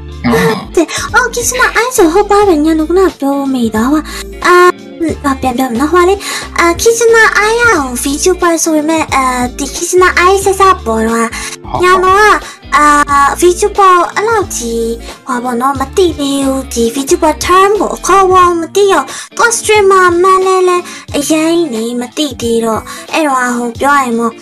[1.16, 2.92] အော်ကိစ္စမအိုင်းဆိုဟုတ်ပါပဲညာတို့က
[3.22, 4.00] ပြောမိတော့ဟာ
[4.46, 4.56] အာ
[5.42, 6.16] ပြန်ပြောနော်ဟိုလေ
[6.60, 9.26] အာကိစ္စမအိုင်းအောင် video ပါဆိုပေမဲ့အဲ
[9.58, 11.28] ဒီကိစ္စမအိုင်းဆက်စားပေါ်တော့
[11.84, 12.36] ညာတော့
[12.76, 12.86] အာ
[13.42, 14.92] video ပေါ်အဲ့လောက်ကြီး
[15.26, 19.04] ဟောဘောနော်မတိသေးဘူးဒီ video ပေါ် term ကိုအခေါ်ဝမတိရော
[19.40, 20.78] ကို streamer မှန်လဲလဲ
[21.18, 22.82] အရင်နေမတိသေးတော့
[23.14, 24.34] အဲ့တော့ဟိုပြောရရင်မို့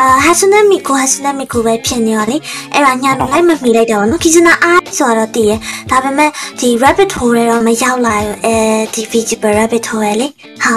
[0.00, 2.36] အာဟာစနမီကိုဟာစနမီကိုပဲဖြစ်နေရောလေ
[2.72, 5.52] အဲ့ဒါညာတော့လိုက်မမီလိုက်တော့နော်ခီစနာအားဆိုတော့တည်ရ
[5.90, 6.30] ဒါပေမဲ့
[6.60, 8.56] ဒီ rabbit hole တွေတော့မရောက်လာဘူးအဲ
[8.94, 10.28] ဒီ vegetable rabbit hole လေ
[10.62, 10.74] ဟာ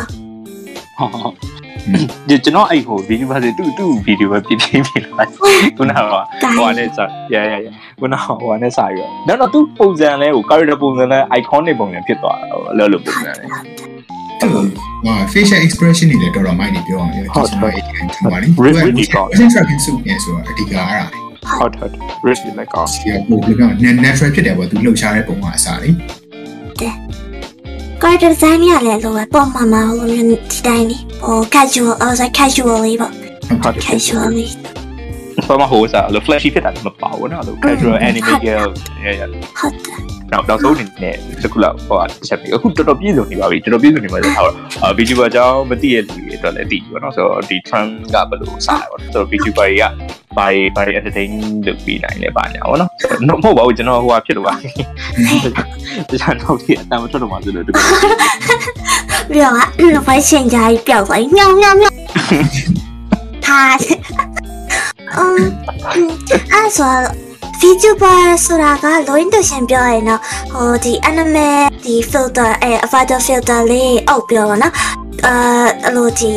[2.30, 5.32] ဒီကျွန်တော်အဲ့ဟိုဗီဒီယိုပါစေတူတူဗီဒီယိုပဲပြပြပြလိုက်
[5.78, 6.00] ခုနက
[6.58, 7.00] ဟိုနဲ့စ
[7.34, 7.68] ရရရ
[8.00, 13.46] ခုနဟိုနဲ့စရတော့တော့သူပုံစံလဲဟို character ပုံစံလဲ iconic ပုံစံဖြစ်သွားတာဟိုလောလောပုံစံလဲ
[14.42, 14.64] ဟို
[15.06, 19.28] ဟာ facial expression တွေလည်းတော်တော်မိုက်နေပြောအောင်လေကျွန်တော်အဲ့ဒီထင်ပါလိမ့် Really strong.
[19.46, 21.08] expression စုနေဆိုတော့အဓိကအဲ့ဒါ
[21.60, 21.92] ဟုတ်ဟုတ်
[22.28, 23.72] risk လည်းကောင်းစီကပို့ပြီးတော့
[24.06, 25.90] natural ဖြစ်တယ်ပေါ့သူလှုပ်ရှားတဲ့ပုံကအစားလေ
[28.02, 34.52] character design ရလဲလို့ပဲပုံမှန်မှဟိုလိုမျိုးဒီတိုင်းလေဟို casual အော်ဆို casual လေးပေါ့ဟုတ်တယ် casual လေး
[35.48, 44.52] ဘာမှဟိုစားလို့ flashy ဖြစ်တာမပါဘူးနော်လို့ casual anime ရဲ့ဟုတ်တယ် နောက်နောက်ဆုံးအနေနဲ့စကူလောက်ဟိုချက်ပြီးအခုတော်တော်ပြည့်စုံနေပါပြီတော်တော်ပြည့်စုံနေပါဆိုတော့
[44.82, 49.84] အာ VTuber အကြောင်းမသိရတဲ့လူတွေအတွက်လည်းသိပြီပေါ့နော်ဆိုတော့ဒီ trend ကဘယ်လိုစားလဲပေါ့ဆိုတော့ VTuber တွေက
[50.38, 51.32] ဘာဘာ entertain
[51.66, 52.90] လုပ်ပြီးနိုင်လဲပါညာပေါ့နော်
[53.40, 54.54] မဟုတ်ပါဘူးကျွန်တော်ဟိုဟာဖြစ်လို့ပါ
[56.10, 59.54] တခြားတော့ဒီအတမ်းမထွက်တော့မှဆိုလို့ဒီပြီးတော့
[59.96, 61.96] ကဖိုင်ရှင်ကြိုင်ပျောက်သွားညောင်ညောင်ညောင်
[63.46, 63.60] ဟာ
[65.16, 65.42] အမ်
[66.52, 67.27] အဲ့ဆို
[67.62, 70.22] VTuber ဆိုတာက low intention ပြောရရင်တော့
[70.54, 71.50] ဟိုဒီ anime
[71.84, 74.74] ဒီ filter အဲ avatar filter လေးအုပ်ပြောပါတော့
[75.26, 75.34] အာ
[75.84, 76.34] အဲ့လိုဒီ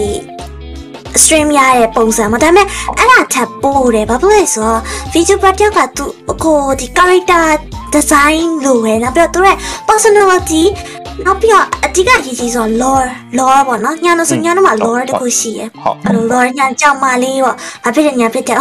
[1.22, 2.66] stream ရတဲ့ပုံစံမှာဒါပေမဲ့
[2.98, 4.80] အဲ့ဒါထပ်ပို့တယ်ဘာဖြစ်လဲဆိုတော့
[5.12, 6.04] VTuber တယောက်ကသူ
[6.44, 7.46] ကိုဒီ character
[7.94, 9.56] design လို့ပဲနောက်ပြီးတော့သူရဲ့
[9.88, 10.62] personality
[11.26, 13.08] နောက်ပြီးတော့အဓိကရည်ကြီးဆို lore
[13.38, 18.58] lore ပေါ့နော်ညာလို့ဆိုညာတော့မှာ lore တခုရှိရယ်ဟုတ်အဲ့လို lore ညာကြောင်မလေးပေါ့ဘာဖြစ်တယ်ညာဖြစ်တယ်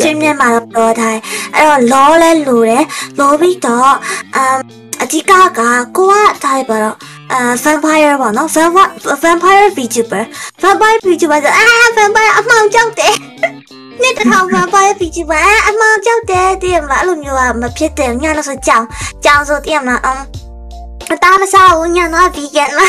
[0.00, 1.20] ရှင်းမြတ်မှာတော့ပြောထားတယ်
[1.56, 2.84] အဲ့တော့ law လဲလိုတယ်
[3.20, 3.92] law ပြီးတော့
[4.36, 4.58] အမ်
[5.02, 5.32] အဓိကက
[5.96, 6.96] ကိုကထားရပါတော့
[7.32, 8.90] အဲ vampire ပေါ့နော် vampire
[9.22, 10.22] vampire VTuber
[10.62, 11.66] vampire VTuber ဆိုအာ
[11.98, 13.14] vampire အမှောင်ကြောက်တယ်
[14.02, 18.84] နေ့တစ်ထောင် vampire VTuber အာအမှောင်ကြောက်တယ်တည်မလားအဲ့လိုမျိုးကမဖြစ်တယ်ညလို့ဆိုကြောင်
[19.24, 20.41] ကြောင်ဆိုတည်မလား
[21.10, 22.88] အသားမစားဘူးညံတော့ vegan ပါ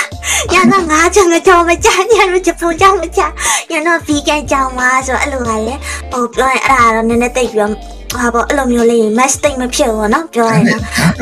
[0.54, 3.22] ညံတော့ငါးချောင်းကြောင်မကြညံတော့ဂျပန်ကြောင်မကြ
[3.70, 5.76] ညံတော့ vegan ကြောင်ပါဆိုတော့အဲ့လိုကလေ
[6.12, 7.72] ဟိုပြောရင်အဲ့ဒါတော့နည်းနည်းတိတ်ပြီးတော့
[8.16, 10.66] ဟာပေါ့အဲ့လိုမျိုးလေး match တိတ်မဖြစ်ဘူးပေါ့နော်ပြောရရင်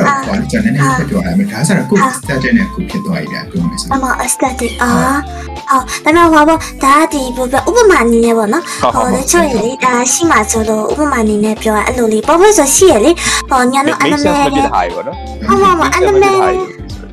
[0.08, 4.90] အာကျွန်တော်နည်းနည်းပြောရမယ်ဒါဆိုတော့ခု static နဲ့ခုဖြစ်သွားပြီလားပြောမယ်ဆိုအမ static အာ
[5.70, 8.64] ဟောဒါမှမဟုတ်ပေါ့ဒါကဒီပြောပြဥပမာအနေနဲ့ပေါ့နော်
[8.96, 13.12] ဟောတချို့လေဒါရှိမှဆိုလို့ဥပမာအနေနဲ့ပြောရအဲ့လိုလေးပေါ့ပေါ့ဆိုရှိရလေ
[13.50, 14.26] ဟောညာတော့ anime
[14.56, 15.18] နဲ့ဟာပေါ့နော်
[15.48, 16.32] ဟုတ်ပါမ anime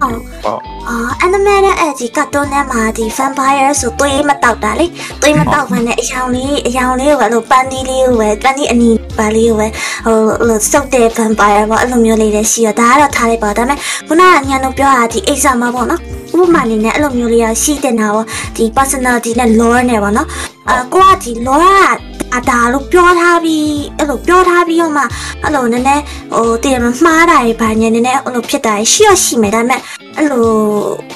[0.00, 4.86] ဟုတ်အာ anime နဲ့အဲ့ဒီ cartoon နဲ့မှာဒီ vampire ဆိုသွေးမတောက်တာလေ
[5.20, 9.68] သွေးမတောက်မှနဲ့အယောင်လေးအယောင်လေးကိုအဲ့လိုပန်းဒီလေးကိုပဲပန်းဒီအနီပါလေးကိုပဲ
[10.06, 10.18] ဟို
[10.48, 13.78] လိုစုပ်တဲ့ vampire ပေါ့အဲ့လိုမျိုးလေးလည်းရှိရဒါကတော့ထားလိုက်ပါဒါပေမဲ့
[14.08, 16.00] ခုနကညာတို့ပြောတာဒီအိဆာမှာပေါ့နော်
[16.38, 18.26] ဥပမာအနေနဲ့အဲ့လိုမျိုးလေးရရှိတဲ့နာပေါ့
[18.56, 20.28] ဒီ personality နဲ့ lore နဲ့ပေါ့နော်
[20.68, 25.02] အာကိုကဒီ lore ကအတာလို့ပြောထားပြီးအဲ့လိုပြောထားပြီးတော့မှ
[25.42, 26.02] အဲ့လိုနည်းနည်း
[26.34, 29.80] ဟိုတည်မမှားတာတွေဘာညာနည်းနည်းအဲ့လိုဖြစ်တာရှိရရှိမယ်ဒါပေမဲ့
[30.18, 30.46] အဲ့လို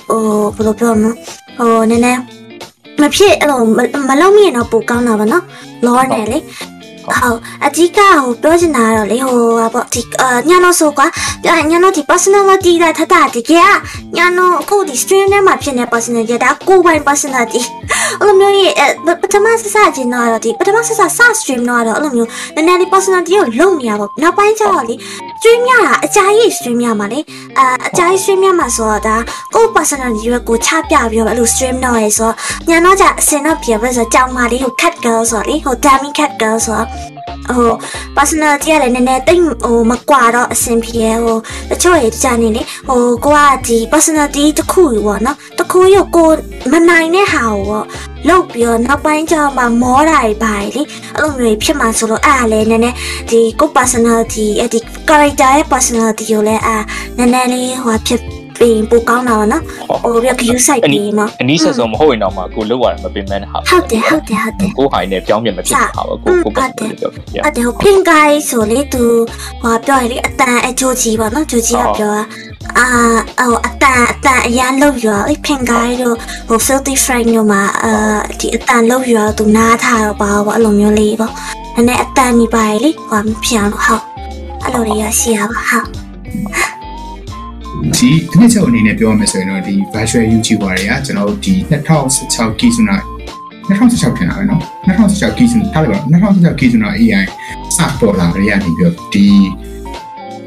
[0.09, 0.23] ဟို
[0.57, 1.11] ဘယ်လိုပြောမလဲ
[1.59, 2.21] ဟိုနည်းနည်း
[3.01, 3.61] မဖြစ်အဲ့လို
[4.09, 5.45] မလုံးမိရင်တော့ပိုကောင်းတာပါနော်
[5.85, 6.39] လောနဲ့လေ
[7.07, 10.03] ဟုတ်အဓိကဟိုပြောချင်တာကတော့လေဟိုဟာပေါ့ဒီ
[10.49, 11.07] ညာတော့ဆိုကွာ
[11.43, 13.73] ပြောရင်ညာတော့ဒီ personality ကထတာတကယ်
[14.17, 17.63] ညာတော့အခုဒီ stream ထဲမှာဖြစ်နေ personality ဒါကိုယ်ပိုင် personality
[18.21, 18.73] အဲ့လိုမျိုးကြီး
[19.23, 24.95] ပထမဆဆချင်းတော့ဒီပထမဆဆစ stream တော့အဲ့လိုမျိုးနည်းနည်းလေး personality ကိုလုံနေရပေါ့နောက်ပိုင်းကျတော့လေ
[25.39, 27.21] stream ရတာအကြာကြီး stream ရမှာလေ
[27.59, 29.17] အာအကြာကြီး stream ရမှာဆိုတော့ဒါ
[29.55, 32.31] ကိုယ့် personality ရွက်ကိုချပြပြီးတော့အဲ့လို stream တော့ရဲဆို
[32.69, 36.89] ညာတော့じゃအစင်တော့ပြပဲဆိုကြောင်မာလေးကို cat girl ဆိုတော့လေဟို dummy cat girl ဆိုတော့
[37.57, 37.73] ဟို
[38.17, 41.37] personality ကလည်းနည်းနည်းတိတ်ဟိုမကွာတော့အဆင်ပြေဟို
[41.71, 46.31] တချို့ရေကြာနေလေဟိုကိုကဒီ personality တစ်ခုပေါ့နော်တစ်ခုရုပ်ကို
[46.73, 47.87] မနိုင်တဲ့ဟာကိုပေါ့
[48.29, 50.83] လောက်ပြီးတော့နောက်ပိုင်းကျမှမောတာတွေပါလေ
[51.17, 52.97] အဲ့လိုမျိုးဖြစ်မှာဆိုလို့အဲ့ဒါလည်းနည်းနည်း
[53.31, 54.79] ဒီကို personality အဲ့ဒီ
[55.09, 56.77] character ရဲ့ personality ကိုလည်းအာ
[57.19, 59.63] နည်းနည်းလေးဟိုဖြစ် ပြီးပိုကောင်းတာပါနော်
[60.03, 69.05] ဟိုပြီး view site ပြီးမှာအနည်းဆက်ဆုံးမဟုတ်ရင်တော့မှကိုလောက်ရတယ်မပင်မနဲ့ဟာဟုတ်တယ်ဟုတ်တယ်ဟုတ်တယ်ကိုဟိုင်းနဲ့ပြောင်းပြန်မဖြစ်တာပါကိုကိုပတ်တယ်ပြောပြအဲ့ဒါဟို pink guy ဆိုလေသူ
[69.63, 72.23] ဟိုပြောရလေအတန်အချိုးကြီးပေါ့နော်ချိုးကြီးကပြောတာ
[72.79, 72.87] အာ
[73.39, 76.17] ဟိုအတန်အတန်အရန်လောက်ရောအဲ့ pink guy တို့
[76.49, 81.33] ဟို filthy frank တို့မှာအာဒီအတန်လောက်ရောသူနားထားတော့ပါပေါ့အဲ့လိုမျိုးလေးပေါ့
[81.75, 84.03] နည်းနည်းအတန်ကြီးပါလေဟိုမပြောင်းလို့ဟုတ်
[84.63, 86.82] အဲ့လိုလေးရရှိရပါဟုတ်
[87.98, 91.54] ဒီအနှစ်ချုပ်အနေနဲ့ပြောရမယ်ဆိုရင်တော့ဒီ virtual YouTuber တွေကကျွန်တော်တို့ဒီ
[92.02, 92.98] 2016 Kizuna
[93.70, 95.94] 2016ဖြစ်တာပဲเนาะ2016 Kizuna ထားလိုက်
[96.24, 97.26] ပါ2016 Kizuna AI
[97.78, 99.28] စပေါ်လာကြရနေပြီးတော့ဒီ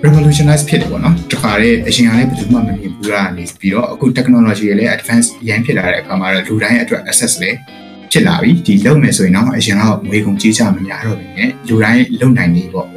[0.04, 7.80] revolutionize ဖြစ်တယ်ပေါ့နော်တခါတည်းအရင်ကလည်းဘယ်သူမှမမြင်ဘူးလားနေပြီးတော့အခု technology ရဲ့လည်း advance ရန်ဖြစ်လာတဲ့အခါမှာတော့လူတိုင်းအတွက် access လည်းရ
[8.12, 12.88] ဖြစ်လာပြီဒီလုံမယ်ဆိုရင်တော့အရင်တော့ငွေကုန်ကြေးချမများတော့ဘူးနဲ့လူတိုင်းလုံနိုင်နေပေါ့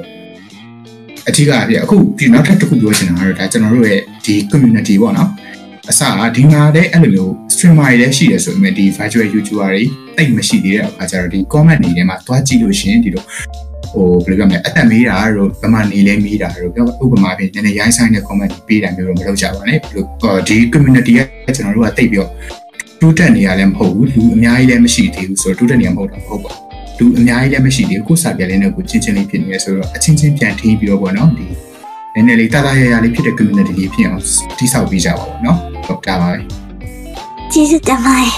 [1.27, 5.30] အထူးကပြအခုဒီနောက်ထပ်တစ်ခုပြောချင်တာကတော့ဒါကျွန်တော်တို့ရဲ့ ဒီ community ပေါ့နော်
[5.90, 9.82] အစကဒီမှာလည်းအဲ့လိုမျိုး streamer တွေလည်းရှိတယ်ဆိုပေမဲ့ဒီ virtual youtuber တွေ
[10.16, 13.24] တိတ်မရှိသေးတဲ့အခါကျတော့ဒီ comment တွေထဲမှာတွားကြည့်လို့ရှိရင်ဒီလို
[13.92, 20.04] ဟိုဘယ်လိုပြောမလဲအသက်မေးတာတို့ဗမာနေလဲမေးတာတို့ပြောဥပမာဖြင့်နည်းနည်းရိုင်းဆိုင်တဲ့ comment ပေးတာမျိုးတော့မလုပ်ကြပါနဲ့ဘယ်လို
[20.48, 21.20] ဒီ community က
[21.56, 22.30] ကျွန်တော်တို့ကတိတ်ပြီးတော့
[23.00, 26.52] တိုးတက်နေရလည်းမဟုတ်ဘူးလူအများကြီးလည်းမရှိသေးဘူးဆိုတော့တိုးတက်နေရမဟုတ်တာမဟုတ်ပါ
[26.96, 31.67] ဘူးလူအများကြီးလည်းမရှိသေးဘူးကိုယ်စာပြလေးနဲ့ကိုချင်းချင်းလေးဖြစ်နေရဆိုတော့အချင်းချင်းပြန်ထင်းပြီးတော့ပေါ့နော်ဒီန
[32.18, 34.22] ည်းနည်းလေးတာတာရရလေးဖြစ်တဲ့ community လေးဖြစ်အောင်
[34.58, 36.38] တိဆောက်ပြီးကြပါဘောနော်ဟုတ်တာပါပဲ
[37.52, 38.30] ကျေးဇူးတင်ပါတယ်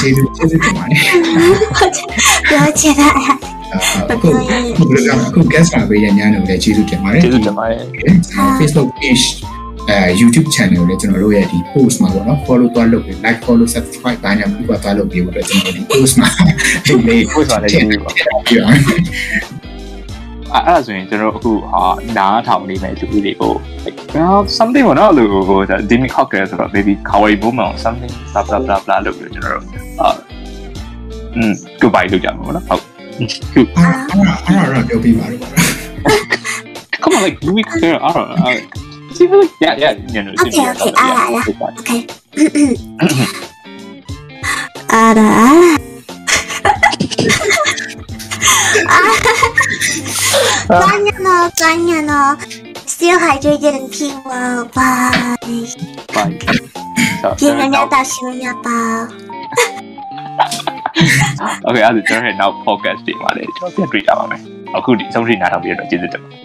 [0.00, 1.02] ကျေးဇူးကျေးဇူးတင်ပါတယ်
[2.50, 3.08] ပြောချင်တာ
[4.10, 7.80] အခုအခုဘယ်လိုလဲအခု guest ပါပေးရညာလို့လည်းကျေးဇူးတင်ပါတယ်ကျေးဇူးတင်ပါတယ်
[8.58, 9.24] Facebook page
[9.90, 16.28] အဲ YouTube channel လည်းကျွန်တော်တို့ရဲ့ဒီ post မှာပေါ့နော် follow သွားလုပ်ပြီး like follow subscribe ဘာညာခုသွားလုပ်ပြီးတော့ကျွန်တော်ဒီ post မှာ
[16.86, 19.59] ဒီလေးကိုယ်ဆိုလည်းကျေးဇူးပါပြ
[20.53, 21.83] အောင် အဲ့အဲ့ဒါဆိုရင်ကျွန်တော်အခုဟာ
[22.17, 23.53] နားထောင်နေမယ်သူတွေကို
[24.15, 29.63] well something ဘောနော်လို့ဟိုဒါ Demi Cocker ဆိုတော့ baby kawaii woman something blah blah blah blah လို့ကျွန်တော်တို့
[30.01, 30.09] အာ
[31.35, 32.81] อืม goodbye လုပ်ကြမှာပေါ့နော်ဟုတ်
[33.77, 35.41] အားအားအားအားပြောပြပါတော့
[37.03, 38.75] come on like Demi Cocker I don't know
[39.15, 41.79] see like yeah yeah you know Okay, okay, ah, yeah.
[41.81, 41.99] Okay.
[48.95, 49.13] Ara.
[50.67, 52.21] Kanya no, kanya no.
[52.85, 54.71] Still hydrated and keyword.
[54.75, 55.35] Bye.
[56.13, 56.33] bye
[57.37, 58.69] 今天要到新加坡。
[61.67, 64.41] Okay အဲ့ဒါကျွန်တော်ရဲ့နောက် podcast တွေမှာလည်းကျွန်တော်ပြန်တွေ့ကြပါမယ်
[64.77, 66.41] အခုဒီဆုံးထိနားထောင်ပြီးတော့ကျေးဇူးတင်ပါတယ်